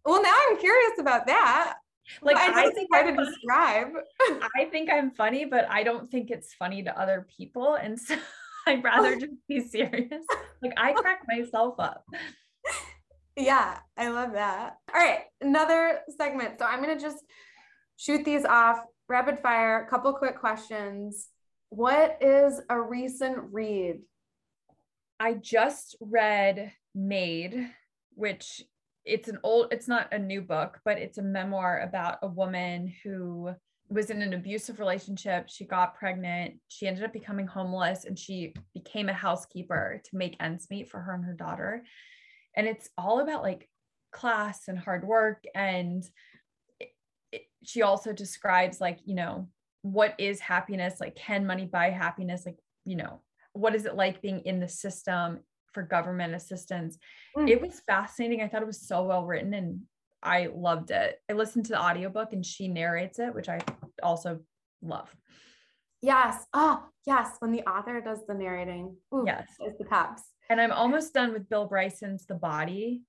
Well, 0.06 0.22
now 0.24 0.36
I'm 0.50 0.58
curious 0.58 1.00
about 1.00 1.28
that. 1.28 1.76
Like 2.22 2.38
I, 2.38 2.68
I 2.68 2.72
think 2.72 2.90
hard 2.92 3.16
to 3.16 3.26
describe. 3.26 3.88
I 4.56 4.66
think 4.72 4.90
I'm 4.92 5.12
funny, 5.12 5.46
but 5.46 5.70
I 5.70 5.84
don't 5.84 6.10
think 6.10 6.32
it's 6.32 6.54
funny 6.54 6.84
to 6.84 7.00
other 7.00 7.28
people, 7.38 7.76
and 7.76 8.00
so 8.00 8.16
I'd 8.66 8.84
rather 8.84 9.16
oh. 9.16 9.20
just 9.20 9.34
be 9.48 9.62
serious. 9.62 10.26
Like 10.62 10.74
I 10.78 10.94
crack 10.94 11.22
myself 11.28 11.76
up. 11.80 12.06
Yeah, 13.38 13.78
I 13.96 14.10
love 14.10 14.34
that. 14.34 14.78
All 14.92 15.00
right, 15.00 15.20
another 15.42 16.00
segment. 16.18 16.58
So 16.58 16.66
I'm 16.66 16.82
going 16.82 16.98
to 16.98 17.02
just 17.02 17.24
shoot 17.96 18.26
these 18.26 18.46
off 18.46 18.80
rapid 19.08 19.40
fire, 19.40 19.84
a 19.84 19.90
couple 19.90 20.12
quick 20.14 20.40
questions. 20.40 21.28
What 21.70 22.18
is 22.20 22.60
a 22.68 22.82
recent 22.82 23.38
read? 23.52 24.00
I 25.20 25.36
just 25.36 25.96
read 26.02 26.72
Maid, 26.96 27.70
which 28.16 28.64
it's 29.06 29.30
an 29.30 29.38
old 29.44 29.68
it's 29.72 29.88
not 29.88 30.12
a 30.14 30.20
new 30.20 30.42
book, 30.42 30.80
but 30.84 30.98
it's 30.98 31.20
a 31.20 31.24
memoir 31.24 31.82
about 31.82 32.18
a 32.24 32.28
woman 32.28 32.92
who 33.04 33.52
was 33.90 34.10
in 34.10 34.22
an 34.24 34.34
abusive 34.34 34.80
relationship. 34.80 35.48
She 35.48 35.66
got 35.66 35.96
pregnant. 35.96 36.56
She 36.70 36.88
ended 36.88 37.04
up 37.04 37.14
becoming 37.14 37.48
homeless 37.48 38.06
and 38.06 38.18
she 38.18 38.54
became 38.74 39.10
a 39.10 39.14
housekeeper 39.14 40.02
to 40.04 40.18
make 40.18 40.36
ends 40.40 40.68
meet 40.72 40.90
for 40.90 41.00
her 41.00 41.14
and 41.14 41.24
her 41.24 41.34
daughter. 41.34 41.84
And 42.58 42.68
it's 42.68 42.90
all 42.98 43.22
about 43.22 43.44
like 43.44 43.70
class 44.12 44.68
and 44.68 44.78
hard 44.78 45.08
work. 45.08 45.44
And 45.56 46.04
it, 46.80 46.90
it, 47.32 47.44
she 47.64 47.84
also 47.84 48.12
describes, 48.12 48.82
like, 48.82 49.00
you 49.06 49.16
know, 49.16 49.48
what 49.84 50.16
is 50.18 50.40
happiness? 50.40 51.00
Like, 51.00 51.16
can 51.16 51.46
money 51.46 51.66
buy 51.66 51.92
happiness? 51.92 52.46
Like, 52.46 52.58
you 52.84 52.98
know, 52.98 53.22
what 53.54 53.76
is 53.76 53.86
it 53.86 53.96
like 53.96 54.22
being 54.22 54.42
in 54.42 54.60
the 54.60 54.68
system 54.68 55.40
for 55.72 55.84
government 55.84 56.34
assistance? 56.34 56.98
Mm. 57.38 57.48
It 57.48 57.62
was 57.62 57.80
fascinating. 57.86 58.42
I 58.42 58.48
thought 58.48 58.64
it 58.64 58.68
was 58.68 58.88
so 58.88 59.04
well 59.04 59.24
written 59.24 59.54
and 59.54 59.82
I 60.24 60.50
loved 60.54 60.90
it. 60.90 61.20
I 61.30 61.34
listened 61.34 61.66
to 61.66 61.74
the 61.74 61.82
audiobook 61.82 62.34
and 62.34 62.44
she 62.44 62.68
narrates 62.68 63.20
it, 63.20 63.36
which 63.36 63.50
I 63.50 63.60
also 64.02 64.40
love. 64.82 65.16
Yes. 66.02 66.46
Oh, 66.54 66.84
yes. 67.06 67.36
When 67.40 67.52
the 67.52 67.62
author 67.64 68.02
does 68.02 68.26
the 68.28 68.34
narrating. 68.34 68.96
Ooh, 69.14 69.24
yes. 69.28 69.48
Is 69.66 69.78
the 69.78 69.86
tops. 69.86 70.24
And 70.50 70.62
I'm 70.62 70.72
almost 70.72 71.14
done 71.14 71.34
with 71.34 71.50
Bill 71.50 71.66
Bryson's 71.66 72.26
The 72.26 72.36
Body, 72.36 73.02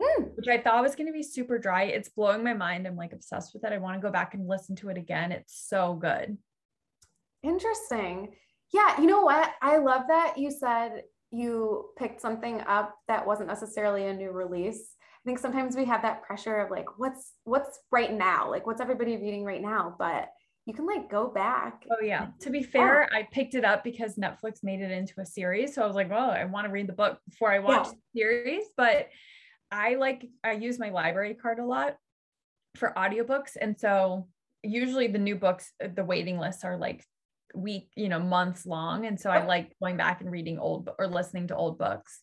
mm. 0.00 0.36
which 0.36 0.48
I 0.48 0.58
thought 0.58 0.82
was 0.82 0.94
going 0.94 1.06
to 1.06 1.12
be 1.12 1.22
super 1.22 1.58
dry. 1.58 1.84
It's 1.84 2.08
blowing 2.08 2.44
my 2.44 2.54
mind. 2.54 2.86
I'm 2.86 2.96
like 2.96 3.12
obsessed 3.12 3.54
with 3.54 3.64
it. 3.64 3.72
I 3.72 3.78
want 3.78 3.96
to 3.96 4.06
go 4.06 4.12
back 4.12 4.34
and 4.34 4.48
listen 4.48 4.76
to 4.76 4.88
it 4.88 4.98
again. 4.98 5.32
It's 5.32 5.66
so 5.68 5.94
good. 5.94 6.38
Interesting. 7.42 8.34
Yeah. 8.72 9.00
You 9.00 9.06
know 9.06 9.22
what? 9.22 9.52
I 9.60 9.78
love 9.78 10.02
that 10.08 10.38
you 10.38 10.50
said 10.50 11.02
you 11.30 11.86
picked 11.98 12.20
something 12.20 12.60
up 12.62 12.94
that 13.08 13.26
wasn't 13.26 13.48
necessarily 13.48 14.06
a 14.06 14.14
new 14.14 14.30
release 14.30 14.94
I 15.24 15.26
think 15.26 15.38
sometimes 15.38 15.74
we 15.74 15.86
have 15.86 16.02
that 16.02 16.22
pressure 16.22 16.58
of 16.58 16.70
like, 16.70 16.98
what's 16.98 17.32
what's 17.44 17.80
right 17.90 18.12
now? 18.12 18.50
Like, 18.50 18.66
what's 18.66 18.82
everybody 18.82 19.16
reading 19.16 19.42
right 19.42 19.62
now? 19.62 19.96
But 19.98 20.28
you 20.66 20.72
can 20.72 20.86
like 20.86 21.10
go 21.10 21.28
back. 21.28 21.84
Oh 21.90 22.02
yeah. 22.02 22.28
To 22.40 22.50
be 22.50 22.62
fair, 22.62 23.08
I 23.12 23.28
picked 23.30 23.54
it 23.54 23.64
up 23.64 23.84
because 23.84 24.16
Netflix 24.16 24.62
made 24.62 24.80
it 24.80 24.90
into 24.90 25.20
a 25.20 25.26
series. 25.26 25.74
So 25.74 25.82
I 25.82 25.86
was 25.86 25.94
like, 25.94 26.10
well, 26.10 26.30
I 26.30 26.44
want 26.44 26.66
to 26.66 26.72
read 26.72 26.88
the 26.88 26.94
book 26.94 27.18
before 27.28 27.52
I 27.52 27.58
watch 27.58 27.86
yeah. 27.86 27.92
the 27.92 28.20
series. 28.20 28.64
But 28.76 29.08
I 29.70 29.96
like 29.96 30.26
I 30.42 30.52
use 30.52 30.78
my 30.78 30.90
library 30.90 31.34
card 31.34 31.58
a 31.58 31.64
lot 31.64 31.96
for 32.76 32.94
audiobooks. 32.96 33.56
And 33.60 33.78
so 33.78 34.28
usually 34.62 35.06
the 35.06 35.18
new 35.18 35.36
books, 35.36 35.70
uh, 35.82 35.88
the 35.94 36.04
waiting 36.04 36.38
lists 36.38 36.64
are 36.64 36.78
like 36.78 37.04
week, 37.54 37.90
you 37.94 38.08
know, 38.08 38.18
months 38.18 38.64
long. 38.64 39.06
And 39.06 39.20
so 39.20 39.30
I 39.30 39.44
like 39.44 39.76
going 39.80 39.98
back 39.98 40.22
and 40.22 40.30
reading 40.30 40.58
old 40.58 40.88
or 40.98 41.06
listening 41.06 41.48
to 41.48 41.56
old 41.56 41.78
books. 41.78 42.20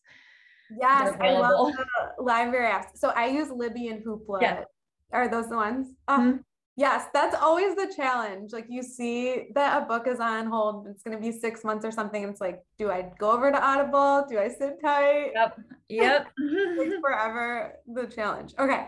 Yes, 0.80 1.16
I 1.20 1.34
love 1.34 1.74
the 1.74 2.24
library 2.24 2.72
apps. 2.72 2.96
So 2.98 3.10
I 3.10 3.28
use 3.28 3.50
Libby 3.50 3.88
and 3.89 4.04
Hoopla. 4.04 4.42
Yeah. 4.42 4.64
Are 5.12 5.28
those 5.28 5.50
the 5.50 5.58
ones? 5.58 5.89
Oh, 6.08 6.20
mm-hmm. 6.20 6.38
Yes, 6.78 7.08
that's 7.14 7.36
always 7.36 7.76
the 7.76 7.92
challenge. 7.96 8.54
Like 8.54 8.66
you 8.70 8.82
see 8.82 9.50
that 9.56 9.84
a 9.84 9.86
book 9.86 10.08
is 10.08 10.20
on 10.20 10.48
hold, 10.48 10.88
it's 10.88 11.04
going 11.04 11.18
to 11.18 11.22
be 11.22 11.32
six 11.32 11.64
months 11.64 11.86
or 11.86 11.92
something. 11.92 12.24
It's 12.24 12.40
like, 12.40 12.60
do 12.80 12.90
I 12.90 13.12
go 13.20 13.32
over 13.32 13.52
to 13.52 13.62
Audible? 13.62 14.26
Do 14.30 14.40
I 14.40 14.48
sit 14.48 14.82
tight? 14.82 15.32
Yep. 15.34 15.60
Yep. 15.90 16.32
forever 17.02 17.74
the 17.88 18.08
challenge. 18.08 18.54
Okay. 18.58 18.88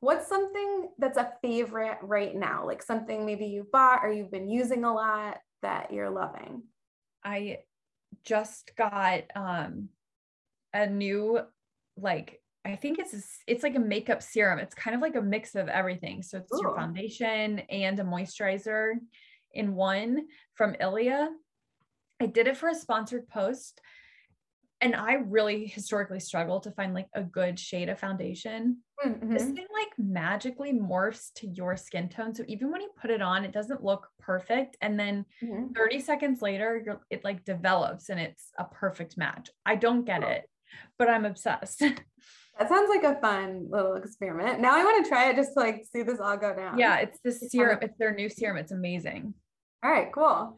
What's 0.00 0.28
something 0.28 0.90
that's 0.98 1.18
a 1.18 1.32
favorite 1.42 1.98
right 2.02 2.34
now? 2.34 2.64
Like 2.64 2.82
something 2.82 3.26
maybe 3.26 3.46
you 3.46 3.66
bought 3.72 4.00
or 4.02 4.10
you've 4.10 4.30
been 4.30 4.48
using 4.48 4.84
a 4.84 4.94
lot 4.94 5.38
that 5.62 5.92
you're 5.92 6.10
loving? 6.10 6.62
I 7.24 7.58
just 8.24 8.72
got 8.76 9.24
um 9.34 9.88
a 10.72 10.86
new 10.86 11.40
like 11.96 12.40
I 12.68 12.76
think 12.76 12.98
it's 12.98 13.14
a, 13.14 13.20
it's 13.46 13.62
like 13.62 13.76
a 13.76 13.80
makeup 13.80 14.22
serum. 14.22 14.58
It's 14.58 14.74
kind 14.74 14.94
of 14.94 15.00
like 15.00 15.16
a 15.16 15.22
mix 15.22 15.54
of 15.54 15.68
everything. 15.68 16.22
So 16.22 16.38
it's 16.38 16.52
Ooh. 16.52 16.60
your 16.60 16.74
foundation 16.74 17.60
and 17.70 17.98
a 17.98 18.04
moisturizer 18.04 18.94
in 19.52 19.74
one 19.74 20.26
from 20.54 20.76
Ilia. 20.80 21.30
I 22.20 22.26
did 22.26 22.46
it 22.46 22.56
for 22.56 22.68
a 22.68 22.74
sponsored 22.74 23.28
post 23.28 23.80
and 24.80 24.94
I 24.94 25.14
really 25.14 25.66
historically 25.66 26.20
struggle 26.20 26.60
to 26.60 26.70
find 26.70 26.94
like 26.94 27.08
a 27.14 27.22
good 27.22 27.58
shade 27.58 27.88
of 27.88 27.98
foundation. 27.98 28.78
Mm-hmm. 29.04 29.32
This 29.32 29.44
thing 29.44 29.66
like 29.72 29.88
magically 29.96 30.72
morphs 30.72 31.32
to 31.36 31.48
your 31.48 31.76
skin 31.76 32.08
tone. 32.08 32.34
So 32.34 32.44
even 32.48 32.70
when 32.70 32.82
you 32.82 32.90
put 33.00 33.10
it 33.10 33.22
on, 33.22 33.44
it 33.44 33.52
doesn't 33.52 33.82
look 33.82 34.08
perfect. 34.20 34.76
And 34.80 34.98
then 34.98 35.24
mm-hmm. 35.42 35.72
30 35.72 36.00
seconds 36.00 36.42
later, 36.42 37.00
it 37.10 37.24
like 37.24 37.44
develops 37.44 38.08
and 38.10 38.20
it's 38.20 38.50
a 38.58 38.64
perfect 38.64 39.16
match. 39.16 39.50
I 39.64 39.76
don't 39.76 40.04
get 40.04 40.22
it 40.22 40.48
but 40.98 41.08
I'm 41.08 41.24
obsessed. 41.24 41.82
That 42.58 42.68
sounds 42.68 42.88
like 42.88 43.04
a 43.04 43.20
fun 43.20 43.68
little 43.70 43.94
experiment. 43.94 44.60
Now 44.60 44.76
I 44.76 44.82
want 44.84 45.04
to 45.04 45.08
try 45.08 45.30
it 45.30 45.36
just 45.36 45.54
to 45.54 45.60
like 45.60 45.84
see 45.90 46.02
this 46.02 46.18
all 46.18 46.36
go 46.36 46.54
down. 46.54 46.78
Yeah, 46.78 46.96
it's 46.98 47.20
the 47.22 47.30
serum. 47.30 47.78
It's 47.82 47.96
their 47.98 48.14
new 48.14 48.28
serum. 48.28 48.56
It's 48.56 48.72
amazing. 48.72 49.34
All 49.84 49.90
right, 49.90 50.12
cool. 50.12 50.24
All 50.24 50.56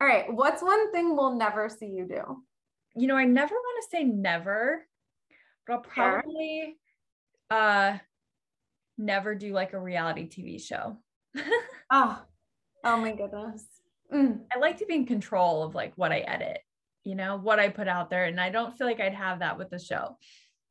right, 0.00 0.32
what's 0.32 0.62
one 0.62 0.92
thing 0.92 1.16
we'll 1.16 1.36
never 1.36 1.68
see 1.68 1.86
you 1.86 2.06
do? 2.06 2.42
You 2.94 3.08
know, 3.08 3.16
I 3.16 3.24
never 3.24 3.52
want 3.52 3.84
to 3.84 3.96
say 3.96 4.04
never, 4.04 4.86
but 5.66 5.72
I'll 5.74 5.80
probably 5.80 6.76
uh 7.50 7.98
never 8.96 9.34
do 9.34 9.52
like 9.52 9.72
a 9.72 9.80
reality 9.80 10.28
TV 10.28 10.62
show. 10.62 10.98
oh, 11.90 12.22
oh 12.84 12.96
my 12.96 13.10
goodness. 13.10 13.64
Mm. 14.12 14.42
I 14.54 14.60
like 14.60 14.78
to 14.78 14.86
be 14.86 14.94
in 14.94 15.06
control 15.06 15.64
of 15.64 15.74
like 15.74 15.94
what 15.96 16.12
I 16.12 16.20
edit 16.20 16.58
you 17.04 17.14
know, 17.14 17.36
what 17.36 17.60
I 17.60 17.68
put 17.68 17.86
out 17.86 18.10
there. 18.10 18.24
And 18.24 18.40
I 18.40 18.50
don't 18.50 18.76
feel 18.76 18.86
like 18.86 19.00
I'd 19.00 19.14
have 19.14 19.40
that 19.40 19.58
with 19.58 19.70
the 19.70 19.78
show. 19.78 20.16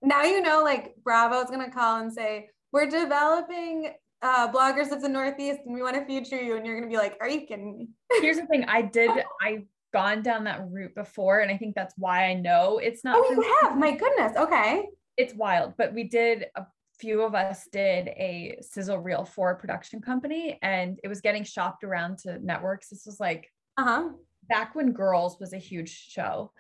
Now 0.04 0.24
you 0.24 0.42
know, 0.42 0.64
like 0.64 0.96
Bravo 1.04 1.42
is 1.42 1.50
gonna 1.50 1.72
call 1.72 2.02
and 2.02 2.12
say, 2.12 2.50
We're 2.72 2.90
developing 2.90 3.94
uh, 4.22 4.52
bloggers 4.52 4.92
of 4.92 5.02
the 5.02 5.10
Northeast 5.10 5.62
and 5.66 5.74
we 5.74 5.82
want 5.82 5.96
to 5.96 6.06
feature 6.06 6.42
you. 6.42 6.56
And 6.56 6.66
you're 6.66 6.76
gonna 6.76 6.90
be 6.90 6.98
like, 6.98 7.18
Are 7.22 7.30
you 7.30 7.42
kidding 7.42 7.78
me? 7.78 7.90
Here's 8.22 8.38
the 8.38 8.46
thing, 8.46 8.66
I 8.66 8.82
did 8.82 9.12
I've 9.42 9.64
gone 9.94 10.24
down 10.24 10.46
that 10.46 10.62
route 10.70 10.96
before, 10.96 11.40
and 11.40 11.52
I 11.52 11.58
think 11.58 11.76
that's 11.76 11.94
why 11.98 12.26
I 12.26 12.34
know 12.34 12.80
it's 12.80 13.04
not 13.04 13.16
Oh, 13.18 13.32
you 13.32 13.56
have, 13.62 13.78
my 13.78 13.92
goodness. 13.92 14.36
Okay. 14.38 14.86
It's 15.18 15.34
wild, 15.36 15.74
but 15.78 15.94
we 15.94 16.06
did 16.06 16.46
a 16.56 16.66
few 17.00 17.22
of 17.24 17.36
us 17.36 17.68
did 17.72 18.08
a 18.08 18.58
sizzle 18.62 19.00
reel 19.00 19.26
for 19.26 19.52
a 19.52 19.56
production 19.56 20.00
company 20.00 20.60
and 20.62 21.00
it 21.04 21.08
was 21.08 21.22
getting 21.22 21.44
shopped 21.44 21.84
around 21.84 22.20
to 22.20 22.40
networks. 22.40 22.90
This 22.90 23.06
was 23.06 23.20
like 23.20 23.52
uh-huh 23.78 24.10
back 24.50 24.76
when 24.76 24.92
Girls 24.92 25.40
was 25.40 25.54
a 25.54 25.58
huge 25.58 25.90
show. 26.10 26.52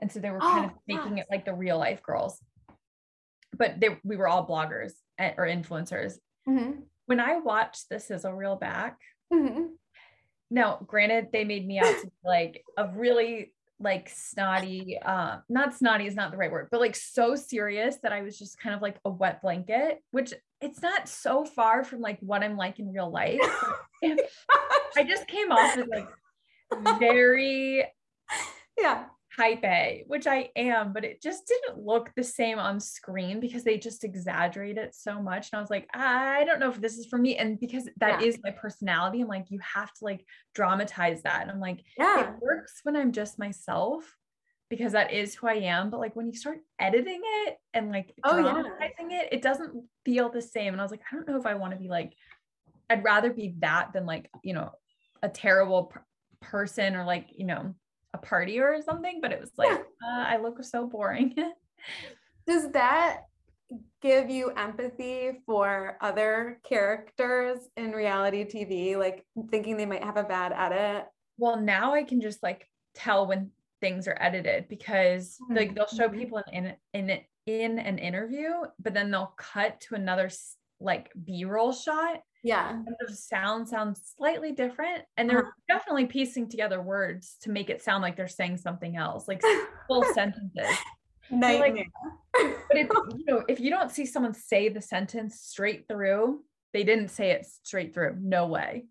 And 0.00 0.10
so 0.10 0.20
they 0.20 0.30
were 0.30 0.40
kind 0.40 0.66
oh, 0.66 0.68
of 0.68 0.72
making 0.86 1.16
yes. 1.16 1.26
it 1.26 1.34
like 1.34 1.44
the 1.44 1.54
real 1.54 1.78
life 1.78 2.02
girls. 2.02 2.40
But 3.56 3.80
they, 3.80 3.98
we 4.04 4.16
were 4.16 4.28
all 4.28 4.46
bloggers 4.46 4.92
or 5.18 5.46
influencers. 5.46 6.14
Mm-hmm. 6.48 6.80
When 7.06 7.20
I 7.20 7.38
watched 7.38 7.88
the 7.88 7.98
sizzle 7.98 8.32
reel 8.32 8.56
back, 8.56 8.98
mm-hmm. 9.32 9.66
now 10.50 10.78
granted, 10.86 11.28
they 11.32 11.44
made 11.44 11.66
me 11.66 11.78
out 11.78 11.94
to 12.00 12.06
be 12.06 12.12
like 12.24 12.62
a 12.76 12.88
really 12.88 13.52
like 13.80 14.10
snotty, 14.12 14.98
uh, 15.04 15.38
not 15.48 15.74
snotty 15.74 16.06
is 16.06 16.16
not 16.16 16.32
the 16.32 16.36
right 16.36 16.50
word, 16.50 16.68
but 16.70 16.80
like 16.80 16.96
so 16.96 17.36
serious 17.36 17.96
that 18.02 18.12
I 18.12 18.22
was 18.22 18.38
just 18.38 18.58
kind 18.58 18.74
of 18.74 18.82
like 18.82 18.96
a 19.04 19.10
wet 19.10 19.40
blanket, 19.40 20.02
which 20.10 20.34
it's 20.60 20.82
not 20.82 21.08
so 21.08 21.44
far 21.44 21.84
from 21.84 22.00
like 22.00 22.18
what 22.20 22.42
I'm 22.42 22.56
like 22.56 22.78
in 22.78 22.92
real 22.92 23.10
life. 23.10 23.40
I 24.04 25.04
just 25.06 25.26
came 25.28 25.52
off 25.52 25.78
as 25.78 25.86
like 25.86 26.08
very 26.98 27.84
yeah 28.78 29.04
type 29.38 29.62
A, 29.64 30.04
which 30.08 30.26
I 30.26 30.50
am, 30.56 30.92
but 30.92 31.04
it 31.04 31.22
just 31.22 31.46
didn't 31.46 31.84
look 31.84 32.10
the 32.16 32.24
same 32.24 32.58
on 32.58 32.80
screen 32.80 33.38
because 33.38 33.62
they 33.62 33.78
just 33.78 34.02
exaggerate 34.02 34.78
it 34.78 34.94
so 34.94 35.22
much. 35.22 35.50
And 35.52 35.58
I 35.58 35.60
was 35.60 35.70
like, 35.70 35.88
I 35.94 36.44
don't 36.44 36.58
know 36.58 36.70
if 36.70 36.80
this 36.80 36.98
is 36.98 37.06
for 37.06 37.18
me. 37.18 37.36
And 37.36 37.58
because 37.60 37.88
that 37.98 38.20
yeah. 38.20 38.26
is 38.26 38.38
my 38.42 38.50
personality, 38.50 39.20
I'm 39.20 39.28
like, 39.28 39.46
you 39.50 39.60
have 39.60 39.92
to 39.94 40.04
like 40.04 40.24
dramatize 40.54 41.22
that. 41.22 41.42
And 41.42 41.50
I'm 41.50 41.60
like, 41.60 41.84
yeah, 41.96 42.30
it 42.30 42.34
works 42.40 42.80
when 42.82 42.96
I'm 42.96 43.12
just 43.12 43.38
myself 43.38 44.04
because 44.70 44.92
that 44.92 45.12
is 45.12 45.34
who 45.34 45.46
I 45.46 45.54
am. 45.54 45.90
But 45.90 46.00
like 46.00 46.16
when 46.16 46.26
you 46.26 46.34
start 46.34 46.58
editing 46.80 47.20
it 47.22 47.58
and 47.74 47.90
like 47.90 48.12
oh, 48.24 48.42
dramatizing 48.42 49.10
yeah. 49.10 49.22
it, 49.22 49.28
it 49.32 49.42
doesn't 49.42 49.84
feel 50.04 50.30
the 50.30 50.42
same. 50.42 50.74
And 50.74 50.80
I 50.80 50.84
was 50.84 50.90
like, 50.90 51.02
I 51.10 51.14
don't 51.14 51.28
know 51.28 51.38
if 51.38 51.46
I 51.46 51.54
want 51.54 51.72
to 51.74 51.78
be 51.78 51.88
like, 51.88 52.12
I'd 52.90 53.04
rather 53.04 53.32
be 53.32 53.54
that 53.60 53.92
than 53.92 54.04
like, 54.04 54.30
you 54.42 54.54
know, 54.54 54.72
a 55.22 55.28
terrible 55.28 55.92
person 56.40 56.96
or 56.96 57.04
like, 57.04 57.28
you 57.36 57.46
know, 57.46 57.74
a 58.18 58.26
party 58.26 58.58
or 58.58 58.80
something, 58.82 59.20
but 59.20 59.32
it 59.32 59.40
was 59.40 59.52
like, 59.56 59.70
uh, 59.70 60.24
I 60.26 60.38
look 60.38 60.62
so 60.62 60.86
boring. 60.86 61.34
Does 62.46 62.70
that 62.72 63.22
give 64.00 64.30
you 64.30 64.50
empathy 64.50 65.40
for 65.44 65.98
other 66.00 66.60
characters 66.66 67.58
in 67.76 67.92
reality 67.92 68.44
TV, 68.44 68.96
like 68.96 69.24
thinking 69.50 69.76
they 69.76 69.86
might 69.86 70.04
have 70.04 70.16
a 70.16 70.24
bad 70.24 70.52
edit? 70.52 71.06
Well, 71.36 71.60
now 71.60 71.94
I 71.94 72.04
can 72.04 72.20
just 72.20 72.42
like 72.42 72.66
tell 72.94 73.26
when 73.26 73.50
things 73.80 74.08
are 74.08 74.16
edited 74.20 74.68
because 74.68 75.36
mm-hmm. 75.42 75.56
like 75.56 75.74
they'll 75.74 75.86
show 75.86 76.08
mm-hmm. 76.08 76.18
people 76.18 76.42
in 76.52 76.74
in 76.94 77.10
in 77.10 77.20
in 77.46 77.78
an 77.78 77.98
interview, 77.98 78.50
but 78.78 78.94
then 78.94 79.10
they'll 79.10 79.34
cut 79.36 79.80
to 79.80 79.94
another 79.94 80.30
like 80.80 81.10
B-roll 81.24 81.72
shot 81.72 82.20
yeah 82.44 82.80
the 83.06 83.14
sound 83.14 83.68
sounds 83.68 84.14
slightly 84.16 84.52
different 84.52 85.02
and 85.16 85.28
they're 85.28 85.40
uh-huh. 85.40 85.50
definitely 85.68 86.06
piecing 86.06 86.48
together 86.48 86.80
words 86.80 87.36
to 87.42 87.50
make 87.50 87.68
it 87.68 87.82
sound 87.82 88.02
like 88.02 88.16
they're 88.16 88.28
saying 88.28 88.56
something 88.56 88.96
else 88.96 89.26
like 89.26 89.42
full 89.88 90.04
sentences 90.14 90.76
Nightmare. 91.30 91.84
Like, 92.34 92.56
but 92.68 92.76
it's 92.78 92.94
you 93.16 93.24
know 93.26 93.44
if 93.48 93.60
you 93.60 93.70
don't 93.70 93.90
see 93.90 94.06
someone 94.06 94.34
say 94.34 94.68
the 94.68 94.80
sentence 94.80 95.40
straight 95.40 95.86
through 95.88 96.42
they 96.72 96.84
didn't 96.84 97.08
say 97.08 97.30
it 97.32 97.46
straight 97.64 97.92
through 97.92 98.16
no 98.20 98.46
way 98.46 98.86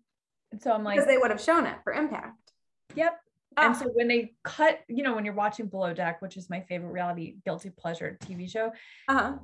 And 0.52 0.62
so 0.62 0.72
I'm 0.72 0.84
like, 0.84 0.96
because 0.96 1.08
they 1.08 1.18
would 1.18 1.30
have 1.30 1.40
shown 1.40 1.66
it 1.66 1.76
for 1.84 1.92
impact. 1.92 2.52
Yep. 2.94 3.18
And 3.56 3.76
so 3.76 3.86
when 3.92 4.06
they 4.06 4.34
cut, 4.44 4.80
you 4.88 5.02
know, 5.02 5.14
when 5.14 5.24
you're 5.24 5.34
watching 5.34 5.66
Below 5.66 5.92
Deck, 5.92 6.22
which 6.22 6.36
is 6.36 6.48
my 6.48 6.60
favorite 6.60 6.92
reality 6.92 7.36
guilty 7.44 7.70
pleasure 7.70 8.16
TV 8.22 8.48
show, 8.48 8.70
uh-huh. 9.08 9.34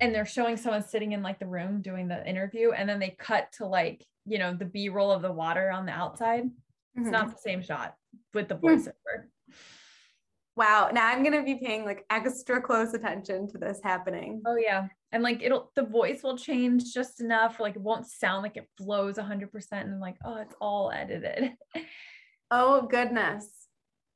And 0.00 0.14
they're 0.14 0.26
showing 0.26 0.56
someone 0.56 0.86
sitting 0.86 1.12
in 1.12 1.22
like 1.22 1.38
the 1.38 1.46
room 1.46 1.82
doing 1.82 2.08
the 2.08 2.26
interview, 2.28 2.72
and 2.72 2.88
then 2.88 2.98
they 2.98 3.16
cut 3.18 3.52
to 3.58 3.66
like, 3.66 4.04
you 4.26 4.38
know, 4.38 4.54
the 4.54 4.64
B 4.64 4.88
roll 4.88 5.10
of 5.10 5.22
the 5.22 5.32
water 5.32 5.70
on 5.70 5.86
the 5.86 5.92
outside. 5.92 6.44
Mm-hmm. 6.44 7.02
It's 7.02 7.10
not 7.10 7.30
the 7.30 7.40
same 7.40 7.62
shot 7.62 7.94
with 8.32 8.48
the 8.48 8.56
hmm. 8.56 8.66
voiceover. 8.66 9.28
Wow. 10.56 10.90
Now 10.92 11.08
I'm 11.08 11.24
gonna 11.24 11.42
be 11.42 11.56
paying 11.56 11.84
like 11.84 12.04
extra 12.10 12.62
close 12.62 12.94
attention 12.94 13.48
to 13.50 13.58
this 13.58 13.80
happening. 13.82 14.42
Oh 14.46 14.56
yeah. 14.56 14.86
And 15.10 15.22
like 15.22 15.42
it'll 15.42 15.72
the 15.74 15.82
voice 15.84 16.22
will 16.22 16.38
change 16.38 16.92
just 16.92 17.20
enough, 17.20 17.58
like 17.58 17.76
it 17.76 17.82
won't 17.82 18.06
sound 18.06 18.42
like 18.42 18.56
it 18.56 18.68
flows 18.78 19.18
hundred 19.18 19.50
percent. 19.50 19.86
And 19.86 19.94
I'm 19.94 20.00
like, 20.00 20.16
oh, 20.24 20.36
it's 20.36 20.54
all 20.60 20.92
edited. 20.92 21.52
oh 22.50 22.82
goodness. 22.82 23.48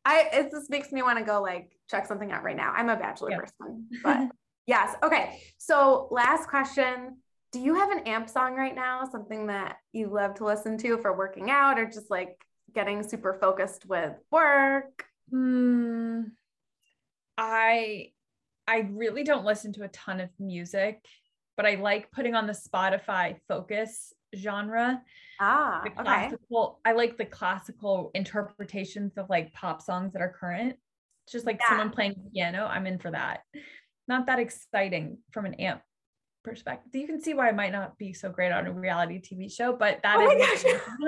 I 0.05 0.29
it 0.33 0.51
just 0.53 0.71
makes 0.71 0.93
me 0.93 1.03
want 1.03 1.19
to 1.19 1.25
go 1.25 1.43
like 1.43 1.73
check 1.91 2.07
something 2.07 2.31
out 2.31 2.45
right 2.45 2.57
now. 2.57 2.73
I'm 2.75 2.89
a 2.89 2.97
bachelor 2.97 3.37
person, 3.37 3.89
but 4.05 4.29
yes. 4.69 4.95
Okay. 5.03 5.41
So 5.57 6.07
last 6.13 6.49
question. 6.49 7.17
Do 7.51 7.61
you 7.61 7.75
have 7.75 7.91
an 7.91 8.01
amp 8.01 8.29
song 8.29 8.55
right 8.55 8.75
now? 8.75 9.09
Something 9.11 9.47
that 9.47 9.79
you 9.93 10.09
love 10.09 10.35
to 10.35 10.45
listen 10.45 10.77
to 10.79 10.99
for 10.99 11.17
working 11.17 11.51
out 11.51 11.79
or 11.79 11.87
just 11.87 12.11
like 12.11 12.37
getting 12.75 13.03
super 13.03 13.39
focused 13.41 13.87
with 13.87 14.13
work? 14.31 15.07
Hmm. 15.31 16.23
I 17.37 18.13
I 18.67 18.89
really 18.91 19.25
don't 19.25 19.47
listen 19.47 19.73
to 19.75 19.85
a 19.85 19.89
ton 19.89 20.21
of 20.21 20.29
music, 20.39 21.03
but 21.57 21.65
I 21.65 21.77
like 21.77 22.13
putting 22.13 22.35
on 22.35 22.47
the 22.47 22.53
Spotify 22.53 23.37
focus 23.49 24.13
genre. 24.37 25.01
Ah, 25.41 25.81
the 25.85 25.91
classical. 25.91 26.81
Okay. 26.85 26.91
I 26.91 26.93
like 26.93 27.17
the 27.17 27.25
classical 27.25 28.11
interpretations 28.15 29.17
of 29.17 29.31
like 29.31 29.55
pop 29.55 29.81
songs 29.81 30.13
that 30.13 30.21
are 30.21 30.37
current. 30.39 30.77
It's 31.25 31.33
just 31.33 31.47
like 31.47 31.59
yeah. 31.61 31.69
someone 31.69 31.91
playing 31.91 32.17
piano. 32.35 32.67
I'm 32.67 32.87
in 32.87 32.99
for 32.99 33.11
that. 33.11 33.41
Not 34.09 34.27
that 34.27 34.39
exciting 34.39 35.19
from 35.31 35.47
an 35.47 35.55
amp 35.55 35.83
perspective. 36.43 36.95
You 36.95 37.07
can 37.07 37.21
see 37.21 37.35
why 37.35 37.49
I 37.49 37.53
might 37.53 37.73
not 37.73 37.99
be 37.99 38.13
so 38.13 38.31
great 38.31 38.53
on 38.53 38.67
a 38.67 38.73
reality 38.73 39.21
TV 39.21 39.53
show, 39.53 39.75
but 39.75 40.01
that 40.03 40.17
oh 40.19 40.31
is. 40.31 40.65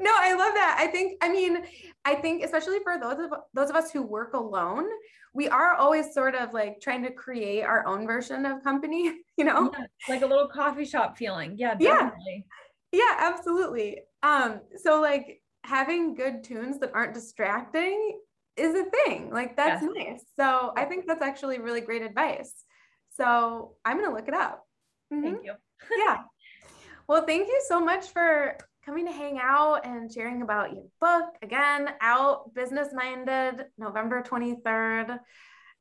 no, 0.00 0.10
I 0.10 0.34
love 0.34 0.54
that. 0.54 0.76
I 0.78 0.88
think, 0.88 1.18
I 1.22 1.28
mean, 1.28 1.64
I 2.04 2.16
think 2.16 2.42
especially 2.44 2.78
for 2.82 2.98
those 2.98 3.18
of 3.18 3.30
those 3.54 3.70
of 3.70 3.76
us 3.76 3.90
who 3.92 4.02
work 4.02 4.34
alone, 4.34 4.86
we 5.32 5.48
are 5.48 5.74
always 5.74 6.12
sort 6.12 6.34
of 6.34 6.52
like 6.52 6.80
trying 6.80 7.02
to 7.04 7.12
create 7.12 7.62
our 7.62 7.86
own 7.86 8.06
version 8.06 8.46
of 8.46 8.64
company, 8.64 9.12
you 9.36 9.44
know? 9.44 9.70
Yeah, 9.72 9.86
like 10.08 10.22
a 10.22 10.26
little 10.26 10.48
coffee 10.48 10.84
shop 10.84 11.16
feeling. 11.16 11.54
Yeah, 11.56 11.74
definitely. 11.74 12.46
Yeah. 12.92 13.02
Yeah, 13.08 13.16
absolutely. 13.18 14.00
Um, 14.22 14.60
so 14.82 15.00
like 15.00 15.42
having 15.64 16.14
good 16.14 16.44
tunes 16.44 16.78
that 16.78 16.92
aren't 16.94 17.14
distracting 17.14 18.20
is 18.56 18.74
a 18.74 18.84
thing. 18.84 19.30
Like 19.30 19.56
that's 19.56 19.82
yes. 19.82 19.90
nice. 19.94 20.24
So 20.36 20.72
I 20.76 20.84
think 20.84 21.06
that's 21.06 21.22
actually 21.22 21.58
really 21.58 21.80
great 21.80 22.02
advice. 22.02 22.52
So 23.10 23.74
I'm 23.84 24.00
gonna 24.00 24.14
look 24.14 24.28
it 24.28 24.34
up. 24.34 24.64
Mm-hmm. 25.12 25.22
Thank 25.22 25.44
you. 25.44 25.52
yeah. 25.98 26.18
Well, 27.08 27.24
thank 27.24 27.46
you 27.48 27.62
so 27.68 27.80
much 27.80 28.08
for 28.08 28.56
coming 28.84 29.06
to 29.06 29.12
hang 29.12 29.38
out 29.42 29.84
and 29.84 30.12
sharing 30.12 30.42
about 30.42 30.72
your 30.72 30.84
book. 31.00 31.34
Again, 31.42 31.90
out 32.00 32.54
business 32.54 32.88
minded, 32.92 33.66
November 33.78 34.22
23rd. 34.22 35.18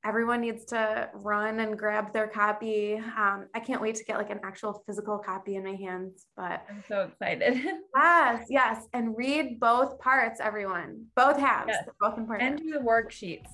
Everyone 0.05 0.39
needs 0.39 0.65
to 0.65 1.09
run 1.13 1.59
and 1.61 1.77
grab 1.77 2.13
their 2.13 2.27
copy. 2.27 2.95
Um, 3.17 3.47
I 3.55 3.59
can't 3.59 3.81
wait 3.81 3.95
to 3.95 4.03
get 4.03 4.17
like 4.17 4.29
an 4.29 4.39
actual 4.43 4.83
physical 4.85 5.17
copy 5.17 5.55
in 5.55 5.63
my 5.63 5.73
hands. 5.73 6.27
But 6.37 6.63
I'm 6.69 6.83
so 6.87 7.09
excited. 7.09 7.63
yes, 7.95 8.45
yes. 8.47 8.85
And 8.93 9.17
read 9.17 9.59
both 9.59 9.97
parts, 9.97 10.39
everyone. 10.39 11.05
Both 11.15 11.37
halves. 11.37 11.69
Yes. 11.71 11.89
both 11.99 12.19
important. 12.19 12.49
And 12.49 12.59
do 12.59 12.71
the 12.71 12.85
worksheets. 12.85 13.49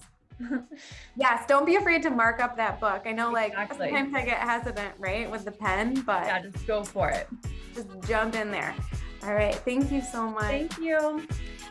yes, 1.15 1.45
don't 1.47 1.65
be 1.65 1.75
afraid 1.75 2.01
to 2.03 2.09
mark 2.09 2.41
up 2.41 2.57
that 2.57 2.79
book. 2.79 3.03
I 3.05 3.11
know, 3.11 3.31
like 3.31 3.53
exactly. 3.53 3.89
sometimes 3.89 4.13
I 4.15 4.25
get 4.25 4.39
hesitant, 4.39 4.93
right, 4.97 5.29
with 5.29 5.45
the 5.45 5.51
pen, 5.51 6.01
but 6.01 6.25
yeah, 6.25 6.41
just 6.41 6.67
go 6.67 6.83
for 6.83 7.09
it. 7.09 7.27
Just 7.73 7.87
jump 8.07 8.35
in 8.35 8.51
there. 8.51 8.75
All 9.23 9.33
right. 9.33 9.55
Thank 9.55 9.91
you 9.91 10.01
so 10.01 10.29
much. 10.29 10.43
Thank 10.43 10.77
you. 10.79 11.27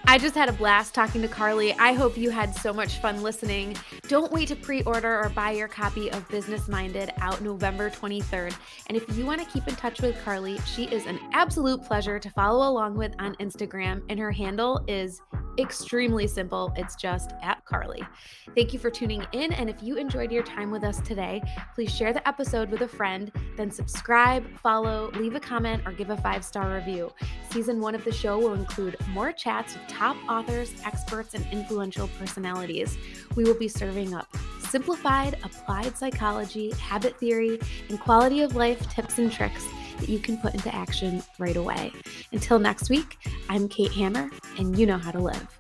I 0.07 0.19
just 0.19 0.35
had 0.35 0.49
a 0.49 0.53
blast 0.53 0.95
talking 0.95 1.21
to 1.23 1.29
Carly. 1.29 1.73
I 1.75 1.93
hope 1.93 2.17
you 2.17 2.31
had 2.31 2.55
so 2.55 2.73
much 2.73 2.99
fun 2.99 3.23
listening. 3.23 3.77
Don't 4.09 4.33
wait 4.33 4.49
to 4.49 4.57
pre 4.57 4.83
order 4.83 5.21
or 5.21 5.29
buy 5.29 5.53
your 5.53 5.69
copy 5.69 6.11
of 6.11 6.27
Business 6.29 6.69
Minded 6.69 7.13
out 7.19 7.43
November 7.43 7.91
23rd. 7.91 8.55
And 8.87 8.97
if 8.97 9.17
you 9.17 9.27
want 9.27 9.41
to 9.41 9.47
keep 9.47 9.69
in 9.69 9.77
touch 9.77 10.01
with 10.01 10.21
Carly, 10.25 10.59
she 10.61 10.85
is 10.85 11.07
an 11.07 11.19
absolute 11.33 11.83
pleasure 11.85 12.19
to 12.19 12.31
follow 12.31 12.69
along 12.69 12.97
with 12.97 13.15
on 13.19 13.35
Instagram, 13.37 14.03
and 14.09 14.19
her 14.19 14.33
handle 14.33 14.85
is 14.89 15.21
extremely 15.59 16.27
simple. 16.27 16.73
It's 16.77 16.97
just 16.97 17.33
at 17.43 17.65
Carly. 17.65 18.03
Thank 18.55 18.73
you 18.73 18.79
for 18.79 18.91
tuning 18.91 19.25
in. 19.33 19.53
And 19.53 19.69
if 19.69 19.83
you 19.83 19.97
enjoyed 19.97 20.33
your 20.33 20.43
time 20.43 20.71
with 20.71 20.85
us 20.85 21.01
today, 21.01 21.43
please 21.75 21.95
share 21.95 22.13
the 22.13 22.27
episode 22.27 22.71
with 22.71 22.81
a 22.81 22.89
friend, 22.89 23.31
then 23.57 23.71
subscribe, 23.71 24.47
follow, 24.59 25.11
leave 25.15 25.35
a 25.35 25.41
comment, 25.41 25.83
or 25.87 25.93
give 25.93 26.11
a 26.11 26.17
five 26.17 26.45
star 26.45 26.75
review. 26.75 27.13
Season 27.51 27.81
one 27.81 27.95
of 27.95 28.05
the 28.05 28.13
show 28.13 28.39
will 28.39 28.55
include 28.55 28.97
more 29.09 29.33
chats 29.33 29.75
with 29.75 29.87
top 29.89 30.17
authors, 30.29 30.73
experts, 30.85 31.35
and 31.35 31.47
influential 31.51 32.09
personalities. 32.19 32.97
We 33.35 33.45
will 33.45 33.59
be 33.59 33.69
serving 33.69 34.15
up 34.15 34.29
simplified 34.71 35.37
applied 35.43 35.97
psychology, 35.99 36.71
habit 36.73 37.19
theory, 37.19 37.59
and 37.89 37.99
quality 37.99 38.43
of 38.43 38.55
life 38.55 38.89
tips 38.89 39.19
and 39.19 39.31
tricks 39.31 39.67
that 39.99 40.09
you 40.09 40.21
can 40.21 40.39
put 40.39 40.55
into 40.55 40.73
action 40.75 41.23
right 41.39 41.57
away. 41.57 41.93
Until 42.33 42.61
next 42.61 42.89
week, 42.89 43.19
I'm 43.49 43.69
Kate 43.69 43.93
Hammer, 43.93 44.31
and 44.59 44.79
you 44.79 44.87
know 44.87 44.99
how 44.99 45.11
to 45.11 45.19
live. 45.19 45.59